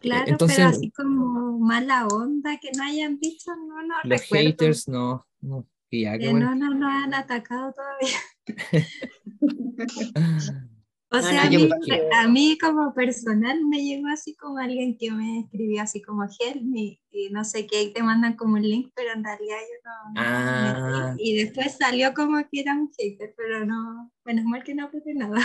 Claro, 0.00 0.24
entonces, 0.26 0.58
pero 0.58 0.68
así 0.68 0.90
como 0.90 1.58
mala 1.58 2.06
onda 2.06 2.58
que 2.58 2.70
no 2.76 2.84
hayan 2.84 3.18
visto, 3.18 3.54
no, 3.56 3.82
no 3.82 3.94
Los 4.04 4.22
haters 4.22 4.88
no, 4.88 5.26
no. 5.40 5.66
Ya, 5.90 6.16
bueno. 6.18 6.54
No, 6.54 6.56
no, 6.56 6.74
no 6.74 6.88
han 6.88 7.14
atacado 7.14 7.72
todavía. 7.72 8.18
O 11.14 11.22
sea, 11.22 11.44
a, 11.44 12.28
mí, 12.28 12.58
como 12.58 12.92
personal 12.92 13.64
me 13.64 13.84
llegó 13.84 14.08
así 14.08 14.34
como 14.34 14.58
alguien 14.58 14.98
que 14.98 15.12
me 15.12 15.40
escribió 15.40 15.80
así 15.80 16.02
como 16.02 16.24
help 16.24 16.62
me 16.62 17.00
y 17.12 17.30
no 17.30 17.44
sé 17.44 17.68
qué, 17.68 17.82
y 17.82 17.92
te 17.92 18.02
mandan 18.02 18.34
como 18.34 18.54
un 18.54 18.62
link, 18.62 18.90
pero 18.96 19.12
en 19.12 19.22
realidad 19.22 19.58
yo 19.60 19.76
no. 19.84 20.12
Ah. 20.16 21.14
y 21.16 21.36
después 21.36 21.76
salió 21.78 22.14
como 22.14 22.38
que 22.50 22.60
era 22.60 22.74
un 22.74 22.90
hater, 22.98 23.32
pero 23.36 23.64
no, 23.64 24.10
menos 24.24 24.44
mal 24.44 24.64
que 24.64 24.74
no 24.74 24.86
apreté 24.86 25.14
nada. 25.14 25.40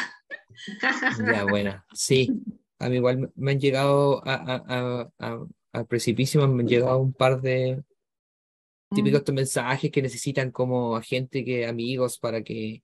Ya, 1.31 1.43
bueno, 1.43 1.83
sí. 1.93 2.41
A 2.79 2.89
mí 2.89 2.95
igual 2.95 3.31
me 3.35 3.51
han 3.51 3.59
llegado 3.59 4.21
a, 4.25 5.09
a, 5.19 5.45
al 5.71 5.87
precipicio, 5.87 6.47
me 6.47 6.63
han 6.63 6.67
llegado 6.67 6.97
un 6.97 7.13
par 7.13 7.41
de 7.41 7.83
típicos 8.95 9.23
mm. 9.27 9.33
mensajes 9.33 9.91
que 9.91 10.01
necesitan 10.01 10.51
como 10.51 10.95
a 10.95 11.01
gente 11.01 11.45
que 11.45 11.67
amigos 11.67 12.17
para 12.17 12.43
que 12.43 12.81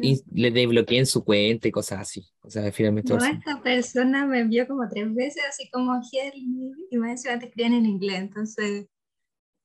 y 0.00 0.20
le 0.32 0.50
desbloqueen 0.50 1.06
su 1.06 1.24
cuenta 1.24 1.68
y 1.68 1.70
cosas 1.70 2.00
así. 2.00 2.28
O 2.42 2.50
sea, 2.50 2.70
finalmente. 2.72 3.14
No, 3.14 3.24
esta 3.24 3.62
persona 3.62 4.26
me 4.26 4.40
envió 4.40 4.66
como 4.66 4.88
tres 4.88 5.14
veces, 5.14 5.44
así 5.48 5.70
como 5.70 6.00
y 6.12 6.98
me 6.98 7.10
decía 7.10 7.38
te 7.38 7.46
escribían 7.46 7.74
en 7.74 7.86
inglés. 7.86 8.18
Entonces, 8.18 8.86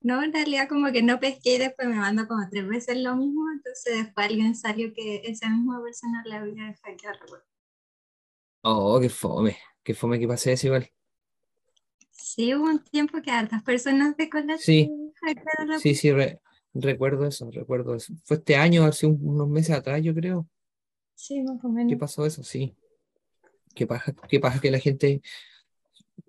no, 0.02 0.22
en 0.22 0.32
realidad, 0.32 0.70
como 0.70 0.92
que 0.92 1.02
no 1.02 1.20
pesqué 1.20 1.56
y 1.56 1.58
después 1.58 1.88
me 1.88 1.96
mandó 1.96 2.28
como 2.28 2.48
tres 2.50 2.68
veces 2.68 2.98
lo 2.98 3.16
mismo. 3.16 3.50
Entonces, 3.52 3.98
después 4.06 4.28
alguien 4.28 4.56
salió 4.56 4.94
que 4.94 5.24
esa 5.26 5.50
misma 5.50 5.82
persona 5.82 6.24
le 6.26 6.36
había 6.36 6.76
hackeado 6.84 7.18
Oh, 8.68 9.00
qué 9.00 9.10
fome. 9.10 9.58
Qué 9.84 9.94
fome 9.94 10.20
que 10.20 10.28
pase 10.28 10.52
eso 10.52 10.66
igual. 10.68 10.90
Sí, 12.10 12.56
hubo 12.56 12.64
un 12.66 12.84
tiempo 12.84 13.22
que 13.22 13.30
hartas 13.30 13.62
personas 13.62 14.18
de 14.18 14.28
cola 14.28 14.58
sí. 14.58 14.90
Sí, 15.80 15.94
sí, 15.94 16.12
Recuerdo 16.74 17.28
eso, 17.28 17.50
recuerdo 17.52 17.94
eso. 17.94 18.14
Fue 18.24 18.38
este 18.38 18.56
año, 18.56 18.84
hace 18.84 19.06
unos 19.06 19.48
meses 19.48 19.76
atrás, 19.76 20.02
yo 20.02 20.16
creo. 20.16 20.48
Sí, 21.14 21.44
más 21.44 21.64
o 21.64 21.70
menos. 21.70 21.92
¿Qué 21.92 21.98
pasó 21.98 22.26
eso? 22.26 22.44
Sí. 22.44 22.76
¿Qué 23.76 23.86
pasa, 23.86 24.16
qué 24.28 24.40
pasa 24.40 24.60
que 24.60 24.72
la 24.72 24.80
gente 24.80 25.22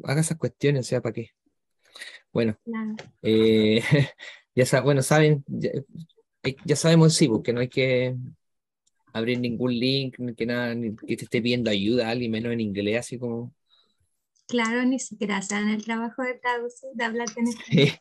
haga 0.05 0.20
esas 0.20 0.37
cuestiones? 0.37 0.87
O 0.87 0.89
sea, 0.89 1.01
¿para 1.01 1.14
qué? 1.14 1.30
Bueno, 2.34 2.59
eh, 3.22 3.82
ya 4.55 4.82
bueno, 4.82 5.01
saben, 5.01 5.43
eh, 5.62 6.55
ya, 6.66 6.76
sabemos 6.76 7.14
sí, 7.14 7.28
porque 7.28 7.55
no 7.55 7.61
hay 7.61 7.68
que 7.68 8.14
abrir 9.17 9.41
ningún 9.41 9.73
link, 9.79 10.17
que 10.37 10.47
nada, 10.47 10.75
que 10.75 11.17
te 11.17 11.25
esté 11.25 11.41
pidiendo 11.43 11.71
ayuda 11.71 12.09
a 12.09 12.11
alguien, 12.11 12.31
menos 12.31 12.53
en 12.53 12.61
inglés, 12.61 12.99
así 12.99 13.19
como 13.19 13.55
Claro, 14.47 14.85
ni 14.85 15.01
siquiera 15.01 15.41
en 15.51 15.69
el 15.71 15.85
trabajo 15.85 16.23
de 16.23 16.35
traducir, 16.35 16.91
de 16.95 17.05
hablar 17.05 17.27
con 17.35 17.47
sí. 17.47 17.93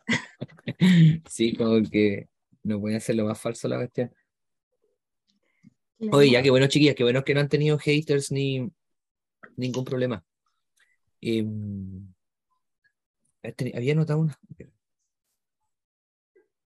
sí, 1.30 1.56
como 1.56 1.82
que 1.90 2.30
no 2.64 2.80
voy 2.80 2.94
a 2.94 2.98
hacer 2.98 3.16
lo 3.16 3.26
más 3.26 3.42
falso 3.42 3.68
la 3.68 3.78
cuestión. 3.78 4.14
Oye, 6.12 6.32
ya 6.32 6.44
que 6.44 6.52
bueno, 6.52 6.68
chiquillas, 6.68 6.96
que 6.96 7.04
bueno 7.04 7.24
que 7.24 7.34
no 7.34 7.40
han 7.40 7.50
tenido 7.50 7.80
haters 7.80 8.32
ni 8.32 8.70
ningún 9.56 9.86
problema. 9.86 10.24
Em, 11.22 12.14
este, 13.42 13.72
había 13.76 13.96
notado 13.96 14.20
una. 14.20 14.40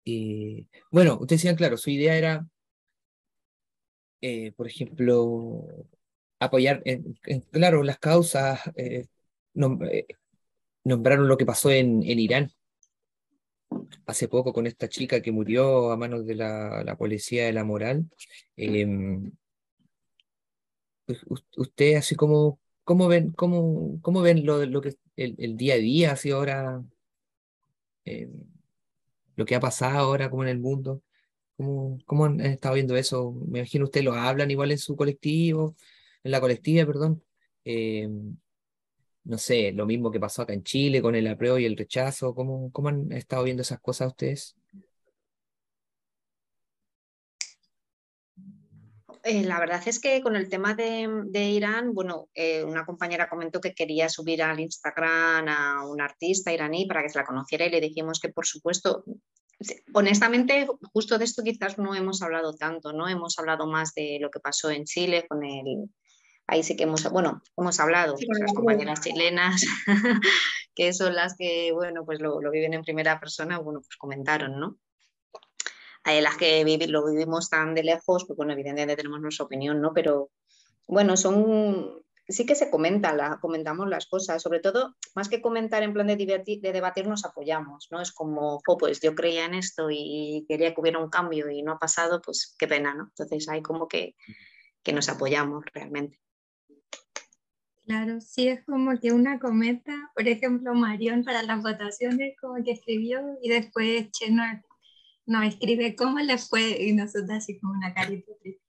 Eh, 0.04 0.66
bueno, 0.90 1.14
ustedes 1.20 1.42
decían, 1.42 1.56
claro, 1.56 1.76
su 1.76 1.90
idea 1.90 2.16
era, 2.16 2.46
eh, 4.20 4.52
por 4.52 4.66
ejemplo, 4.66 5.66
apoyar, 6.38 6.82
claro, 7.50 7.82
las 7.82 7.98
causas, 7.98 8.60
eh, 8.76 9.06
nombraron 10.84 11.28
lo 11.28 11.36
que 11.36 11.46
pasó 11.46 11.70
en, 11.70 12.02
en 12.02 12.18
Irán 12.18 12.52
hace 14.06 14.28
poco 14.28 14.52
con 14.52 14.66
esta 14.66 14.88
chica 14.88 15.22
que 15.22 15.32
murió 15.32 15.90
a 15.92 15.96
manos 15.96 16.26
de 16.26 16.34
la, 16.34 16.96
policía 16.98 17.46
de 17.46 17.52
la 17.52 17.64
moral. 17.64 18.10
Eh, 18.56 18.86
usted 21.56 21.94
así 21.96 22.14
como, 22.14 22.60
¿cómo 22.84 23.08
ven, 23.08 23.32
cómo, 23.32 24.00
cómo 24.02 24.20
ven 24.22 24.44
lo, 24.44 24.64
lo 24.66 24.80
que 24.80 24.94
el, 25.16 25.34
el, 25.38 25.56
día 25.56 25.74
a 25.74 25.78
día, 25.78 26.12
así 26.12 26.30
ahora, 26.30 26.82
eh, 28.04 28.30
lo 29.36 29.44
que 29.44 29.54
ha 29.54 29.60
pasado 29.60 29.98
ahora 29.98 30.30
como 30.30 30.42
en 30.42 30.50
el 30.50 30.58
mundo? 30.58 31.02
¿Cómo, 31.60 31.98
¿Cómo, 32.06 32.24
han 32.24 32.40
estado 32.40 32.74
viendo 32.74 32.96
eso? 32.96 33.32
Me 33.32 33.58
imagino 33.58 33.84
usted 33.84 34.02
lo 34.02 34.14
hablan 34.14 34.50
igual 34.50 34.70
en 34.70 34.78
su 34.78 34.96
colectivo, 34.96 35.76
en 36.24 36.30
la 36.30 36.40
colectiva, 36.40 36.86
perdón. 36.86 37.22
Eh, 37.66 38.08
no 39.24 39.36
sé, 39.36 39.72
lo 39.72 39.84
mismo 39.84 40.10
que 40.10 40.18
pasó 40.18 40.40
acá 40.40 40.54
en 40.54 40.62
Chile 40.62 41.02
con 41.02 41.14
el 41.14 41.26
apruebo 41.26 41.58
y 41.58 41.66
el 41.66 41.76
rechazo. 41.76 42.34
¿Cómo, 42.34 42.72
cómo 42.72 42.88
han 42.88 43.12
estado 43.12 43.44
viendo 43.44 43.60
esas 43.60 43.78
cosas 43.80 44.08
ustedes? 44.08 44.56
Eh, 49.22 49.42
la 49.44 49.60
verdad 49.60 49.82
es 49.84 50.00
que 50.00 50.22
con 50.22 50.36
el 50.36 50.48
tema 50.48 50.74
de, 50.74 51.44
Irán, 51.50 51.92
bueno, 51.92 52.30
eh, 52.32 52.64
una 52.64 52.86
compañera 52.86 53.28
comentó 53.28 53.60
que 53.60 53.74
quería 53.74 54.08
subir 54.08 54.42
al 54.42 54.60
Instagram 54.60 55.46
a 55.46 55.86
un 55.86 56.00
artista 56.00 56.54
iraní 56.54 56.86
para 56.86 57.02
que 57.02 57.10
se 57.10 57.18
la 57.18 57.26
conociera 57.26 57.66
y 57.66 57.70
le 57.70 57.82
dijimos 57.82 58.18
que 58.18 58.30
por 58.30 58.46
supuesto, 58.46 59.04
honestamente, 59.92 60.66
justo 60.92 61.18
de 61.18 61.24
esto 61.24 61.42
quizás 61.42 61.78
no 61.78 61.94
hemos 61.94 62.22
hablado 62.22 62.54
tanto, 62.54 62.92
¿no? 62.92 63.08
Hemos 63.08 63.38
hablado 63.38 63.66
más 63.66 63.94
de 63.94 64.18
lo 64.20 64.30
que 64.30 64.40
pasó 64.40 64.70
en 64.70 64.84
Chile 64.84 65.26
con 65.28 65.44
el, 65.44 65.90
ahí 66.50 66.62
sí 66.62 66.76
que 66.76 66.84
hemos, 66.84 67.08
bueno, 67.10 67.42
hemos 67.56 67.78
hablado 67.78 68.14
con 68.14 68.38
las 68.38 68.52
compañeras 68.52 69.00
chilenas, 69.00 69.62
que 70.74 70.92
son 70.92 71.14
las 71.14 71.36
que, 71.36 71.70
bueno, 71.72 72.04
pues 72.04 72.20
lo, 72.20 72.38
viven 72.50 72.74
en 72.74 72.82
primera 72.82 73.20
persona, 73.20 73.58
bueno, 73.58 73.80
pues 73.80 73.96
comentaron, 73.96 74.58
¿no? 74.58 74.76
Hay 76.02 76.20
las 76.22 76.36
que 76.36 76.64
lo 76.88 77.06
vivimos 77.06 77.50
tan 77.50 77.74
de 77.74 77.84
lejos, 77.84 78.24
pues 78.26 78.36
bueno, 78.36 78.52
evidentemente 78.54 78.96
tenemos 78.96 79.20
nuestra 79.20 79.44
opinión, 79.44 79.80
¿no? 79.80 79.92
Pero 79.92 80.30
bueno, 80.88 81.16
son, 81.16 82.02
sí 82.30 82.46
que 82.46 82.54
se 82.54 82.70
comenta, 82.70 83.14
la, 83.14 83.38
comentamos 83.40 83.88
las 83.88 84.06
cosas, 84.06 84.42
sobre 84.42 84.60
todo, 84.60 84.96
más 85.14 85.28
que 85.28 85.42
comentar 85.42 85.82
en 85.82 85.92
plan 85.92 86.06
de, 86.06 86.16
de 86.16 86.72
debatir, 86.72 87.06
nos 87.06 87.24
apoyamos, 87.24 87.88
¿no? 87.90 88.00
Es 88.00 88.12
como, 88.12 88.60
pues 88.78 89.00
yo 89.00 89.14
creía 89.14 89.44
en 89.44 89.54
esto 89.54 89.88
y 89.90 90.44
quería 90.48 90.74
que 90.74 90.80
hubiera 90.80 90.98
un 90.98 91.10
cambio 91.10 91.50
y 91.50 91.62
no 91.62 91.72
ha 91.72 91.78
pasado, 91.78 92.20
pues 92.24 92.54
qué 92.58 92.66
pena, 92.66 92.94
¿no? 92.94 93.04
Entonces 93.04 93.48
hay 93.48 93.62
como 93.62 93.88
que, 93.88 94.14
que 94.82 94.92
nos 94.92 95.08
apoyamos 95.08 95.64
realmente. 95.74 96.20
Claro, 97.84 98.20
sí, 98.20 98.46
es 98.46 98.64
como 98.64 98.98
que 99.00 99.12
una 99.12 99.40
cometa, 99.40 100.12
por 100.14 100.28
ejemplo, 100.28 100.74
Marión 100.74 101.24
para 101.24 101.42
las 101.42 101.62
votaciones, 101.62 102.36
como 102.40 102.62
que 102.62 102.72
escribió 102.72 103.20
y 103.42 103.48
después 103.48 104.10
Che 104.12 104.30
no, 105.30 105.42
escribe 105.42 105.96
cómo 105.96 106.18
le 106.18 106.38
fue 106.38 106.82
y 106.82 106.92
nosotros 106.92 107.30
así 107.30 107.58
como 107.58 107.74
una 107.74 107.94
carita 107.94 108.32
triste. 108.40 108.60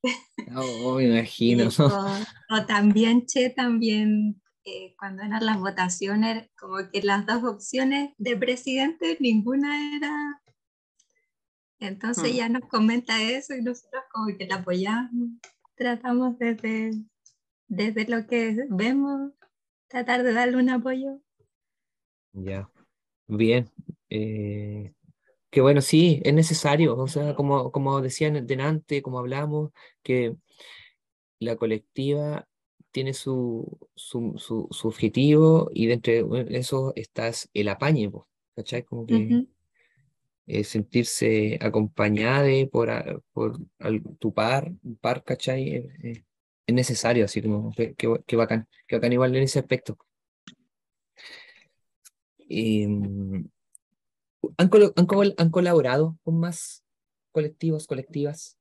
Oh, 0.56 0.96
me 0.96 1.06
imagino. 1.06 1.70
O, 2.50 2.66
también 2.66 3.26
Che, 3.26 3.50
también 3.50 4.42
eh, 4.66 4.96
cuando 4.98 5.24
eran 5.24 5.46
las 5.46 5.60
votaciones, 5.60 6.50
como 6.60 6.78
que 6.92 7.02
las 7.02 7.26
dos 7.26 7.44
opciones 7.44 8.14
de 8.18 8.36
presidente, 8.38 9.18
ninguna 9.20 9.96
era. 9.96 10.42
Entonces 11.80 12.34
hmm. 12.34 12.36
ya 12.36 12.50
nos 12.50 12.70
comenta 12.70 13.22
eso 13.22 13.56
y 13.56 13.62
nosotros 13.62 14.04
como 14.12 14.38
que 14.38 14.46
la 14.48 14.56
apoyamos, 14.56 15.30
tratamos 15.76 16.38
desde 16.38 16.92
desde 17.72 18.06
lo 18.06 18.28
que 18.28 18.68
vemos, 18.70 19.32
tratar 19.88 20.24
de 20.24 20.34
darle 20.34 20.58
un 20.58 20.70
apoyo. 20.70 21.22
Ya, 22.34 22.70
bien. 23.28 23.72
Eh, 24.10 24.94
que 25.52 25.62
bueno, 25.62 25.82
sí, 25.82 26.22
es 26.24 26.34
necesario, 26.34 26.98
o 26.98 27.08
sea, 27.08 27.36
como, 27.36 27.72
como 27.72 28.02
decían 28.02 28.48
delante, 28.48 29.02
como 29.02 29.20
hablamos, 29.20 29.72
que 30.02 30.36
la 31.40 31.58
colectiva 31.58 32.48
tiene 32.92 33.14
su, 33.14 33.78
su, 33.96 34.36
su, 34.38 34.88
objetivo 34.88 35.70
y 35.74 35.88
dentro 35.88 36.14
de 36.14 36.58
eso 36.58 36.94
está 36.96 37.32
el 37.54 37.70
apañe, 37.70 38.12
¿cachai? 38.56 38.84
Como 38.84 39.06
que 39.06 39.46
eh, 40.48 40.64
sentirse 40.64 41.58
acompañada 41.62 42.48
por, 42.72 43.24
por 43.34 43.60
tu 44.20 44.34
par, 44.34 44.72
par, 45.02 45.24
¿cachai? 45.24 45.70
Eh, 46.04 46.24
es 46.66 46.76
necesario, 46.76 47.26
así 47.26 47.42
como 47.42 47.72
que, 47.74 47.94
que, 47.96 48.36
bacán, 48.36 48.68
que 48.88 48.96
bacán 48.96 49.14
igual 49.14 49.36
en 49.36 49.44
ese 49.44 49.60
aspecto. 49.60 49.98
Em, 54.44 54.52
¿han, 54.58 54.70
han, 55.38 55.50
colaborado 55.50 56.18
con 56.24 56.40
más 56.40 56.84
colectivos, 57.32 57.88
colectivas? 57.88 58.58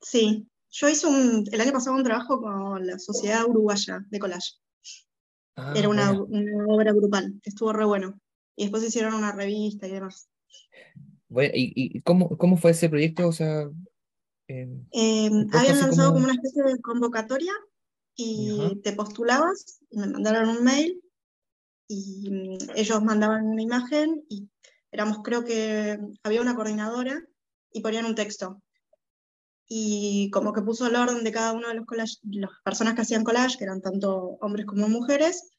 Sí, 0.00 0.48
yo 0.70 0.88
hice 0.88 1.06
un, 1.06 1.44
el 1.50 1.60
año 1.60 1.72
pasado 1.72 1.96
un 1.96 2.04
trabajo 2.04 2.40
con 2.40 2.86
la 2.86 2.98
Sociedad 2.98 3.44
Uruguaya 3.46 4.04
de 4.08 4.18
Collage. 4.18 4.56
Ah, 5.56 5.74
Era 5.76 5.88
una, 5.88 6.12
obra 6.68 6.92
grupal, 6.92 7.40
estuvo 7.42 7.72
re 7.72 7.84
bueno. 7.84 8.18
Y 8.56 8.64
después 8.64 8.84
hicieron 8.84 9.14
una 9.14 9.32
revista 9.32 9.86
y 9.86 9.92
demás. 9.92 10.28
Bueno, 11.28 11.52
¿y, 11.54 11.72
y 11.74 12.00
cómo, 12.02 12.36
cómo 12.36 12.56
fue 12.56 12.72
ese 12.72 12.88
proyecto? 12.88 13.28
O 13.28 13.32
sea, 13.32 13.70
Em, 14.90 15.48
habían 15.52 15.78
lanzado 15.78 16.12
como... 16.12 16.24
una 16.24 16.34
especie 16.34 16.62
de 16.64 16.80
convocatoria 16.80 17.52
y 18.16 18.80
te 18.82 18.92
postulabas, 18.92 19.80
me 19.92 20.08
mandaron 20.08 20.48
un 20.48 20.64
mail 20.64 21.00
y 21.90 22.30
mm, 22.30 22.58
ellos 22.76 23.02
mandaban 23.02 23.46
una 23.46 23.62
imagen 23.62 24.24
y 24.28 24.48
éramos, 24.92 25.18
creo 25.24 25.44
que 25.44 25.98
había 26.22 26.40
una 26.40 26.54
coordinadora 26.54 27.20
y 27.72 27.80
ponían 27.80 28.06
un 28.06 28.14
texto. 28.14 28.62
Y 29.66 30.30
como 30.30 30.52
que 30.52 30.62
puso 30.62 30.86
el 30.86 30.94
orden 30.94 31.24
de 31.24 31.32
cada 31.32 31.52
uno 31.52 31.68
de 31.68 31.74
los 31.74 31.86
las 32.22 32.50
personas 32.64 32.94
que 32.94 33.02
hacían 33.02 33.24
collage, 33.24 33.58
que 33.58 33.64
eran 33.64 33.80
tanto 33.80 34.38
hombres 34.40 34.66
como 34.66 34.88
mujeres, 34.88 35.50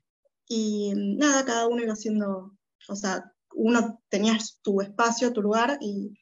y 0.47 0.93
mm, 0.95 1.17
nada, 1.17 1.43
cada 1.43 1.67
uno 1.67 1.83
iba 1.83 1.93
haciendo, 1.93 2.57
o 2.87 2.95
sea, 2.95 3.33
uno 3.53 4.01
tenías 4.07 4.59
tu 4.61 4.79
espacio, 4.79 5.33
tu 5.33 5.41
lugar, 5.41 5.77
y 5.81 6.13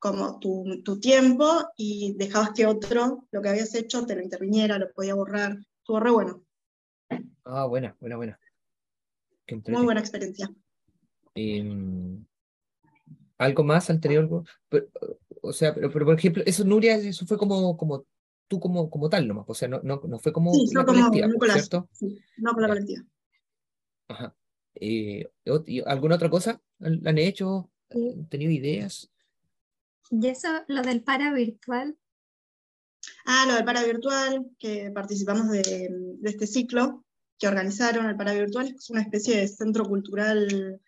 como 0.00 0.40
tu, 0.40 0.82
tu, 0.84 0.98
tiempo 0.98 1.46
y 1.76 2.14
dejabas 2.16 2.50
que 2.50 2.66
otro 2.66 3.26
lo 3.30 3.42
que 3.42 3.48
habías 3.48 3.74
hecho 3.74 4.04
te 4.04 4.16
lo 4.16 4.22
interviniera, 4.22 4.78
lo 4.78 4.92
podía 4.92 5.14
borrar. 5.14 5.58
Estuvo 5.78 6.00
re 6.00 6.10
bueno. 6.10 6.44
Ah, 7.44 7.66
buena, 7.66 7.96
buena, 8.00 8.16
buena. 8.16 8.40
Muy 9.68 9.84
buena 9.84 10.00
experiencia. 10.00 10.50
Em, 11.34 12.24
¿Algo 13.38 13.64
más 13.64 13.88
anterior? 13.90 14.44
o 15.42 15.52
sea, 15.52 15.74
pero, 15.74 15.90
por 15.90 16.18
ejemplo, 16.18 16.42
eso, 16.44 16.64
Nuria, 16.64 16.96
eso 16.96 17.26
fue 17.26 17.38
como, 17.38 17.76
como 17.76 18.04
tú 18.48 18.58
como, 18.58 18.90
como 18.90 19.08
tal 19.08 19.28
nomás, 19.28 19.44
o 19.46 19.54
sea, 19.54 19.68
no, 19.68 19.80
no, 19.82 20.00
no 20.04 20.18
fue 20.18 20.32
como 20.32 20.52
sí, 20.52 20.66
la 20.74 20.84
como 20.84 21.10
colectiva, 21.10 21.52
¿cierto? 21.52 21.88
Sí, 21.92 22.18
no 22.38 22.52
con 22.52 22.62
la 22.62 22.68
colectiva. 22.68 23.04
Ajá. 24.08 24.34
Eh, 24.74 25.28
¿Alguna 25.86 26.16
otra 26.16 26.30
cosa 26.30 26.60
han 26.80 27.18
hecho? 27.18 27.70
¿Han 27.90 28.28
tenido 28.28 28.50
ideas? 28.50 29.10
¿Y 30.10 30.26
eso, 30.26 30.48
lo 30.68 30.82
del 30.82 31.02
para 31.02 31.32
virtual? 31.32 31.96
Ah, 33.24 33.44
lo 33.46 33.54
del 33.54 33.64
para 33.64 33.84
virtual, 33.84 34.50
que 34.58 34.90
participamos 34.90 35.50
de, 35.50 35.90
este 36.24 36.46
ciclo 36.46 37.04
que 37.38 37.48
organizaron 37.48 38.06
el 38.06 38.16
para 38.16 38.34
virtual, 38.34 38.74
es 38.76 38.90
una 38.90 39.02
especie 39.02 39.36
de 39.36 39.48
centro 39.48 39.84
cultural 39.84 40.80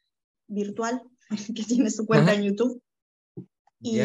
virtual 0.48 1.03
que 1.55 1.64
tiene 1.64 1.90
su 1.90 2.07
cuenta 2.07 2.34
en 2.34 2.42
YouTube. 2.42 2.82
Y 3.82 4.01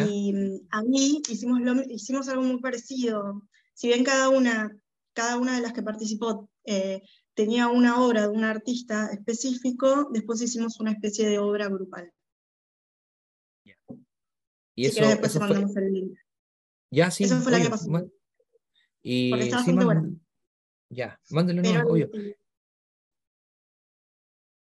a 0.70 0.82
mí 0.82 1.22
hicimos, 1.28 1.60
hicimos 1.88 2.28
algo 2.28 2.42
muy 2.42 2.60
parecido. 2.60 3.42
Si 3.74 3.88
bien 3.88 4.04
cada 4.04 4.30
una, 4.30 4.74
cada 5.12 5.36
una 5.36 5.56
de 5.56 5.60
las 5.60 5.74
que 5.74 5.82
participó 5.82 6.48
eh, 6.64 7.02
tenía 7.34 7.68
una 7.68 8.00
obra 8.02 8.22
de 8.22 8.28
un 8.28 8.44
artista 8.44 9.10
específico, 9.12 10.08
después 10.12 10.40
hicimos 10.40 10.80
una 10.80 10.92
especie 10.92 11.28
de 11.28 11.38
obra 11.38 11.68
grupal. 11.68 12.10
Y 14.74 14.86
eso, 14.86 15.02
eso 15.04 15.40
fue... 15.40 16.16
Ya, 16.90 17.10
sí. 17.10 17.24
Eso 17.24 17.40
fue 17.40 17.52
la 17.52 17.60
que 17.60 17.68
pasó. 17.68 17.90
Y 19.02 19.30
Porque 19.30 19.44
está 19.44 19.56
bastante 19.56 19.84
bueno. 19.84 20.20
Ya, 20.88 21.20
mándalo, 21.30 21.62
no, 21.62 21.88
obvio. 21.88 22.10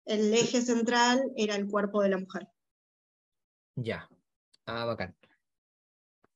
El 0.06 0.34
eje 0.34 0.62
central 0.62 1.22
era 1.36 1.56
el 1.56 1.68
cuerpo 1.68 2.02
de 2.02 2.10
la 2.10 2.18
mujer. 2.18 2.48
Ya. 3.76 4.10
Ah, 4.66 4.86
bacán. 4.86 5.16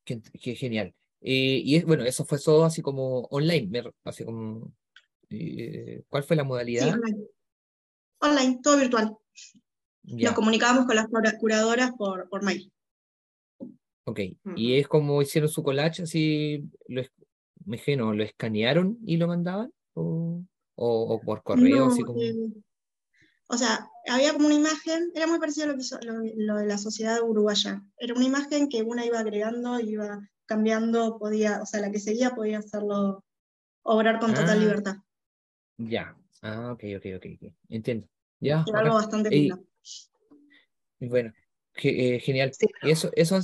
Qué, 0.04 0.22
qué 0.42 0.56
genial. 0.56 0.94
Eh, 1.22 1.62
y 1.64 1.76
es, 1.76 1.86
bueno, 1.86 2.04
eso 2.04 2.26
fue 2.26 2.40
todo 2.40 2.66
así 2.66 2.82
como 2.82 3.22
online, 3.32 3.84
así 4.04 4.26
como... 4.26 4.74
Eh, 5.30 6.04
¿Cuál 6.10 6.24
fue 6.24 6.36
la 6.36 6.44
modalidad? 6.44 6.84
Sí, 6.84 6.90
online. 6.90 7.28
online, 8.20 8.60
todo 8.62 8.78
virtual. 8.78 9.18
Nos 10.04 10.34
comunicábamos 10.34 10.86
con 10.86 10.96
las 10.96 11.38
curadoras 11.40 11.92
por, 11.98 12.28
por 12.28 12.44
mail. 12.44 12.72
Ok, 14.04 14.20
y 14.56 14.78
es 14.78 14.88
como 14.88 15.22
hicieron 15.22 15.50
su 15.50 15.64
collage, 15.64 16.04
así, 16.04 16.68
lo, 16.88 17.04
me 17.66 17.78
imagino, 17.78 18.14
¿lo 18.14 18.24
escanearon 18.24 18.98
y 19.06 19.18
lo 19.18 19.28
mandaban? 19.28 19.72
¿O, 19.94 20.44
o, 20.76 21.22
por 21.22 21.44
correo? 21.44 21.88
así 21.88 22.04
como... 22.04 22.22
Eh, 22.22 22.36
o 23.48 23.58
sea, 23.58 23.86
había 24.08 24.32
como 24.32 24.46
una 24.46 24.56
imagen, 24.56 25.12
era 25.14 25.28
muy 25.28 25.38
parecido 25.38 25.66
a 25.66 25.68
lo 25.70 25.76
que 25.76 25.82
hizo 25.82 26.00
lo, 26.02 26.56
de 26.56 26.66
la 26.66 26.78
sociedad 26.78 27.22
uruguaya. 27.22 27.84
Era 27.98 28.14
una 28.14 28.24
imagen 28.24 28.70
que 28.70 28.82
una 28.82 29.06
iba 29.06 29.20
agregando, 29.20 29.78
iba 29.82 30.22
cambiando, 30.46 31.18
podía, 31.20 31.62
o 31.62 31.66
sea, 31.66 31.82
la 31.82 31.92
que 31.92 32.00
seguía 32.00 32.32
podía 32.32 32.60
hacerlo, 32.60 33.26
obrar 33.84 34.20
con 34.20 34.34
total 34.34 34.52
ah, 34.52 34.56
libertad. 34.56 34.96
Ya, 35.78 36.16
ah, 36.42 36.72
ok, 36.72 36.84
ok, 36.98 37.06
ok, 37.18 37.54
entiendo. 37.68 38.08
Ya. 38.40 38.64
Era 38.68 38.80
algo 38.80 38.96
bastante 38.96 39.30
lindo. 39.30 39.64
bueno, 41.00 41.34
eh, 41.84 42.20
genial. 42.20 42.52
Y 42.84 42.92
eso, 42.92 43.12
eso, 43.16 43.38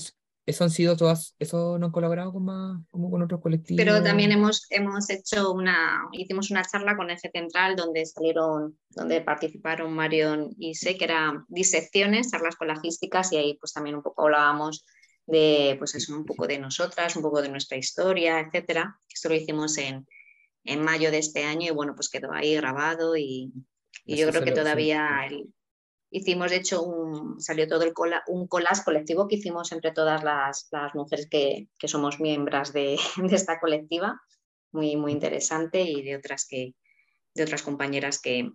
eso 0.47 0.63
han 0.63 0.69
sido 0.69 0.95
todas, 0.95 1.35
eso 1.39 1.77
no 1.77 1.87
han 1.87 1.91
colaborado 1.91 2.31
con 2.31 2.45
más, 2.45 2.81
como 2.89 3.11
con 3.11 3.21
otros 3.21 3.41
colectivos. 3.41 3.83
Pero 3.83 4.01
también 4.01 4.31
hemos, 4.31 4.65
hemos 4.69 5.09
hecho 5.09 5.51
una, 5.51 6.07
hicimos 6.13 6.51
una 6.51 6.63
charla 6.63 6.95
con 6.95 7.09
Eje 7.09 7.29
Central 7.29 7.75
donde 7.75 8.05
salieron, 8.05 8.79
donde 8.91 9.19
participaron 9.19 9.93
Marion 9.93 10.49
y 10.57 10.75
sé 10.75 10.97
que 10.97 11.03
eran 11.03 11.43
disecciones, 11.49 12.31
charlas 12.31 12.55
colagísticas 12.55 13.33
y 13.33 13.37
ahí 13.37 13.57
pues 13.59 13.73
también 13.73 13.97
un 13.97 14.01
poco 14.01 14.23
hablábamos 14.23 14.85
de 15.25 15.75
pues 15.79 15.95
eso, 15.95 16.15
un 16.15 16.23
poco 16.23 16.47
de 16.47 16.59
nosotras, 16.59 17.17
un 17.17 17.23
poco 17.23 17.41
de 17.41 17.49
nuestra 17.49 17.77
historia, 17.77 18.39
etcétera. 18.39 18.97
Esto 19.13 19.27
lo 19.27 19.35
hicimos 19.35 19.77
en, 19.77 20.07
en 20.63 20.81
mayo 20.81 21.11
de 21.11 21.17
este 21.17 21.43
año 21.43 21.67
y 21.67 21.75
bueno, 21.75 21.93
pues 21.93 22.07
quedó 22.07 22.31
ahí 22.31 22.55
grabado 22.55 23.17
y, 23.17 23.51
y 24.05 24.15
yo 24.15 24.29
creo 24.29 24.45
que 24.45 24.53
todavía 24.53 25.27
el, 25.29 25.53
Hicimos, 26.09 26.51
de 26.51 26.57
hecho, 26.57 26.83
un, 26.83 27.39
salió 27.41 27.67
todo 27.67 27.83
el 27.83 27.93
un 28.27 28.47
collage 28.47 28.83
colectivo 28.83 29.27
que 29.27 29.35
hicimos 29.35 29.71
entre 29.71 29.91
todas 29.91 30.23
las, 30.23 30.67
las 30.71 30.95
mujeres 30.95 31.27
que, 31.29 31.67
que, 31.77 31.87
somos 31.87 32.19
miembros 32.19 32.71
de, 32.71 32.97
esta 33.31 33.59
colectiva, 33.59 34.21
muy, 34.71 34.95
muy 34.95 35.11
interesante, 35.11 35.81
y 35.81 36.01
de 36.03 36.15
otras, 36.15 36.47
que, 36.47 36.75
de 37.35 37.43
otras 37.43 37.61
compañeras 37.63 38.19
que 38.21 38.51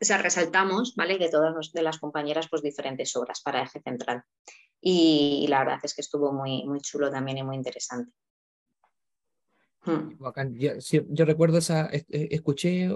o 0.00 0.18
resaltamos, 0.18 0.94
¿vale? 0.96 1.18
De 1.18 1.30
todas 1.30 1.54
las 1.74 1.98
compañeras, 1.98 2.48
pues 2.50 2.62
diferentes 2.62 3.14
obras 3.16 3.40
para 3.42 3.62
Eje 3.62 3.80
Central. 3.80 4.24
Y, 4.80 5.46
la 5.48 5.60
verdad 5.60 5.80
es 5.82 5.94
que 5.94 6.02
estuvo 6.02 6.32
muy, 6.32 6.64
muy 6.64 6.80
chulo 6.80 7.10
también 7.10 7.38
y 7.38 7.42
muy 7.42 7.56
interesante. 7.56 8.12
Mm. 9.86 10.18
Bacán. 10.18 10.54
Yo, 10.58 10.72
yo 11.08 11.24
recuerdo 11.24 11.58
esa, 11.58 11.86
es- 11.86 12.06
escuché, 12.08 12.88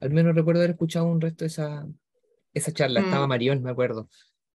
al 0.00 0.10
menos 0.10 0.34
recuerdo 0.34 0.60
haber 0.60 0.70
escuchado 0.70 1.06
un 1.06 1.20
resto 1.20 1.44
de 1.44 1.48
esa, 1.48 1.86
esa 2.56 2.72
charla. 2.72 3.00
Estaba 3.00 3.26
Mm. 3.26 3.28
Marión, 3.28 3.62
me 3.62 3.70
acuerdo. 3.70 4.08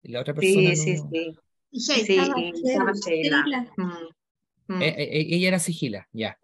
Y 0.03 0.12
la 0.12 0.20
otra 0.20 0.34
persona 0.34 0.74
Sí, 0.74 0.76
sí, 0.76 0.94
no. 0.96 1.11
sí. 1.11 1.36
Sí, 1.72 2.01
Estaba 2.16 2.40
y 2.40 2.66
estaba 2.68 2.92
Sheila, 2.94 3.72
Mm, 3.76 4.74
mm. 4.74 4.82
Eh, 4.82 4.88
eh, 4.88 5.03
eh, 5.20 5.26
ella 5.30 5.48
era 5.48 5.59
sigila, 5.61 6.09
ya, 6.12 6.36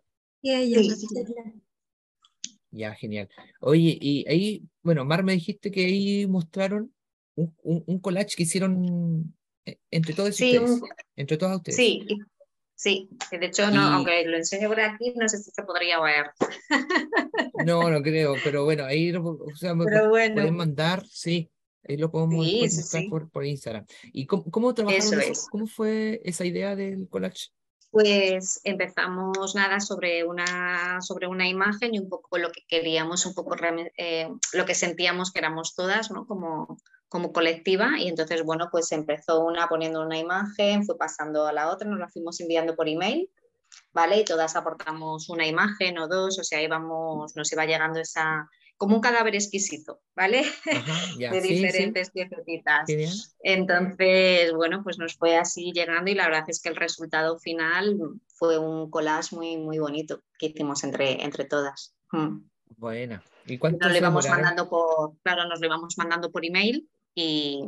y 0.42 0.52
ella, 0.52 0.80
Sí. 0.94 1.06
Sheila. 1.12 1.52
ya, 2.70 2.94
genial. 2.94 3.28
Oye, 3.60 3.98
y 4.00 4.24
ahí, 4.28 4.62
bueno, 4.82 5.04
Mar, 5.04 5.24
me 5.24 5.32
dijiste 5.32 5.70
que 5.70 5.84
ahí 5.86 6.26
mostraron 6.26 6.92
un, 7.34 7.54
un, 7.62 7.82
un 7.86 7.98
collage 7.98 8.36
que 8.36 8.42
hicieron 8.44 9.34
entre 9.90 10.14
todos 10.14 10.36
Sí, 10.36 10.44
ustedes, 10.56 10.70
un- 10.80 10.88
entre 11.16 11.36
todas 11.38 11.56
ustedes. 11.56 11.76
Sí, 11.76 12.06
sí. 12.76 13.08
De 13.30 13.46
hecho, 13.46 13.68
no, 13.70 13.82
Y- 13.90 13.94
aunque 13.94 14.24
lo 14.26 14.36
enseño 14.36 14.68
por 14.68 14.78
aquí, 14.80 15.12
no 15.16 15.28
sé 15.28 15.38
si 15.38 15.50
se 15.50 15.62
podría 15.64 16.00
ver. 16.00 16.30
No, 17.66 17.90
no 17.90 18.02
creo, 18.02 18.34
pero 18.44 18.64
bueno, 18.64 18.84
ahí 18.84 19.10
lo, 19.10 19.22
o 19.24 19.56
sea, 19.56 19.72
bueno. 19.72 20.12
pueden 20.34 20.54
mandar, 20.56 21.04
sí, 21.06 21.50
ahí 21.88 21.96
lo 21.96 22.10
podemos 22.10 22.44
Sí, 22.44 22.68
sí. 22.68 23.08
por, 23.08 23.30
por 23.30 23.44
Instagram. 23.44 23.84
¿Y 24.12 24.26
cómo, 24.26 24.44
cómo 24.50 24.74
trabajaron 24.74 25.04
Eso 25.04 25.18
eso? 25.18 25.32
es. 25.32 25.46
¿Cómo 25.50 25.66
fue 25.66 26.20
esa 26.24 26.44
idea 26.44 26.76
del 26.76 27.08
collage? 27.08 27.48
Pues 27.90 28.60
empezamos 28.64 29.54
nada 29.54 29.80
sobre 29.80 30.24
una, 30.24 31.00
sobre 31.00 31.28
una 31.28 31.48
imagen 31.48 31.94
y 31.94 31.98
un 31.98 32.10
poco 32.10 32.36
lo 32.36 32.50
que 32.52 32.60
queríamos, 32.68 33.24
un 33.24 33.34
poco 33.34 33.56
eh, 33.96 34.28
lo 34.52 34.66
que 34.66 34.74
sentíamos 34.74 35.32
que 35.32 35.38
éramos 35.38 35.74
todas, 35.74 36.10
¿no? 36.10 36.26
Como, 36.26 36.78
como 37.08 37.32
colectiva. 37.32 37.98
Y 37.98 38.08
entonces, 38.08 38.42
bueno, 38.42 38.68
pues 38.70 38.90
empezó 38.92 39.44
una 39.44 39.68
poniendo 39.68 40.02
una 40.02 40.18
imagen, 40.18 40.84
fue 40.84 40.98
pasando 40.98 41.46
a 41.46 41.52
la 41.52 41.70
otra, 41.70 41.88
nos 41.88 41.98
la 41.98 42.08
fuimos 42.08 42.40
enviando 42.40 42.74
por 42.74 42.88
email, 42.88 43.30
¿vale? 43.92 44.20
Y 44.20 44.24
todas 44.24 44.56
aportamos 44.56 45.28
una 45.28 45.46
imagen 45.46 45.98
o 45.98 46.08
dos, 46.08 46.38
o 46.38 46.44
sea, 46.44 46.62
íbamos, 46.62 47.36
nos 47.36 47.52
iba 47.52 47.66
llegando 47.66 48.00
esa, 48.00 48.48
como 48.76 48.96
un 48.96 49.00
cadáver 49.00 49.34
exquisito, 49.34 50.00
¿vale? 50.14 50.44
Ajá, 50.70 50.94
ya, 51.18 51.30
de 51.30 51.40
sí, 51.40 51.48
sí, 51.48 51.54
diferentes 51.54 52.10
piececitas. 52.10 52.86
Entonces, 53.42 54.52
bueno, 54.52 54.82
pues 54.82 54.98
nos 54.98 55.16
fue 55.16 55.36
así 55.36 55.72
llegando 55.72 56.10
y 56.10 56.14
la 56.14 56.26
verdad 56.26 56.44
es 56.48 56.60
que 56.60 56.68
el 56.68 56.76
resultado 56.76 57.38
final 57.38 57.98
fue 58.34 58.58
un 58.58 58.90
collage 58.90 59.34
muy, 59.34 59.56
muy 59.56 59.78
bonito 59.78 60.22
que 60.38 60.46
hicimos 60.46 60.84
entre, 60.84 61.24
entre 61.24 61.44
todas. 61.44 61.94
Mm. 62.12 62.40
Buena. 62.76 63.22
¿Y 63.46 63.58
cuánto 63.58 63.84
Nos 63.84 63.92
lo 63.92 63.98
íbamos 63.98 64.28
mandando 64.28 64.68
por, 64.68 65.16
claro, 65.22 65.48
nos 65.48 65.60
lo 65.60 65.66
íbamos 65.66 65.96
mandando 65.96 66.30
por 66.30 66.44
email 66.44 66.88
y, 67.16 67.64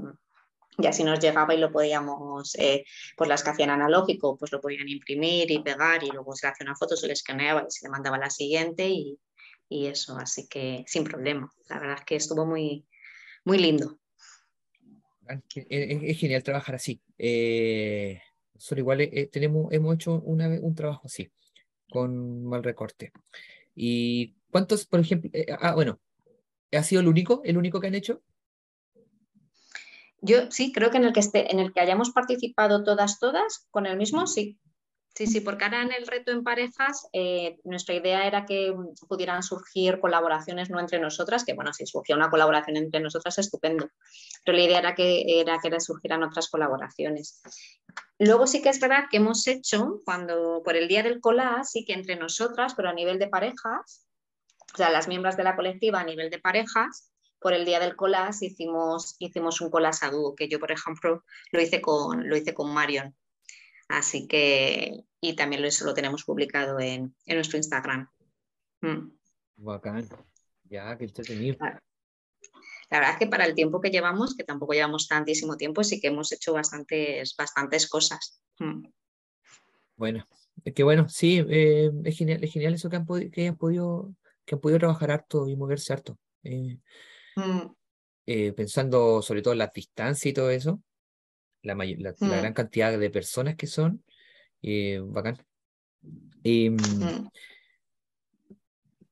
y 0.79 0.87
así 0.87 1.05
nos 1.05 1.21
llegaba 1.21 1.55
y 1.55 1.59
lo 1.59 1.73
podíamos, 1.73 2.55
eh, 2.57 2.85
pues 3.17 3.29
las 3.29 3.43
que 3.43 3.51
hacían 3.51 3.71
analógico, 3.71 4.37
pues 4.39 4.53
lo 4.53 4.61
podían 4.61 4.89
imprimir 4.89 5.51
y 5.51 5.63
pegar 5.63 6.05
y 6.05 6.11
luego 6.13 6.35
se 6.37 6.47
le 6.47 6.53
hacía 6.53 6.67
una 6.67 6.77
foto, 6.77 6.97
se 6.97 7.09
le 7.09 7.15
escaneaba 7.15 7.63
y 7.69 7.71
se 7.73 7.87
le 7.87 7.91
mandaba 7.91 8.19
la 8.19 8.31
siguiente 8.31 8.89
y, 8.89 9.19
y 9.69 9.87
eso, 9.87 10.17
así 10.19 10.49
que 10.49 10.85
sin 10.87 11.05
problema. 11.05 11.51
La 11.69 11.81
verdad 11.81 11.97
es 12.01 12.05
que 12.05 12.17
estuvo 12.17 12.47
muy, 12.47 12.87
muy 13.45 13.59
lindo. 13.59 13.99
Ah, 15.29 15.41
ge- 15.49 15.67
Es, 15.71 16.19
genial 16.19 16.43
trabajar 16.43 16.75
así. 16.77 17.01
Eh, 17.19 18.21
nosotros 18.55 18.79
igual 18.79 19.01
eh, 19.03 19.11
eh, 19.13 19.27
tenemos, 19.27 19.73
hemos 19.73 19.95
hecho 19.95 20.21
una 20.25 20.49
vez 20.49 20.61
un 20.63 20.75
trabajo 20.75 21.03
así, 21.07 21.31
con 21.91 22.45
mal 22.45 22.63
recorte. 22.65 23.13
¿Y 23.75 24.35
cuántos, 24.51 24.87
por 24.87 25.01
ejemplo? 25.01 25.31
eh, 25.33 25.47
ah, 25.61 25.75
bueno, 25.75 26.01
¿ha 26.73 26.83
sido 26.83 27.03
el 27.03 27.09
único, 27.09 27.43
el 27.45 27.59
único 27.59 27.81
que 27.81 27.89
han 27.89 27.95
hecho? 27.95 28.23
Yo 30.21 30.51
sí, 30.51 30.73
creo 30.73 30.91
que 30.91 30.97
en 30.97 31.05
el 31.05 31.13
que 31.13 31.21
esté, 31.21 31.51
en 31.51 31.61
el 31.61 31.73
que 31.73 31.81
hayamos 31.81 32.11
participado 32.11 32.83
todas, 32.83 33.19
todas, 33.19 33.67
con 33.71 33.87
el 33.87 33.97
mismo, 33.97 34.27
sí. 34.27 34.59
Sí, 35.15 35.27
sí, 35.27 35.41
porque 35.41 35.65
ahora 35.65 35.83
en 35.83 35.93
el 35.93 36.07
reto 36.07 36.31
en 36.31 36.45
parejas, 36.45 37.09
eh, 37.13 37.59
nuestra 37.65 37.97
idea 37.97 38.25
era 38.25 38.47
que 38.47 38.73
mm, 38.73 39.07
pudieran 39.09 39.43
surgir 39.43 39.99
colaboraciones 39.99 40.71
no 40.71 40.79
entre 40.79 41.01
nosotras, 41.01 41.45
que 41.45 41.55
bueno, 41.55 41.73
si 41.73 41.87
surgía 41.87 42.15
una 42.15 42.31
colaboración 42.31 42.77
entre 42.77 43.01
nosotras, 43.01 43.37
estupendo. 43.39 43.89
Pero 44.45 44.57
la 44.57 44.65
idea 44.65 44.79
era 44.79 44.95
que, 44.95 45.41
era 45.41 45.59
que 45.61 45.81
surgieran 45.81 46.23
otras 46.23 46.49
colaboraciones. 46.49 47.43
Luego 48.21 48.47
sí 48.47 48.63
que 48.63 48.69
es 48.69 48.79
verdad 48.79 49.07
que 49.11 49.17
hemos 49.17 49.45
hecho, 49.49 50.01
cuando 50.05 50.63
por 50.65 50.77
el 50.77 50.87
día 50.87 51.03
del 51.03 51.21
collage, 51.21 51.65
sí 51.65 51.85
que 51.85 51.95
entre 51.95 52.15
nosotras, 52.15 52.75
pero 52.77 52.89
a 52.89 52.95
nivel 52.95 53.19
de 53.19 53.27
parejas, 53.27 54.07
o 54.73 54.77
sea, 54.77 54.91
las 54.91 55.09
miembros 55.09 55.37
de 55.37 55.43
la 55.43 55.57
colectiva 55.57 55.99
a 55.99 56.05
nivel 56.05 56.31
de 56.31 56.39
parejas, 56.39 57.08
por 57.41 57.53
el 57.53 57.65
día 57.65 57.81
del 57.81 57.97
collage 57.97 58.47
hicimos, 58.47 59.17
hicimos 59.19 59.61
un 59.61 59.71
collage 59.71 60.07
a 60.07 60.11
dúo, 60.11 60.35
que 60.35 60.49
yo, 60.49 60.59
por 60.59 60.73
ejemplo, 60.73 61.25
lo 61.53 61.61
hice 61.61 61.81
con, 61.81 62.29
lo 62.29 62.37
hice 62.37 62.55
con 62.55 62.73
Marion. 62.73 63.15
Así 63.89 64.27
que, 64.27 65.05
y 65.21 65.35
también 65.35 65.65
eso 65.65 65.85
lo 65.85 65.95
tenemos 65.95 66.25
publicado 66.25 66.79
en, 66.81 67.15
en 67.25 67.35
nuestro 67.35 67.57
Instagram. 67.57 68.09
Mm. 68.81 69.11
Bacán. 69.57 70.09
Ya, 70.65 70.97
qué 70.99 71.05
entretenido. 71.05 71.57
La 72.91 73.01
verdad 73.01 73.13
es 73.13 73.19
que 73.19 73.27
para 73.27 73.45
el 73.45 73.55
tiempo 73.55 73.81
que 73.81 73.91
llevamos, 73.91 74.35
que 74.35 74.45
tampoco 74.45 74.73
llevamos 74.73 75.09
tantísimo 75.09 75.57
tiempo, 75.57 75.85
sí 75.85 76.01
que 76.01 76.09
hemos 76.09 76.33
hecho 76.33 76.55
bastantes, 76.55 77.35
bastantes 77.37 77.89
cosas. 77.89 78.41
Mm. 78.59 78.87
Bueno, 79.97 80.27
es 80.65 80.75
que 80.75 80.83
bueno, 80.83 81.09
sí, 81.09 81.45
eh, 81.49 81.91
es 82.05 82.17
genial, 82.17 82.43
es 82.43 82.53
genial 82.53 82.75
eso 82.75 82.89
que 82.89 82.97
han, 82.97 83.07
que 83.07 83.41
hayan 83.43 83.57
podido, 83.57 84.15
que 84.45 84.55
han 84.55 84.61
podido 84.61 84.79
trabajar 84.79 85.11
harto 85.11 85.49
y 85.49 85.57
moverse 85.57 85.93
harto. 85.93 86.19
Eh, 86.45 86.79
Mm. 87.39 87.73
eh, 88.27 88.53
pensando 88.53 89.23
sobre 89.23 89.43
todo 89.43 89.53
en 89.53 89.59
las 89.59 89.73
distancias 89.73 90.27
y 90.27 90.33
todo 90.35 90.51
eso, 90.51 90.83
la, 91.63 91.75
Mm. 91.75 92.15
gran 92.21 92.53
cantidad 92.53 92.99
de 92.99 93.11
personas 93.11 93.57
que 93.57 93.67
son, 93.67 94.05
eh, 94.63 95.01
bacán. 95.05 95.39
Em, 96.45 96.77
Mm. 96.77 97.29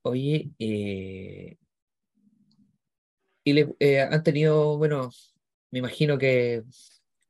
oye, 0.03 0.51
eh, 0.59 1.57
y 3.43 3.53
le- 3.53 3.75
eh, 3.79 4.01
han 4.01 4.23
tenido, 4.23 4.77
bueno, 4.77 5.09
me 5.71 5.79
imagino 5.79 6.17
que 6.17 6.63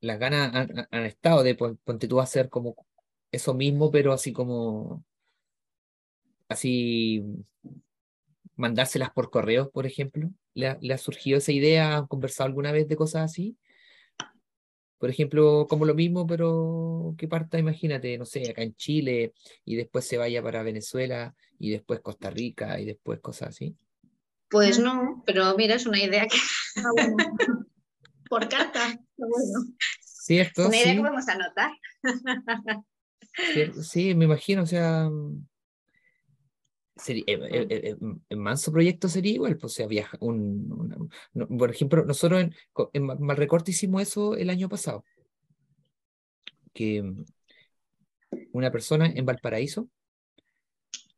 las 0.01 0.19
ganas 0.19 0.53
han, 0.55 0.87
han- 0.91 1.05
estado 1.05 1.43
de, 1.43 1.55
pon- 1.55 1.77
ponte 1.83 2.07
tú 2.07 2.19
a 2.19 2.23
hacer 2.23 2.49
como 2.49 2.75
eso 3.31 3.53
mismo, 3.53 3.91
pero 3.91 4.13
así 4.13 4.33
como, 4.33 5.03
así, 6.49 7.23
mandárselas 8.57 9.11
por 9.11 9.29
correo, 9.29 9.69
por 9.71 9.85
ejemplo. 9.85 10.29
¿Le 10.53 10.67
ha, 10.67 10.77
le 10.81 10.93
ha 10.93 10.97
surgido 10.97 11.37
esa 11.37 11.51
idea? 11.51 11.95
¿Han 11.97 12.07
conversado 12.07 12.47
alguna 12.47 12.71
vez 12.71 12.87
de 12.87 12.95
cosas 12.95 13.23
así? 13.23 13.55
Por 14.97 15.09
ejemplo, 15.11 15.67
como 15.69 15.85
lo 15.85 15.93
mismo, 15.93 16.25
pero 16.25 17.13
que 17.17 17.27
parta, 17.27 17.59
imagínate, 17.59 18.17
no 18.17 18.25
sé, 18.25 18.49
acá 18.49 18.63
en 18.63 18.73
Chile 18.75 19.33
y 19.63 19.75
después 19.75 20.05
se 20.05 20.17
vaya 20.17 20.41
para 20.41 20.63
Venezuela 20.63 21.35
y 21.59 21.69
después 21.69 21.99
Costa 21.99 22.31
Rica 22.31 22.79
y 22.79 22.85
después 22.85 23.19
cosas 23.19 23.49
así. 23.49 23.75
Pues 24.49 24.79
no, 24.79 25.23
pero 25.25 25.55
mira, 25.55 25.75
es 25.75 25.85
una 25.85 26.01
idea 26.01 26.25
que, 26.25 26.37
Ah, 26.77 26.89
bueno. 26.95 27.15
Por 28.29 28.49
carta. 28.49 28.99
bueno. 29.17 29.69
¿Cierto? 30.01 30.67
una 30.67 30.75
idea 30.75 30.85
Sí, 30.91 30.95
que 30.95 31.01
podemos 31.01 31.27
anotar. 31.29 31.71
sí, 33.83 34.15
me 34.15 34.25
imagino, 34.25 34.63
o 34.63 34.65
sea, 34.65 35.09
sería, 36.97 37.23
eh, 37.27 37.39
eh, 37.51 37.67
eh, 37.69 37.81
eh, 37.91 37.97
en 38.29 38.39
manso 38.39 38.71
proyecto 38.71 39.07
sería 39.09 39.33
igual, 39.33 39.57
pues, 39.57 39.73
o 39.73 39.75
sea, 39.75 39.87
viaja 39.87 40.17
un, 40.21 40.71
una- 40.71 40.97
no, 41.33 41.47
por 41.57 41.71
ejemplo, 41.71 42.05
nosotros 42.05 42.41
en, 42.41 42.53
en 42.93 43.03
Ma- 43.05 43.15
Malrecorte 43.15 43.71
hicimos 43.71 44.01
eso 44.03 44.35
el 44.35 44.49
año 44.49 44.69
pasado, 44.69 45.03
que 46.73 47.01
mm, 47.01 47.25
una 48.51 48.71
persona 48.71 49.05
en 49.07 49.25
Valparaíso, 49.25 49.87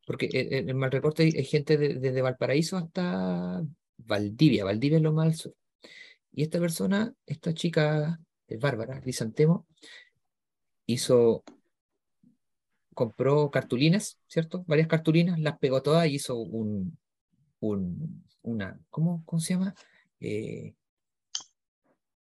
porque 0.06 0.26
eh, 0.32 0.64
en 0.68 0.76
Malrecorte 0.76 1.22
hay, 1.24 1.32
hay 1.36 1.44
gente 1.44 1.76
de- 1.76 1.94
desde 1.94 2.22
Valparaíso 2.22 2.76
hasta 2.76 3.62
Valdivia, 3.98 4.64
Valdivia 4.64 4.96
es 4.98 5.02
lo 5.02 5.12
más 5.12 5.26
al 5.26 5.34
sur. 5.34 5.54
Y 6.32 6.44
esta 6.44 6.60
persona, 6.60 7.14
esta 7.26 7.54
chica, 7.54 8.20
eh, 8.48 8.58
Bárbara 8.58 9.00
Crisantemo, 9.00 9.66
hizo, 10.86 11.42
compró 13.00 13.50
cartulinas, 13.50 14.18
¿cierto? 14.28 14.64
Varias 14.68 14.88
cartulinas, 14.88 15.40
las 15.40 15.58
pegó 15.58 15.82
todas 15.82 16.06
y 16.06 16.16
hizo 16.16 16.36
un, 16.38 16.98
un 17.60 18.24
una, 18.42 18.80
¿cómo, 18.90 19.24
cómo 19.26 19.40
se 19.40 19.54
llama? 19.54 19.74
Eh, 20.20 20.74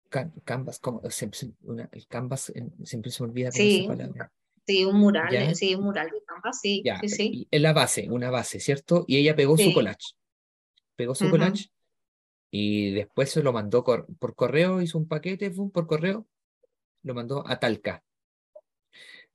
can- 0.10 0.34
canvas, 0.44 0.80
¿cómo? 0.80 1.02
Se- 1.10 1.30
se- 1.34 1.54
una- 1.64 1.90
el 1.92 2.08
canvas, 2.08 2.50
eh, 2.52 2.68
siempre 2.84 3.12
se 3.12 3.24
me 3.24 3.30
olvida 3.30 3.52
cómo 3.52 3.68
es 3.68 3.74
Sí. 3.74 3.80
esa 3.80 3.88
palabra. 3.88 4.32
Sí, 4.68 4.84
un 4.86 4.96
mural, 5.00 5.32
¿Ya? 5.32 5.44
eh, 5.44 5.56
sí, 5.56 5.76
un 5.76 5.84
mural 5.84 6.10
de 6.10 6.24
Canvas, 6.26 6.60
sí, 6.60 6.84
Ya, 6.84 6.98
sí, 7.00 7.10
sí. 7.10 7.32
y 7.32 7.48
en 7.52 7.62
la 7.64 7.74
base, 7.74 8.08
una 8.10 8.30
base, 8.32 8.60
¿cierto? 8.60 9.06
Y 9.08 9.18
ella 9.18 9.36
pegó 9.36 9.58
su 9.58 9.64
Sí. 9.70 9.74
collage. 9.74 10.14
Pegó 10.96 11.16
su 11.16 11.30
collage 11.30 11.70
y 12.52 12.92
después 12.94 13.32
se 13.32 13.44
lo 13.44 13.54
mandó 13.54 13.84
por 13.86 14.36
correo, 14.36 14.82
hizo 14.82 14.98
un 15.00 15.08
paquete, 15.10 15.52
fue 15.52 15.72
por 15.72 15.88
correo, 15.88 16.28
lo 17.04 17.16
mandó 17.16 17.48
a 17.50 17.60
Talca. 17.60 18.05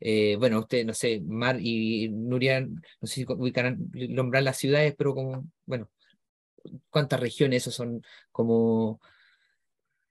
Eh, 0.00 0.36
bueno, 0.36 0.60
usted, 0.60 0.84
no 0.86 0.94
sé, 0.94 1.20
Mar 1.20 1.58
y 1.60 2.08
Nuria, 2.08 2.60
no 2.62 3.06
sé 3.06 3.14
si 3.14 3.26
ubicarán, 3.28 3.90
nombrar 3.92 4.42
las 4.42 4.56
ciudades, 4.56 4.94
pero 4.96 5.14
como, 5.14 5.46
bueno, 5.66 5.90
¿cuántas 6.88 7.20
regiones? 7.20 7.62
Eso 7.62 7.70
son 7.70 8.02
como, 8.32 9.00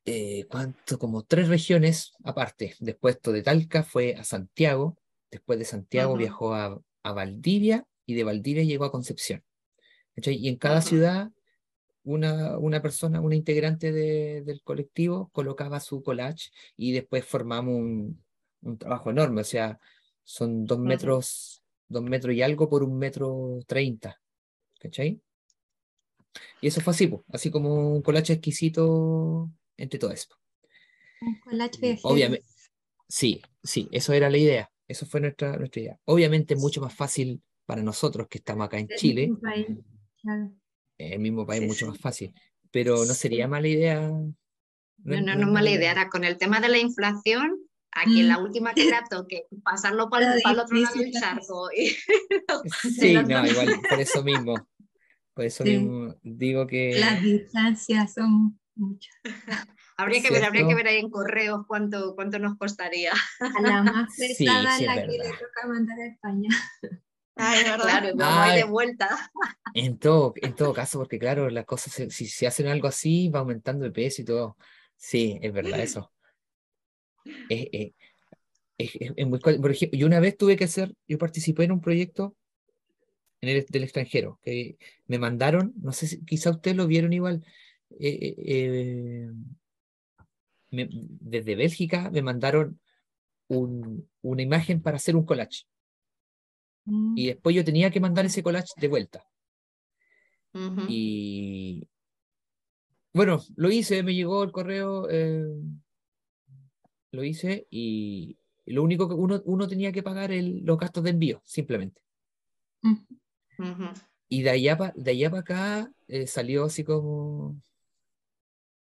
eh, 0.06 0.46
¿cuánto? 0.50 0.98
Como 1.00 1.24
tres 1.24 1.48
regiones 1.48 2.14
aparte. 2.24 2.76
Después 2.80 3.16
esto 3.16 3.32
de 3.32 3.44
Talca 3.44 3.84
fue 3.84 4.16
a 4.16 4.24
Santiago, 4.24 4.98
después 5.32 5.60
de 5.60 5.66
Santiago 5.66 6.14
viajó 6.20 6.54
a, 6.54 6.80
a 7.04 7.12
Valdivia 7.12 7.86
y 8.06 8.14
de 8.16 8.24
Valdivia 8.24 8.64
llegó 8.64 8.86
a 8.86 8.92
Concepción. 8.92 9.44
Y 10.16 10.50
en 10.50 10.58
cada 10.58 10.82
ciudad, 10.82 11.32
una, 12.04 12.58
una 12.58 12.82
persona, 12.82 13.22
una 13.22 13.36
integrante 13.36 13.92
de- 13.92 14.42
del 14.44 14.62
colectivo 14.64 15.30
colocaba 15.32 15.80
su 15.80 16.02
collage 16.04 16.50
y 16.76 16.92
después 16.92 17.24
formamos 17.26 17.76
un, 17.76 18.24
un 18.62 18.78
trabajo 18.78 19.10
enorme. 19.10 19.42
O 19.42 19.46
sea, 19.46 19.80
son 20.24 20.66
dos 20.66 20.80
metros, 20.80 21.64
dos 21.88 22.04
metros 22.04 22.36
y 22.36 22.42
algo 22.42 22.70
por 22.70 22.84
un 22.84 22.98
metro 22.98 23.60
treinta. 23.68 24.20
¿Cachai? 24.80 25.22
Y 26.62 26.68
eso 26.68 26.82
fue 26.82 26.92
así, 26.92 27.12
así 27.34 27.52
como 27.52 27.94
un 27.94 28.02
collage 28.02 28.34
exquisito 28.34 29.50
entre 29.78 30.00
todo 30.00 30.12
eso. 30.12 30.30
Un 31.22 31.40
collage. 31.40 32.00
Obviamente, 32.04 32.46
sí, 33.08 33.42
sí, 33.64 33.88
eso 33.92 34.14
era 34.14 34.30
la 34.30 34.38
idea. 34.38 34.72
Eso 34.88 35.06
fue 35.06 35.22
nuestra, 35.22 35.56
nuestra 35.58 35.82
idea. 35.82 36.00
Obviamente 36.06 36.56
mucho 36.56 36.82
más 36.82 36.94
fácil 36.94 37.42
para 37.66 37.84
nosotros 37.84 38.28
que 38.28 38.40
estamos 38.40 38.66
acá 38.66 38.80
en 38.80 38.88
Del 38.88 38.98
Chile, 38.98 39.22
mismo 39.28 39.40
país, 39.42 39.68
el 40.98 41.20
mismo 41.20 41.46
país 41.46 41.62
Sí, 41.62 41.68
mucho 41.68 41.86
sí. 41.86 41.92
más 41.92 42.00
fácil, 42.00 42.34
pero 42.72 43.06
no 43.06 43.14
sería 43.14 43.48
mala 43.48 43.68
idea. 43.68 44.02
No, 44.02 44.34
no, 45.04 45.16
es 45.16 45.24
no 45.24 45.32
es 45.32 45.48
mala 45.48 45.70
idea. 45.70 45.92
Ahora, 45.92 46.10
con 46.10 46.24
el 46.24 46.38
tema 46.38 46.60
de 46.60 46.70
la 46.70 46.80
inflación, 46.80 47.60
aquí 47.92 48.22
en 48.22 48.28
la 48.30 48.40
Mm. 48.40 48.44
última 48.44 48.74
que 48.74 48.88
era 48.88 49.04
toque, 49.10 49.48
pasarlo 49.64 50.10
para, 50.10 50.36
Lo 50.46 50.52
el 50.52 50.60
otro 50.60 50.78
lado 50.78 50.96
del 50.96 51.12
charco. 51.14 51.70
y- 51.76 51.96
Sí, 52.82 53.14
las 53.14 53.28
no, 53.28 53.46
igual, 53.48 53.80
por 53.90 54.00
eso 54.00 54.24
mismo. 54.24 54.68
Por 55.34 55.46
eso 55.46 55.64
Sí. 55.64 55.78
mismo 55.78 56.16
digo 56.22 56.68
que 56.68 57.00
Las 57.00 57.22
distancias 57.22 58.14
son 58.14 58.60
muchas. 58.76 59.16
habría 59.98 60.22
que 60.22 60.32
ver, 60.32 60.44
habría 60.44 60.68
que 60.68 60.76
ver 60.76 60.88
ahí 60.88 60.98
en 61.00 61.10
correos 61.10 61.66
cuánto, 61.68 62.16
cuánto 62.16 62.40
nos 62.40 62.58
costaría. 62.58 63.14
A 63.40 63.62
la 63.62 63.84
más 63.84 64.14
Sí, 64.16 64.36
pesada 64.46 64.78
sí, 64.78 64.84
es 64.86 64.90
es 64.90 64.96
la 64.96 65.02
que 65.06 65.08
le 65.18 65.30
toca 65.30 65.68
mandar 65.68 66.00
a 66.00 66.06
España. 66.08 66.50
Ay, 67.36 67.64
¿verdad? 67.64 67.84
Claro, 67.86 68.10
vamos 68.16 68.40
ahí 68.40 68.58
de 68.58 68.64
vuelta. 68.66 69.32
en 69.74 69.98
todo, 69.98 70.34
en 70.36 70.56
todo 70.56 70.74
caso, 70.74 71.00
porque 71.00 71.20
claro, 71.20 71.50
las 71.50 71.66
cosas, 71.66 71.94
se- 71.94 72.10
si 72.10 72.28
se 72.28 72.48
hacen 72.48 72.68
algo 72.68 72.88
así, 72.90 73.30
va 73.30 73.40
aumentando 73.40 73.86
de 73.86 73.92
peso 73.92 74.22
y 74.22 74.26
todo. 74.26 74.58
Sí, 74.98 75.40
es 75.42 75.54
verdad 75.54 75.80
eso. 75.80 76.12
Es, 77.50 77.68
es- 77.72 77.94
es- 78.78 78.96
es- 78.96 79.14
es 79.16 79.28
muy, 79.28 79.40
cu- 79.40 79.60
por 79.62 79.72
ejemplo, 79.72 79.98
yo 80.00 80.06
una 80.08 80.20
vez 80.20 80.38
tuve 80.38 80.56
que 80.56 80.64
hacer, 80.66 80.94
yo 81.08 81.18
participé 81.18 81.64
en 81.66 81.72
un 81.74 81.82
proyecto 81.82 82.36
en 83.42 83.50
el, 83.50 83.66
del 83.70 83.84
extranjero, 83.84 84.40
que 84.44 84.78
me 85.08 85.18
mandaron, 85.20 85.74
no 85.82 85.92
sé 85.94 86.08
si 86.08 86.24
quizá 86.26 86.52
ustedes 86.52 86.76
lo 86.78 86.88
vieron 86.88 87.14
igual, 87.14 87.46
eh, 88.00 88.18
eh, 88.22 88.36
eh, 88.46 89.30
me- 90.72 90.90
desde 90.92 91.56
Bélgica 91.56 92.10
me 92.12 92.22
mandaron 92.22 92.80
un- 93.48 94.08
una 94.22 94.42
imagen 94.42 94.82
para 94.82 94.98
hacer 94.98 95.16
un 95.16 95.26
collage. 95.26 95.64
Mm. 96.86 97.18
Y 97.18 97.28
después 97.28 97.56
yo 97.56 97.64
tenía 97.66 97.90
que 97.92 98.00
mandar 98.00 98.26
ese 98.26 98.44
collage 98.44 98.74
de 98.78 98.88
vuelta. 98.88 99.24
Y 100.90 101.88
bueno, 103.14 103.42
lo 103.56 103.70
hice, 103.72 104.04
me 104.04 104.14
llegó 104.16 104.44
el 104.44 104.52
correo, 104.52 105.08
eh, 105.10 105.46
lo 107.12 107.24
hice 107.24 107.68
y 107.70 108.38
lo 108.66 108.84
único 108.84 109.08
que 109.08 109.16
uno, 109.16 109.42
uno 109.46 109.68
tenía 109.68 109.92
que 109.92 110.04
pagar 110.04 110.32
el, 110.32 110.62
los 110.64 110.78
gastos 110.78 111.04
de 111.04 111.12
envío, 111.12 111.42
simplemente. 111.46 112.02
Y 114.28 114.44
de 114.44 114.50
allá 114.52 114.78
para 114.78 114.94
de 114.96 115.12
allá 115.12 115.30
para 115.30 115.42
acá 115.42 115.92
eh, 116.08 116.28
salió 116.28 116.66
así 116.66 116.84
como, 116.84 117.60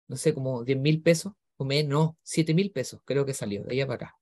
no 0.08 0.16
sé, 0.16 0.34
como 0.34 0.64
10 0.64 0.78
mil 0.78 1.02
pesos, 1.02 1.32
o 1.56 1.64
menos, 1.64 1.90
no, 1.90 2.18
7 2.22 2.54
mil 2.54 2.70
pesos, 2.70 3.00
creo 3.04 3.26
que 3.26 3.34
salió, 3.34 3.64
de 3.64 3.74
allá 3.74 3.86
para 3.86 3.96
acá. 3.96 4.16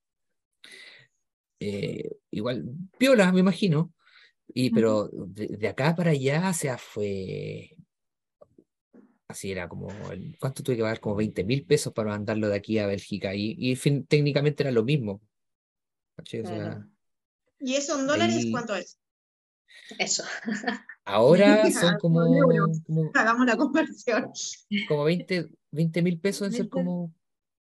Eh, 1.60 2.10
igual, 2.30 2.64
piola, 2.98 3.32
me 3.32 3.40
imagino. 3.40 3.92
Y, 4.48 4.70
pero 4.70 5.08
de, 5.12 5.48
de 5.48 5.68
acá 5.68 5.94
para 5.94 6.10
allá, 6.10 6.50
o 6.50 6.54
sea, 6.54 6.78
fue. 6.78 7.76
Así 9.30 9.52
era 9.52 9.68
como. 9.68 9.86
¿Cuánto 10.40 10.62
tuve 10.64 10.74
que 10.76 10.82
pagar? 10.82 10.98
Como 10.98 11.14
20 11.14 11.44
mil 11.44 11.64
pesos 11.64 11.92
para 11.92 12.10
mandarlo 12.10 12.48
de 12.48 12.56
aquí 12.56 12.78
a 12.78 12.86
Bélgica. 12.86 13.32
Y, 13.34 13.54
y 13.58 13.76
fin- 13.76 14.04
técnicamente 14.06 14.64
era 14.64 14.72
lo 14.72 14.82
mismo. 14.82 15.20
O 16.18 16.24
sea. 16.26 16.84
¿Y 17.60 17.74
eso 17.76 17.98
en 18.00 18.06
dólares 18.08 18.36
Ahí- 18.36 18.50
cuánto 18.50 18.74
es? 18.74 18.98
Eso. 19.98 20.24
ahora 21.04 21.62
son 21.70 21.98
como, 21.98 22.24
euros. 22.34 22.80
como, 22.84 23.10
Hagamos 23.14 23.46
la 23.46 23.56
conversión. 23.56 24.30
como 24.88 25.04
20 25.04 26.02
mil 26.02 26.18
pesos, 26.20 26.48
en 26.48 26.52
ser 26.52 26.60
20. 26.62 26.70
como 26.70 27.14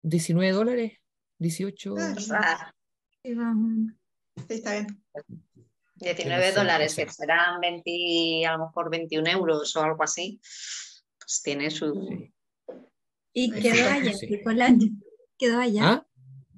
19 0.01 0.51
dólares, 0.51 0.93
18. 1.39 1.95
Ah, 1.97 2.73
Sí, 4.47 4.53
está 4.55 4.71
bien. 4.73 4.87
19 5.95 6.43
sé, 6.45 6.51
o 6.51 6.55
dólares, 6.55 6.95
que 6.95 7.07
serán 7.09 7.61
20, 7.61 8.45
a 8.47 8.57
lo 8.57 8.65
mejor 8.65 8.89
21 8.89 9.29
euros 9.29 9.73
o 9.77 9.81
algo 9.81 10.03
así. 10.03 10.41
Pues 11.25 11.41
tiene 11.43 11.69
su. 11.71 11.93
Sí. 12.07 12.33
Y 13.33 13.51
quedó 13.51 13.89
allá, 13.89 14.13
sí. 14.13 14.27
el 14.29 14.43
collage 14.43 14.89
quedó 15.37 15.59
allá. 15.59 15.81
¿Ah? 15.83 16.07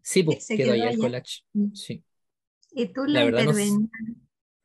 Sí, 0.02 0.24
pues, 0.24 0.48
quedó 0.48 0.58
quedó 0.58 0.74
allá 0.74 0.90
el 0.90 0.98
collage. 1.00 1.42
Mm. 1.54 1.74
Sí. 1.74 2.04
Y 2.72 2.88
tú 2.88 3.06
La 3.06 3.20
la 3.20 3.26
verdad 3.26 3.44
no 3.46 3.54
sé. 3.54 3.64
intervenías. 3.66 3.90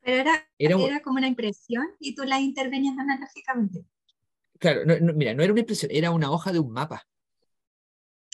Pero 0.03 0.16
era, 0.16 0.48
Era 0.59 0.76
un- 0.76 0.82
era 0.82 1.01
como 1.03 1.18
una 1.18 1.28
impresión 1.28 1.86
y 2.01 2.14
tú 2.14 2.24
la 2.24 2.40
intervenías 2.40 2.96
analógicamente. 2.98 3.84
Claro, 4.59 4.84
no, 4.84 4.98
no, 4.98 5.12
mira, 5.14 5.34
no 5.34 5.42
era 5.42 5.53
una 5.53 5.61
impresión, 5.61 5.90
era 5.94 6.11
una 6.11 6.30
hoja 6.30 6.53
de 6.53 6.59
un 6.59 6.72
mapa. 6.72 7.07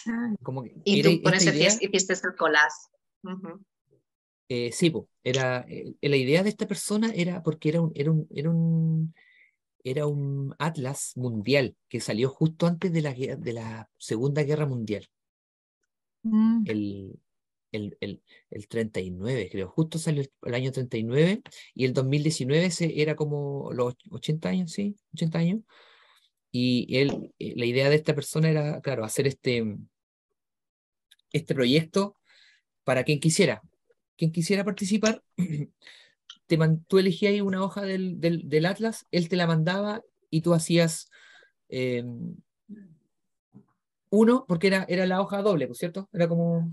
Ah, 0.07 0.35
Como 0.43 0.63
que 0.63 0.75
Y 0.85 1.01
era 1.01 1.11
tú 1.11 1.23
con 1.23 1.35
eso 1.35 1.51
idea- 1.51 1.69
hiciste 1.81 2.15
el 2.15 2.37
collage. 2.37 2.75
Eh, 4.49 4.71
sí, 4.73 4.91
po, 4.91 5.09
era, 5.25 5.67
eh, 5.69 5.95
la 6.03 6.17
idea 6.17 6.43
de 6.45 6.49
esta 6.51 6.67
persona 6.67 7.13
era 7.15 7.43
porque 7.43 7.69
era 7.71 7.81
un, 7.81 7.93
era 7.95 8.13
un, 8.13 8.27
era 8.31 8.51
un, 8.51 9.15
era 9.87 10.07
un 10.07 10.55
atlas 10.59 11.13
mundial 11.15 11.77
que 11.89 12.01
salió 12.01 12.29
justo 12.29 12.67
antes 12.67 12.93
de 12.93 13.03
la, 13.03 13.15
de 13.15 13.53
la 13.53 13.89
Segunda 13.99 14.43
Guerra 14.43 14.67
Mundial, 14.67 15.07
mm, 16.23 16.65
el, 16.67 17.21
el, 17.71 17.97
el, 18.01 18.23
el 18.51 18.69
39, 18.69 19.49
creo, 19.51 19.69
justo 19.69 19.99
salió 19.99 20.23
el, 20.23 20.33
el 20.43 20.55
año 20.55 20.73
39 20.73 21.43
y 21.75 21.85
el 21.85 21.93
2019 21.93 22.71
se, 22.73 23.01
era 23.01 23.15
como 23.15 23.73
los 23.73 23.95
80 24.11 24.49
años, 24.49 24.73
sí, 24.73 24.97
80 25.15 25.39
años. 25.39 25.61
Y 26.51 26.97
él, 26.97 27.35
eh, 27.39 27.55
la 27.57 27.67
idea 27.67 27.89
de 27.89 27.97
esta 27.97 28.15
persona 28.15 28.49
era, 28.51 28.81
claro, 28.81 29.05
hacer 29.05 29.27
este, 29.27 29.77
este 31.33 31.55
proyecto 31.55 32.17
para 32.83 33.05
quien 33.05 33.21
quisiera. 33.21 33.63
Quien 34.17 34.33
quisiera 34.33 34.65
participar, 34.65 35.23
te 36.47 36.57
man- 36.59 36.85
tú 36.89 36.99
elegías 36.99 37.33
ahí 37.33 37.41
una 37.41 37.63
hoja 37.63 37.83
del, 37.83 38.21
del, 38.21 38.49
del 38.49 38.67
Atlas, 38.67 39.07
él 39.11 39.29
te 39.29 39.37
la 39.37 39.47
mandaba 39.47 40.03
y 40.31 40.43
tú 40.43 40.55
hacías 40.55 41.11
eh, 41.69 42.05
uno, 44.11 44.45
porque 44.47 44.69
era, 44.69 44.85
era 44.89 45.07
la 45.07 45.21
hoja 45.21 45.43
doble, 45.43 45.67
¿por 45.67 45.77
cierto? 45.77 46.09
Era 46.13 46.29
como, 46.29 46.73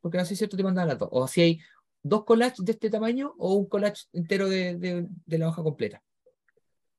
porque 0.00 0.18
así 0.18 0.36
cierto 0.36 0.56
te 0.56 0.62
mandaba 0.62 0.88
las 0.88 0.98
dos. 0.98 1.08
O 1.12 1.26
hay 1.36 1.60
dos 2.02 2.24
collages 2.24 2.64
de 2.64 2.72
este 2.72 2.90
tamaño 2.90 3.34
o 3.38 3.54
un 3.54 3.66
collage 3.66 4.04
entero 4.12 4.48
de, 4.48 4.76
de, 4.76 5.06
de 5.26 5.38
la 5.38 5.48
hoja 5.48 5.62
completa. 5.62 6.02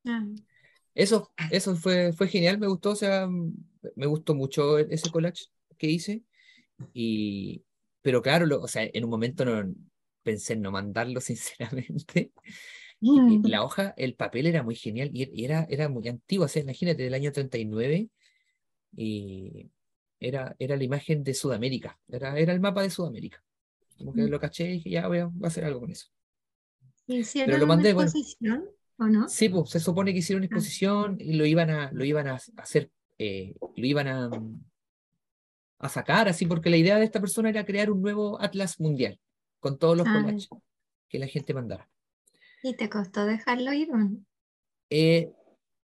Ah, 0.04 0.24
Eso, 0.94 1.30
eso 1.50 1.76
fue, 1.76 2.12
fue 2.12 2.28
genial, 2.28 2.58
me 2.58 2.66
gustó, 2.68 2.90
o 2.90 2.96
sea, 2.96 3.28
me 3.28 4.06
gustó 4.06 4.34
mucho 4.34 4.78
ese 4.78 5.10
collage 5.10 5.46
que 5.76 5.88
hice. 5.88 6.22
Y, 6.94 7.62
pero 8.02 8.22
claro, 8.22 8.46
lo- 8.46 8.60
o 8.62 8.68
sea, 8.68 8.88
en 8.92 9.04
un 9.04 9.10
momento 9.10 9.44
no 9.44 9.74
pensé 10.26 10.54
en 10.54 10.62
no 10.62 10.72
mandarlo, 10.72 11.22
sinceramente. 11.22 12.32
Y 13.00 13.20
mm, 13.20 13.46
La 13.48 13.64
hoja, 13.64 13.94
el 13.98 14.16
papel 14.16 14.46
era 14.48 14.62
muy 14.64 14.76
genial 14.76 15.10
y, 15.14 15.30
y 15.34 15.46
era, 15.46 15.66
era 15.70 15.88
muy 15.90 16.08
antiguo, 16.08 16.46
o 16.46 16.48
sea, 16.48 16.62
imagínate, 16.62 17.04
del 17.04 17.14
año 17.14 17.32
39 17.32 18.10
y 18.96 19.70
era, 20.20 20.56
era 20.58 20.76
la 20.76 20.84
imagen 20.84 21.24
de 21.24 21.34
Sudamérica, 21.34 21.98
era, 22.08 22.38
era 22.38 22.52
el 22.54 22.60
mapa 22.60 22.82
de 22.82 22.90
Sudamérica. 22.90 23.42
Como 23.98 24.14
que 24.14 24.22
Mm. 24.22 24.30
lo 24.30 24.40
caché 24.40 24.64
y 24.66 24.72
dije, 24.74 24.90
ya 24.90 25.08
voy 25.08 25.18
a, 25.20 25.26
voy 25.26 25.44
a 25.44 25.48
hacer 25.48 25.64
algo 25.66 25.80
con 25.80 25.92
eso. 25.92 26.08
¿Hicieron 27.08 27.54
Pero 27.54 27.58
lo 27.58 27.64
una 27.64 27.74
mandé, 27.76 27.92
bueno. 27.94 28.10
exposición 28.10 28.68
o 28.98 29.06
no? 29.06 29.28
Sí, 29.28 29.48
pues 29.48 29.70
se 29.70 29.80
supone 29.80 30.12
que 30.12 30.18
hicieron 30.20 30.40
una 30.40 30.46
Ah. 30.46 30.56
exposición 30.56 31.16
y 31.20 31.34
lo 31.34 31.46
iban 31.46 31.70
a, 31.70 31.90
lo 31.92 32.04
iban 32.04 32.28
a 32.28 32.38
hacer, 32.58 32.90
eh, 33.18 33.54
lo 33.76 33.86
iban 33.86 34.08
a, 34.08 34.30
a 35.78 35.88
sacar 35.88 36.28
así, 36.28 36.46
porque 36.46 36.70
la 36.70 36.76
idea 36.76 36.98
de 36.98 37.04
esta 37.04 37.20
persona 37.20 37.50
era 37.50 37.64
crear 37.66 37.90
un 37.90 38.02
nuevo 38.02 38.40
atlas 38.40 38.80
mundial 38.80 39.18
con 39.66 39.78
todos 39.78 39.96
los 39.96 40.06
Ah. 40.06 40.12
collages 40.22 40.48
que 41.08 41.18
la 41.18 41.26
gente 41.26 41.54
mandara. 41.54 41.88
¿Y 42.62 42.74
te 42.74 42.88
costó 42.88 43.24
dejarlo 43.24 43.72
ir? 43.72 43.88
Eh, 44.90 45.32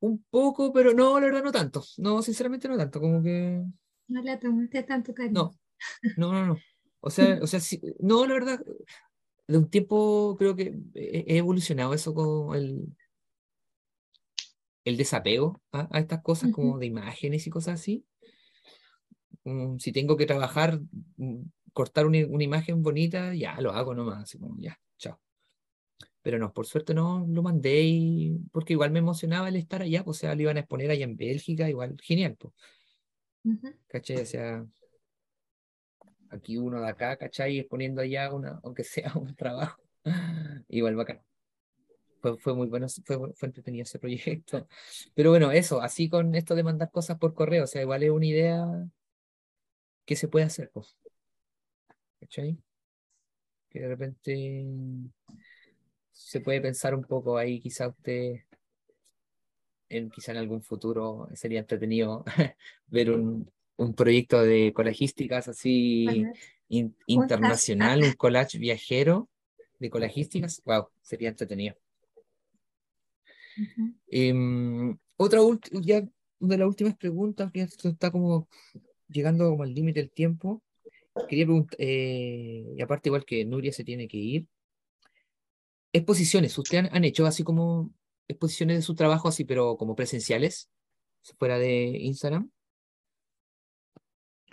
un 0.01 0.25
poco, 0.31 0.73
pero 0.73 0.95
no, 0.95 1.19
la 1.21 1.27
verdad 1.27 1.43
no 1.45 1.53
tanto. 1.53 1.83
No, 1.99 2.23
sinceramente 2.23 2.69
no 2.69 2.77
tanto, 2.77 3.01
como 3.01 3.23
que 3.23 3.65
No 4.09 4.23
le 4.23 4.37
tomaste 4.39 4.83
tanto 4.85 5.13
cariño. 5.15 5.35
no, 5.35 5.51
no, 6.17 6.33
no, 6.33 6.47
no. 6.47 6.59
O 7.01 7.11
sea, 7.11 7.39
o 7.43 7.47
sea, 7.47 7.61
sí, 7.61 7.81
no, 8.01 8.27
la 8.27 8.35
verdad, 8.35 8.65
de 9.47 9.59
un 9.59 9.69
tiempo 9.71 10.37
creo 10.39 10.57
que 10.57 10.75
he 10.95 11.37
evolucionado 11.39 11.95
eso 11.95 12.13
con 12.15 12.55
el, 12.57 12.97
el 14.85 14.97
desapego 14.97 15.63
a, 15.73 15.89
a 15.97 16.01
estas 16.01 16.23
cosas 16.23 16.51
como 16.53 16.79
de 16.79 16.87
imágenes 16.87 17.47
y 17.47 17.51
cosas 17.51 17.81
así. 17.81 18.05
Mm, 19.45 19.79
si 19.79 19.93
tengo 19.93 20.17
que 20.17 20.27
trabajar, 20.27 20.81
mm, 21.17 21.43
cortar 21.79 22.07
una, 22.07 22.19
una 22.27 22.43
imagen 22.43 22.83
bonita, 22.83 23.33
ya 23.35 23.61
lo 23.61 23.71
hago 23.71 23.95
nomás, 23.95 24.25
así 24.25 24.37
como 24.37 24.57
ya, 24.59 24.77
chao. 24.97 25.21
pero 26.23 26.37
no, 26.37 26.53
por 26.53 26.67
suerte 26.67 26.93
no 26.93 27.25
lo 27.29 27.41
mandé 27.41 27.83
y 27.83 28.37
porque 28.51 28.73
igual 28.73 28.91
me 28.91 28.99
emocionaba 28.99 29.49
el 29.49 29.55
estar 29.55 29.83
allá, 29.83 30.03
pues, 30.03 30.17
o 30.17 30.21
sea, 30.23 30.35
lo 30.35 30.43
iban 30.43 30.57
a 30.57 30.61
exponer 30.61 30.91
allá 30.91 31.05
en 31.05 31.17
Bélgica, 31.17 31.69
igual, 31.69 31.97
genial, 32.03 32.35
pues. 32.37 32.53
Ujú. 33.45 33.73
¿Cachai? 33.87 34.17
O 34.17 34.27
sea, 34.27 34.67
aquí 36.31 36.59
uno 36.59 36.81
de 36.81 36.89
acá, 36.89 37.17
¿cachai? 37.17 37.61
Exponiendo 37.61 38.03
allá, 38.03 38.35
una, 38.35 38.59
aunque 38.65 38.83
sea 38.83 39.13
un 39.15 39.37
trabajo, 39.37 39.81
igual 40.69 40.97
bacán. 40.97 41.23
Fue, 42.21 42.37
fue 42.39 42.55
muy 42.57 42.67
bueno, 42.67 42.89
fue, 43.05 43.19
fue 43.35 43.47
entretenido 43.47 43.85
ese 43.85 44.01
proyecto. 44.01 44.67
Pero 45.15 45.31
bueno, 45.31 45.53
eso, 45.53 45.81
así 45.81 46.09
con 46.09 46.35
esto 46.35 46.57
de 46.57 46.65
mandar 46.65 46.91
cosas 46.91 47.19
por 47.19 47.35
correo, 47.35 47.63
o 47.63 47.69
sea, 47.69 47.83
igual 47.83 48.03
es 48.03 48.11
una 48.11 48.27
idea 48.27 48.67
que 50.05 50.17
se 50.17 50.27
puede 50.27 50.47
hacer, 50.47 50.73
pues. 50.75 50.97
¿Cachai? 52.21 52.59
Que 53.71 53.81
de 53.81 53.89
repente 53.89 54.33
se 56.13 56.41
puede 56.41 56.61
pensar 56.61 56.95
un 56.95 57.05
poco 57.05 57.39
ahí, 57.39 57.61
quizá 57.61 57.89
usted, 57.89 58.41
en, 59.89 60.11
quizá 60.11 60.33
en 60.33 60.39
algún 60.39 60.63
futuro 60.63 61.29
sería 61.35 61.61
entretenido 61.61 62.25
ver 62.89 63.11
un, 63.11 63.51
un 63.77 63.95
proyecto 63.95 64.43
de 64.43 64.73
colegísticas 64.75 65.49
así 65.49 66.25
in- 66.69 66.95
internacional, 67.07 68.03
un 68.03 68.13
collage 68.13 68.59
viajero 68.59 69.29
de 69.79 69.91
colegísticas, 69.91 70.63
wow, 70.65 70.89
sería 71.03 71.29
entretenido. 71.31 71.77
ujú. 73.57 73.95
Em, 74.11 74.97
otra 75.17 75.41
ulti- 75.43 75.71
ya 75.83 76.03
una 76.41 76.55
de 76.55 76.59
las 76.59 76.69
últimas 76.69 76.97
preguntas, 76.97 77.51
que 77.53 77.63
esto 77.63 77.89
está 77.89 78.11
como 78.11 78.49
llegando 79.09 79.51
como 79.51 79.63
al 79.65 79.75
límite 79.75 80.01
del 80.01 80.11
tiempo. 80.13 80.63
Quería 81.29 81.47
preguntar, 81.47 81.77
y 81.81 82.81
aparte 82.81 83.09
igual 83.09 83.25
que 83.25 83.45
Nuria 83.45 83.73
se 83.73 83.85
tiene 83.85 84.07
que 84.09 84.17
ir, 84.17 84.47
exposiciones, 85.93 86.57
¿ustedes 86.57 86.85
han, 86.85 86.97
han 86.97 87.05
hecho 87.05 87.27
así 87.27 87.43
como 87.43 87.93
exposiciones 88.29 88.77
de 88.77 88.83
su 88.83 88.95
trabajo 88.95 89.29
así, 89.29 89.45
pero 89.45 89.77
como 89.77 89.97
presenciales, 89.97 90.71
fuera 91.39 91.59
de 91.59 91.99
Instagram? 92.01 92.51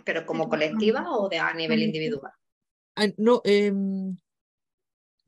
¿Pero 0.04 0.26
como 0.26 0.50
colectiva 0.50 1.12
o 1.12 1.30
de 1.30 1.40
a 1.40 1.54
nivel 1.54 1.82
individual? 1.84 2.32
Ah, 2.96 3.08
no, 3.18 3.42
em, 3.44 4.18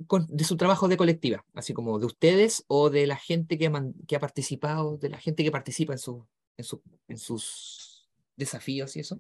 con- 0.06 0.28
de 0.30 0.44
su 0.44 0.56
trabajo 0.56 0.88
de 0.88 0.98
colectiva, 0.98 1.46
así 1.54 1.74
como 1.74 2.00
de 2.00 2.06
ustedes 2.06 2.64
o 2.68 2.90
de 2.90 3.08
la 3.08 3.18
gente 3.18 3.58
que 3.58 3.68
ha, 3.68 3.70
man- 3.70 3.96
que 4.08 4.16
ha 4.16 4.20
participado, 4.20 4.98
de 4.98 5.10
la 5.10 5.18
gente 5.20 5.44
que 5.44 5.52
participa 5.52 5.94
en, 5.94 6.00
su, 6.00 6.28
en, 6.58 6.64
su, 6.64 6.82
en 7.08 7.18
sus 7.18 8.10
desafíos 8.36 8.96
y 8.96 9.02
eso. 9.02 9.20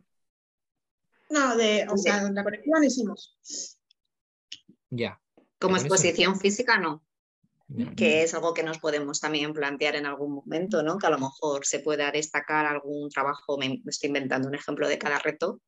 No, 1.29 1.55
de, 1.55 1.85
o 1.89 1.97
sea, 1.97 2.23
la 2.31 2.43
no 2.43 2.83
hicimos. 2.83 3.37
Ya. 4.89 5.19
Como 5.59 5.75
eso. 5.75 5.85
exposición 5.85 6.39
física, 6.39 6.77
no. 6.79 7.03
que 7.95 8.23
es 8.23 8.33
algo 8.33 8.53
que 8.53 8.63
nos 8.63 8.79
podemos 8.79 9.19
también 9.19 9.53
plantear 9.53 9.95
en 9.95 10.05
algún 10.05 10.35
momento, 10.35 10.83
¿no? 10.83 10.97
Que 10.97 11.07
a 11.07 11.09
lo 11.11 11.19
mejor 11.19 11.65
se 11.65 11.79
pueda 11.79 12.11
destacar 12.11 12.65
algún 12.65 13.09
trabajo, 13.09 13.57
me 13.57 13.81
estoy 13.85 14.07
inventando 14.07 14.47
un 14.47 14.55
ejemplo 14.55 14.87
de 14.87 14.97
cada 14.97 15.19
reto, 15.19 15.61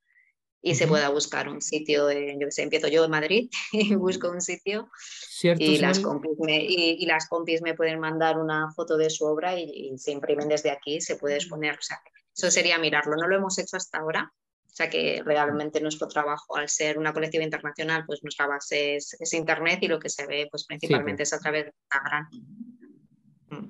y 0.61 0.75
se 0.75 0.87
pueda 0.87 1.09
buscar 1.09 1.47
un 1.47 1.61
sitio, 1.61 2.09
en, 2.09 2.39
yo 2.39 2.47
que 2.47 2.51
sé, 2.51 2.63
empiezo 2.63 2.87
yo 2.87 3.05
en 3.05 3.11
Madrid 3.11 3.49
y 3.71 3.95
busco 3.95 4.29
un 4.29 4.41
sitio 4.41 4.89
¿Cierto, 4.99 5.63
y 5.63 5.77
las, 5.77 5.97
Sol? 5.97 6.05
compis 6.05 6.37
me, 6.39 6.63
y, 6.63 6.97
y 6.99 7.05
las 7.05 7.27
compis 7.29 7.61
me 7.61 7.75
pueden 7.75 7.99
mandar 7.99 8.37
una 8.37 8.71
foto 8.73 8.97
de 8.97 9.09
su 9.09 9.25
obra 9.25 9.57
y, 9.57 9.63
y 9.63 9.97
se 9.97 10.11
imprimen 10.11 10.49
desde 10.49 10.71
aquí, 10.71 10.99
se 10.99 11.15
puede 11.15 11.35
exponer, 11.35 11.75
o 11.77 11.81
sea, 11.81 12.01
eso 12.35 12.51
sería 12.51 12.77
mirarlo, 12.77 13.15
no 13.15 13.27
lo 13.27 13.35
hemos 13.35 13.57
hecho 13.57 13.77
hasta 13.77 13.99
ahora. 13.99 14.33
O 14.79 14.81
sea 14.81 14.89
que 14.89 15.21
realmente 15.25 15.81
nuestro 15.81 16.07
trabajo, 16.07 16.55
al 16.55 16.69
ser 16.69 16.97
una 16.97 17.11
colectiva 17.11 17.43
internacional, 17.43 18.05
pues 18.05 18.23
nuestra 18.23 18.47
base 18.47 18.95
es, 18.95 19.13
es 19.19 19.33
Internet 19.33 19.79
y 19.81 19.89
lo 19.89 19.99
que 19.99 20.07
se 20.07 20.25
ve 20.25 20.47
pues 20.49 20.63
principalmente 20.65 21.23
es 21.23 21.33
a 21.33 21.39
través 21.39 21.65
de 21.65 21.73
Instagram. 21.83 22.29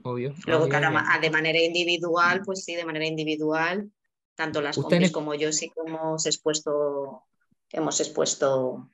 Obvio. 0.03 0.35
Luego, 0.45 0.69
claro, 0.69 0.95
de 1.19 1.29
manera 1.31 1.59
individual, 1.59 2.43
pues 2.45 2.63
sí, 2.63 2.75
de 2.75 2.85
manera 2.85 3.07
individual, 3.07 3.91
tanto 4.35 4.61
las 4.61 4.77
compis 4.77 5.11
como 5.11 5.33
yo 5.33 5.51
sí 5.51 5.71
que 5.71 5.81
hemos 5.89 6.27
expuesto, 6.27 7.23
hemos 7.71 7.99
expuesto 7.99 8.91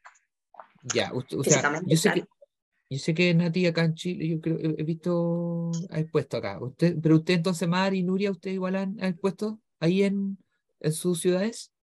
Ya, 0.83 1.11
usted- 1.13 1.37
o 1.37 1.43
sea, 1.43 1.81
yo 1.85 1.97
sé 1.97 2.11
claro. 2.13 2.21
que, 2.21 2.95
yo 2.95 2.99
sé 2.99 3.13
que 3.13 3.33
Nati 3.33 3.65
acá 3.65 3.83
en 3.83 3.95
Chile, 3.95 4.25
yo 4.25 4.39
creo, 4.39 4.57
he, 4.57 4.73
he 4.81 4.83
visto, 4.85 5.69
ha 5.89 5.99
expuesto 5.99 6.37
acá. 6.37 6.63
Usted, 6.63 6.95
pero 7.03 7.17
usted 7.17 7.33
entonces, 7.33 7.67
Mar 7.67 7.93
y 7.93 8.03
Nuria, 8.03 8.31
¿usted 8.31 8.51
igual 8.51 8.77
han, 8.77 8.97
han 9.01 9.09
expuesto 9.09 9.59
ahí 9.81 10.03
en, 10.03 10.37
en 10.79 10.93
sus 10.93 11.19
ciudades? 11.19 11.73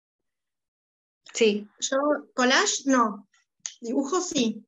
Sí, 1.35 1.69
Yo, 1.81 1.99
collage, 2.35 2.83
no. 2.87 3.29
Dibujo 3.81 4.21
sí. 4.21 4.65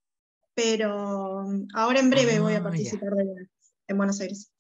Pero 0.54 1.44
ahora 1.74 2.00
en 2.00 2.10
breve 2.10 2.38
voy 2.40 2.52
Ah, 2.54 2.56
a 2.56 2.58
ya. 2.60 2.64
participar 2.64 3.10
de- 3.14 3.48
en 3.88 3.96
Buenos 3.96 4.20
Aires. 4.20 4.52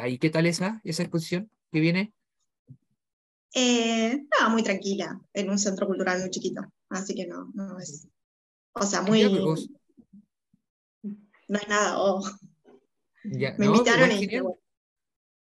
¿Ahí 0.00 0.18
qué 0.18 0.30
tal 0.30 0.46
esa, 0.46 0.80
esa 0.84 1.02
exposición 1.02 1.50
que 1.72 1.80
viene? 1.80 2.14
Eh, 3.54 4.24
no, 4.40 4.50
muy 4.50 4.62
tranquila, 4.62 5.20
en 5.32 5.50
un 5.50 5.58
centro 5.58 5.86
cultural 5.86 6.20
muy 6.20 6.30
chiquito. 6.30 6.62
Así 6.88 7.14
que 7.14 7.26
no, 7.26 7.50
no 7.54 7.78
es. 7.78 8.08
O 8.72 8.82
sea, 8.84 9.02
muy. 9.02 9.24
vos- 9.38 9.68
No 11.48 11.58
es 11.58 11.68
nada. 11.68 12.00
oh. 12.00 12.22
ya, 13.24 13.54
Me 13.58 13.66
no, 13.66 13.72
invitaron 13.74 14.10
y 14.12 14.26
bueno, 14.26 14.42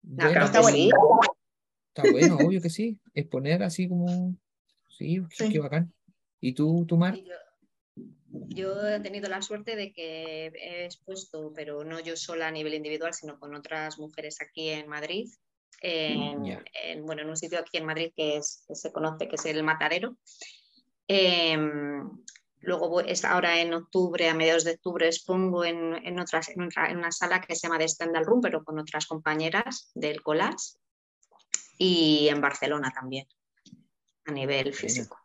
no, 0.03 0.15
Bueno, 0.15 0.31
pero 0.33 0.45
está 0.45 0.61
buenísimo. 0.61 1.19
Está 1.95 2.11
bueno, 2.11 2.37
obvio 2.37 2.61
que 2.61 2.69
sí. 2.69 2.99
Exponer 3.13 3.61
así 3.63 3.87
como. 3.87 4.35
Sí, 4.97 5.21
qué, 5.29 5.45
Sí. 5.45 5.51
qué 5.53 5.59
bacán. 5.59 5.93
¿Y 6.39 6.53
tú, 6.53 6.85
tú, 6.87 6.97
Mar? 6.97 7.15
Yo, 7.15 7.33
yo 8.49 8.87
he 8.87 8.99
tenido 8.99 9.29
la 9.29 9.41
suerte 9.41 9.75
de 9.75 9.93
que 9.93 10.47
he 10.47 10.85
expuesto, 10.85 11.51
pero 11.55 11.83
no 11.83 11.99
yo 11.99 12.15
sola 12.15 12.47
a 12.47 12.51
nivel 12.51 12.73
individual, 12.73 13.13
sino 13.13 13.39
con 13.39 13.55
otras 13.55 13.97
mujeres 13.99 14.39
aquí 14.41 14.69
en 14.69 14.87
Madrid, 14.87 15.29
en, 15.81 16.43
Ya. 16.45 16.63
en, 16.83 17.05
bueno, 17.05 17.21
en 17.21 17.29
un 17.29 17.37
sitio 17.37 17.59
aquí 17.59 17.77
en 17.77 17.85
Madrid 17.85 18.11
que, 18.15 18.37
es, 18.37 18.63
que 18.67 18.75
se 18.75 18.91
conoce, 18.91 19.27
que 19.27 19.35
es 19.35 19.45
el 19.45 19.63
Matadero. 19.63 20.17
Em, 21.07 22.09
luego 22.61 22.89
voy- 22.89 23.05
es 23.07 23.25
ahora 23.25 23.59
en 23.59 23.73
octubre, 23.73 24.29
a 24.29 24.33
mediados 24.33 24.63
de 24.63 24.71
octubre, 24.71 25.05
expongo 25.07 25.65
en, 25.65 25.95
en, 26.05 26.19
otras, 26.19 26.49
en, 26.49 26.63
otra- 26.63 26.89
en 26.89 26.97
una 26.97 27.11
sala 27.11 27.41
que 27.41 27.55
se 27.55 27.67
llama 27.67 27.79
The 27.79 27.87
Stendhal 27.89 28.25
Room, 28.25 28.41
pero 28.41 28.63
con 28.63 28.79
otras 28.79 29.05
compañeras 29.05 29.91
del 29.95 30.21
collage. 30.21 30.77
Y 31.77 32.27
en 32.29 32.39
Barcelona 32.39 32.91
también, 32.93 33.27
a 34.25 34.31
nivel 34.31 34.73
físico. 34.73 35.17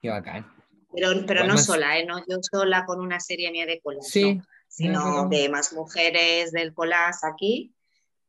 Qué 0.00 0.10
bacán. 0.10 0.46
Pero, 0.94 1.10
pero 1.26 1.44
no 1.44 1.54
más- 1.54 1.66
sola, 1.66 1.98
¿eh? 1.98 2.06
no 2.06 2.18
yo 2.26 2.38
sola 2.40 2.84
con 2.86 3.00
una 3.00 3.20
serie 3.20 3.50
mía 3.50 3.66
de 3.66 3.80
colas, 3.80 4.08
Sí, 4.08 4.34
no, 4.36 4.44
sino 4.68 5.28
de 5.28 5.48
más 5.48 5.72
mujeres 5.72 6.52
del 6.52 6.72
colas 6.72 7.24
aquí, 7.24 7.74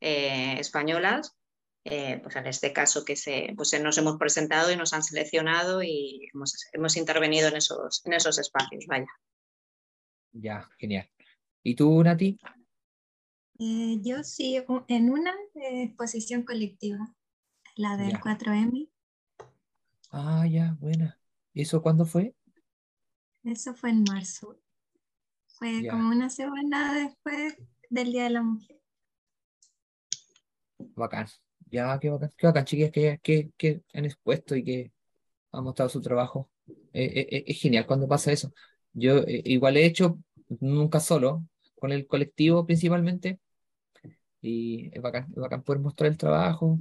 eh, 0.01 0.55
españolas, 0.59 1.35
eh, 1.85 2.19
pues 2.21 2.35
en 2.35 2.47
este 2.47 2.73
caso 2.73 3.05
que 3.05 3.15
se, 3.15 3.53
pues 3.55 3.79
nos 3.81 3.97
hemos 3.97 4.17
presentado 4.17 4.71
y 4.71 4.75
nos 4.75 4.93
han 4.93 5.03
seleccionado 5.03 5.81
y 5.83 6.27
hemos, 6.33 6.53
hemos 6.73 6.97
intervenido 6.97 7.47
en 7.47 7.55
esos, 7.55 8.01
en 8.05 8.13
esos 8.13 8.37
espacios, 8.39 8.85
vaya. 8.87 9.07
Ya, 10.33 10.69
genial. 10.77 11.09
¿Y 11.63 11.75
tú, 11.75 12.03
Nati? 12.03 12.37
Eh, 13.59 13.97
yo 14.01 14.23
sí, 14.23 14.61
en 14.87 15.09
una 15.11 15.33
exposición 15.55 16.43
colectiva, 16.43 17.13
la 17.75 17.97
del 17.97 18.11
Ya. 18.11 18.19
4M, 18.21 18.89
Ah, 20.11 20.45
ya, 20.47 20.75
buena. 20.79 21.19
¿Y 21.53 21.61
eso 21.63 21.81
cuándo 21.81 22.05
fue? 22.05 22.35
eso 23.43 23.73
fue 23.73 23.89
en 23.89 24.03
marzo. 24.03 24.57
Fue 25.47 25.83
Ya. 25.83 25.91
como 25.91 26.09
una 26.09 26.29
semana 26.29 26.93
después 26.95 27.55
del 27.89 28.11
Día 28.13 28.23
de 28.25 28.29
la 28.31 28.43
Mujer. 28.43 28.79
Bacán. 30.95 31.27
Ya, 31.71 31.99
qué 31.99 32.09
bacán. 32.09 32.31
Qué 32.37 32.47
bacán, 32.47 32.65
chiquillas, 32.65 32.91
que, 32.91 33.19
que, 33.21 33.51
que 33.57 33.81
han 33.93 34.05
expuesto 34.05 34.55
y 34.55 34.63
que 34.63 34.91
han 35.51 35.63
mostrado 35.63 35.89
su 35.89 36.01
trabajo. 36.01 36.49
Eh, 36.93 37.05
eh, 37.05 37.27
eh, 37.31 37.43
es 37.47 37.61
genial 37.61 37.85
cuando 37.87 38.07
pasa 38.07 38.31
eso. 38.31 38.53
Yo 38.93 39.19
eh, 39.19 39.43
igual 39.45 39.77
he 39.77 39.85
hecho, 39.85 40.19
nunca 40.61 40.99
solo, 40.99 41.45
con 41.79 41.91
el 41.91 42.07
colectivo 42.07 42.65
principalmente. 42.65 43.39
Y 44.41 44.89
es 44.95 45.01
bacán, 45.01 45.27
es 45.31 45.35
bacán 45.35 45.63
poder 45.63 45.81
mostrar 45.81 46.09
el 46.11 46.17
trabajo 46.17 46.79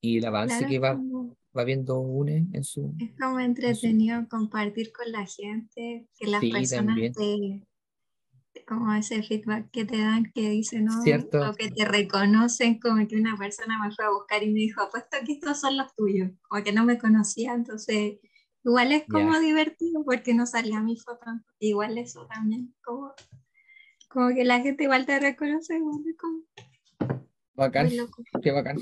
y 0.00 0.18
el 0.18 0.24
avance 0.26 0.58
Claro, 0.58 0.68
que 0.68 0.78
va, 0.78 0.90
como, 0.96 1.36
va 1.56 1.64
viendo 1.64 2.00
une 2.00 2.46
en 2.52 2.64
su... 2.64 2.94
es 2.98 3.10
como 3.20 3.40
entretenido 3.40 4.26
compartir 4.28 4.92
con 4.92 5.10
la 5.12 5.26
gente, 5.26 6.06
que 6.18 6.26
las 6.26 6.40
Sí, 6.40 6.50
personas 6.52 6.96
te, 7.12 7.66
como 8.66 8.92
ese 8.92 9.22
feedback 9.22 9.70
que 9.70 9.84
te 9.84 9.98
dan, 9.98 10.30
que 10.34 10.50
dicen, 10.50 10.84
¿no? 10.86 11.02
Cierto. 11.02 11.50
O 11.50 11.54
que 11.54 11.70
te 11.70 11.84
reconocen, 11.84 12.78
como 12.80 13.06
que 13.06 13.16
una 13.16 13.36
persona 13.36 13.78
me 13.82 13.92
fue 13.94 14.04
a 14.04 14.10
buscar 14.10 14.42
y 14.42 14.48
me 14.52 14.60
dijo, 14.60 14.82
apuesto 14.82 15.16
que 15.24 15.32
estos 15.32 15.60
son 15.60 15.76
los 15.76 15.94
tuyos, 15.94 16.30
como 16.48 16.62
que 16.62 16.72
no 16.72 16.84
me 16.84 16.98
conocía, 16.98 17.54
entonces 17.54 18.18
igual 18.64 18.92
es 18.92 19.04
como 19.08 19.32
Ya. 19.32 19.40
divertido 19.40 20.04
porque 20.04 20.34
no 20.34 20.46
salía 20.46 20.80
mi 20.82 20.96
foto, 20.96 21.24
igual 21.60 21.96
eso 21.98 22.26
también, 22.26 22.74
como, 22.84 23.12
como 24.08 24.34
que 24.34 24.44
la 24.44 24.60
gente 24.60 24.84
igual 24.84 25.06
te 25.06 25.18
reconoce, 25.18 25.76
igual 25.76 26.02
es 26.06 26.16
como 26.18 26.42
Bacán. 27.54 27.88
Qué 28.42 28.52
bacán. 28.52 28.78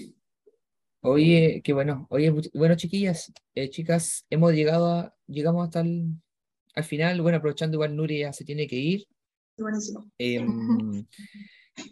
Oye, 1.09 1.61
qué 1.63 1.73
bueno. 1.73 2.07
Oye, 2.11 2.35
bueno, 2.53 2.75
chiquillas, 2.75 3.33
eh, 3.55 3.71
chicas, 3.71 4.27
hemos 4.29 4.53
llegado 4.53 4.91
a, 4.91 5.15
llegamos 5.29 5.65
hasta 5.65 5.81
el, 5.81 6.09
al 6.75 6.85
final. 6.85 7.23
Bueno, 7.23 7.39
aprovechando 7.39 7.77
igual 7.77 7.95
Nuria 7.95 8.33
se 8.33 8.45
tiene 8.45 8.67
que 8.67 8.77
ir. 8.77 9.07
Buenísimo. 9.57 10.11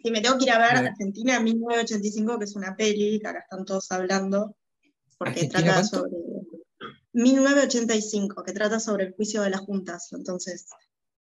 Y 0.03 0.09
me 0.09 0.19
tengo 0.19 0.35
que 0.39 0.45
ir 0.45 0.49
a 0.49 0.57
ver 0.57 0.71
Bueno. 0.71 0.89
Argentina 0.89 1.39
1985, 1.39 2.39
que 2.39 2.45
es 2.45 2.55
una 2.55 2.75
peli 2.75 3.19
que 3.19 3.27
ahora 3.27 3.41
están 3.41 3.65
todos 3.65 3.91
hablando, 3.91 4.55
porque 5.19 5.41
¿Argentina 5.41 5.63
trata 5.63 5.75
cuánto? 5.91 5.97
sobre 5.97 6.17
1985, 7.13 8.43
que 8.43 8.51
trata 8.51 8.79
sobre 8.79 9.05
el 9.05 9.13
juicio 9.13 9.43
de 9.43 9.51
las 9.51 9.61
juntas. 9.61 10.11
Entonces, 10.13 10.65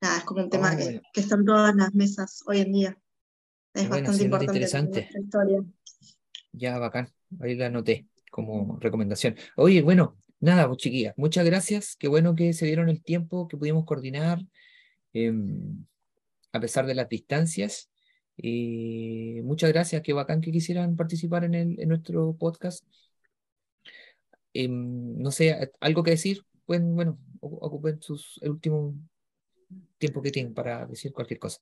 nada, 0.03 0.19
es 0.19 0.25
como 0.25 0.43
un 0.45 0.51
tema 0.51 0.75
Oh, 0.75 0.77
que, 0.77 0.85
bueno. 0.85 1.01
que 1.11 1.21
está 1.23 1.37
en 1.37 1.45
todas 1.47 1.75
las 1.75 1.95
mesas 1.95 2.43
hoy 2.47 2.61
en 2.61 2.73
día. 2.73 2.99
Es 3.73 3.89
Bueno, 3.89 4.09
bastante 4.09 4.25
importante 4.25 4.53
interesante. 4.53 5.01
nuestra 5.01 5.21
historia. 5.23 5.65
Ya, 6.53 6.79
bacán. 6.79 7.09
Ahí 7.41 7.55
la 7.55 7.67
anoté 7.67 8.07
como 8.31 8.79
recomendación. 8.81 9.37
Oye, 9.57 9.83
bueno, 9.83 10.17
nada, 10.41 10.67
pues 10.67 10.79
chiquillas, 10.79 11.15
muchas 11.17 11.45
gracias. 11.45 11.97
Qué 11.97 12.09
bueno 12.09 12.35
que 12.35 12.53
se 12.53 12.67
dieron 12.67 12.89
el 12.89 13.03
tiempo, 13.03 13.49
que 13.49 13.57
pudimos 13.57 13.85
coordinar, 13.85 14.41
em, 15.13 15.85
a 16.53 16.61
pesar 16.61 16.87
de 16.87 16.95
las 16.95 17.09
distancias. 17.09 17.91
Muchas 18.43 19.71
gracias, 19.71 20.03
qué 20.03 20.13
bacán 20.13 20.41
que 20.41 20.53
quisieran 20.53 20.97
participar 20.97 21.45
en 21.45 21.77
nuestro 21.89 22.35
podcast. 22.37 22.85
Em, 24.53 25.19
no 25.19 25.31
sé, 25.31 25.71
algo 25.81 26.03
que 26.03 26.13
decir, 26.13 26.45
pueden, 26.67 26.95
bueno, 26.95 27.19
ocupen 27.41 28.01
el 28.41 28.51
último 28.51 28.95
tiempo 29.99 30.23
que 30.23 30.31
tienen 30.31 30.55
para 30.55 30.87
decir 30.87 31.13
cualquier 31.13 31.39
cosa. 31.39 31.61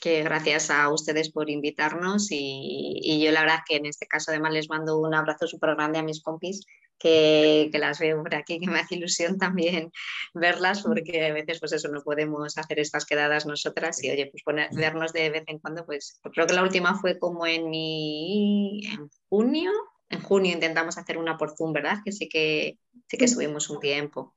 Que 0.00 0.22
gracias 0.22 0.70
a 0.70 0.88
ustedes 0.92 1.30
por 1.32 1.48
invitarnos 1.50 2.28
y, 2.30 2.98
y 3.02 3.24
yo 3.24 3.32
la 3.32 3.40
verdad 3.42 3.60
que 3.66 3.76
en 3.76 3.86
este 3.86 4.06
caso 4.06 4.30
además 4.30 4.52
les 4.52 4.68
mando 4.68 4.98
un 4.98 5.14
abrazo 5.14 5.46
súper 5.46 5.74
grande 5.74 5.98
a 5.98 6.02
mis 6.02 6.22
compis 6.22 6.64
que, 6.98 7.68
que 7.72 7.78
las 7.78 7.98
veo 7.98 8.22
por 8.22 8.34
aquí, 8.34 8.58
que 8.58 8.66
me 8.68 8.78
hace 8.80 8.94
ilusión 8.94 9.36
también 9.38 9.90
verlas 10.34 10.82
porque 10.82 11.26
a 11.26 11.32
veces 11.32 11.60
pues 11.60 11.72
eso 11.72 11.88
no 11.88 12.02
podemos 12.02 12.56
hacer 12.58 12.78
estas 12.80 13.04
quedadas 13.04 13.46
nosotras 13.46 14.02
y 14.02 14.10
oye 14.10 14.26
pues 14.30 14.42
poner- 14.44 14.70
vernos 14.74 15.12
de 15.12 15.30
vez 15.30 15.44
en 15.46 15.58
cuando 15.58 15.84
pues 15.84 16.20
creo 16.32 16.46
que 16.46 16.54
la 16.54 16.62
última 16.62 16.98
fue 16.98 17.18
como 17.18 17.46
en, 17.46 17.68
mi- 17.70 18.86
en 18.86 19.10
junio, 19.28 19.70
en 20.08 20.20
junio 20.22 20.52
intentamos 20.52 20.96
hacer 20.98 21.18
una 21.18 21.36
por 21.36 21.54
Zoom, 21.56 21.72
¿verdad? 21.72 21.98
Que 22.04 22.12
sí 22.12 22.28
que 22.28 22.78
sí 23.08 23.16
que 23.18 23.24
estuvimos 23.26 23.68
un 23.70 23.78
tiempo, 23.80 24.34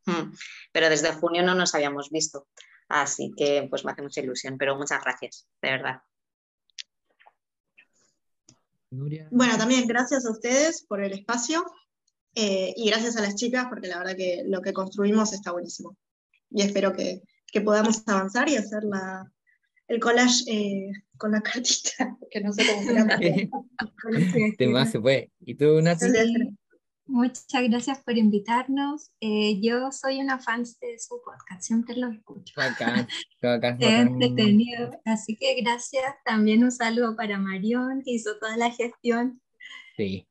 pero 0.73 0.89
desde 0.89 1.13
junio 1.13 1.43
no 1.43 1.55
nos 1.55 1.73
habíamos 1.75 2.09
visto. 2.09 2.47
Así 2.89 3.31
que 3.37 3.67
pues 3.69 3.85
me 3.85 3.91
hace 3.91 4.01
mucha 4.01 4.21
ilusión, 4.21 4.57
pero 4.57 4.75
muchas 4.75 5.01
gracias, 5.03 5.47
de 5.61 5.69
verdad. 5.69 6.01
Bueno, 9.29 9.57
también 9.57 9.87
gracias 9.87 10.25
a 10.25 10.31
ustedes 10.31 10.83
por 10.87 11.03
el 11.03 11.13
espacio 11.13 11.63
eh, 12.33 12.73
y 12.75 12.89
gracias 12.89 13.15
a 13.17 13.21
las 13.21 13.35
chicas 13.35 13.67
porque 13.69 13.87
la 13.87 13.99
verdad 13.99 14.15
que 14.17 14.43
lo 14.47 14.61
que 14.61 14.73
construimos 14.73 15.31
está 15.33 15.51
buenísimo. 15.51 15.95
Y 16.49 16.63
espero 16.63 16.93
que, 16.93 17.21
que 17.45 17.61
podamos 17.61 18.01
avanzar 18.07 18.49
y 18.49 18.55
hacer 18.55 18.83
la, 18.83 19.31
el 19.87 19.99
collage 19.99 20.43
eh, 20.47 20.91
con 21.17 21.31
la 21.31 21.41
cartita, 21.41 22.17
que 22.31 22.41
no 22.41 22.51
sé 22.51 22.65
cómo 22.65 22.83
se 22.83 22.93
llama. 22.93 23.17
De 24.57 24.67
más 24.67 24.91
se 24.91 24.99
puede. 24.99 25.31
¿Y 25.41 25.53
tú, 25.53 25.79
Natsi? 25.79 26.07
Sí, 27.09 27.13
muchas 27.13 27.69
gracias 27.69 27.99
por 28.03 28.17
invitarnos. 28.17 29.11
Eh, 29.19 29.59
yo 29.61 29.91
soy 29.91 30.19
una 30.19 30.39
fan 30.39 30.63
de 30.63 30.99
su 30.99 31.21
podcast, 31.23 31.61
siempre 31.61 31.95
lo 31.95 32.09
escucho. 32.11 32.53
Bacán, 32.55 33.07
bacán, 33.41 33.77
Es 33.81 33.89
entretenido. 34.07 34.91
Así 35.05 35.35
que 35.35 35.59
gracias. 35.61 36.03
También 36.25 36.63
un 36.63 36.71
saludo 36.71 37.15
para 37.15 37.37
Marión, 37.39 38.01
que 38.03 38.11
hizo 38.11 38.37
toda 38.39 38.57
la 38.57 38.71
gestión, 38.71 39.41
Sí, 39.97 40.25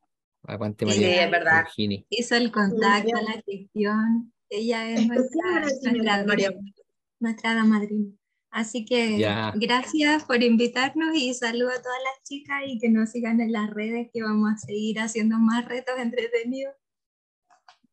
aguante 0.45 0.87
Sí, 0.87 0.93
María. 0.93 1.25
es 1.25 1.31
verdad. 1.31 1.65
Virginia. 1.65 2.05
hizo 2.09 2.35
el 2.37 2.51
contacto, 2.51 3.11
la 3.21 3.43
gestión. 3.45 4.33
Ella 4.49 4.91
es 4.91 5.07
nuestra, 5.07 5.61
nuestra, 5.61 6.25
Marión. 6.25 6.55
nuestra 7.21 7.51
hada 7.53 7.65
madrina. 7.65 8.13
Así 8.51 8.85
que 8.87 9.19
Ya. 9.19 9.53
gracias 9.57 10.25
por 10.25 10.43
invitarnos 10.43 11.15
y 11.15 11.35
saludo 11.35 11.69
a 11.71 11.83
todas 11.83 11.99
las 12.05 12.23
chicas 12.25 12.63
y 12.67 12.79
que 12.79 12.89
nos 12.89 13.11
sigan 13.11 13.41
en 13.41 13.53
las 13.53 13.69
redes 13.71 14.09
que 14.13 14.23
vamos 14.23 14.51
a 14.55 14.57
seguir 14.57 15.01
haciendo 15.01 15.39
más 15.39 15.67
retos 15.67 15.99
entretenidos. 15.99 16.75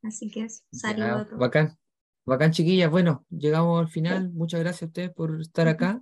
Así 0.02 0.30
que 0.32 0.46
eso, 0.46 0.64
saludo 0.72 1.06
Ya, 1.06 1.20
a 1.20 1.26
todos. 1.26 1.40
bacán, 1.40 1.78
bacán, 2.26 2.52
chiquillas. 2.52 2.90
Bueno, 2.92 3.26
llegamos 3.30 3.82
al 3.82 3.90
final. 3.90 4.32
Muchas 4.32 4.60
gracias 4.62 4.84
a 4.84 4.86
ustedes 4.86 5.12
por 5.12 5.42
estar 5.42 5.68
acá 5.68 6.02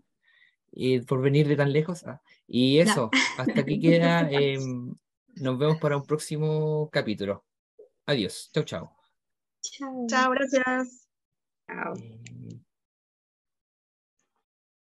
y 0.72 1.00
por 1.02 1.22
venir 1.22 1.48
de 1.48 1.56
tan 1.56 1.72
lejos. 1.74 2.04
Ah, 2.06 2.22
Y 2.48 2.80
eso, 2.80 3.10
hasta 3.38 3.62
aquí 3.62 3.80
queda. 3.82 4.30
em, 4.30 4.94
nos 5.38 5.58
vemos 5.58 5.78
para 5.78 5.98
un 5.98 6.06
próximo 6.06 6.90
capítulo. 6.92 7.44
Adiós. 8.06 8.52
Chau, 8.54 8.64
chau. 8.66 8.90
Chao. 9.62 10.06
Chao, 10.08 10.32
gracias. 10.32 11.08
Chao. 11.68 11.94
Em, 11.96 12.62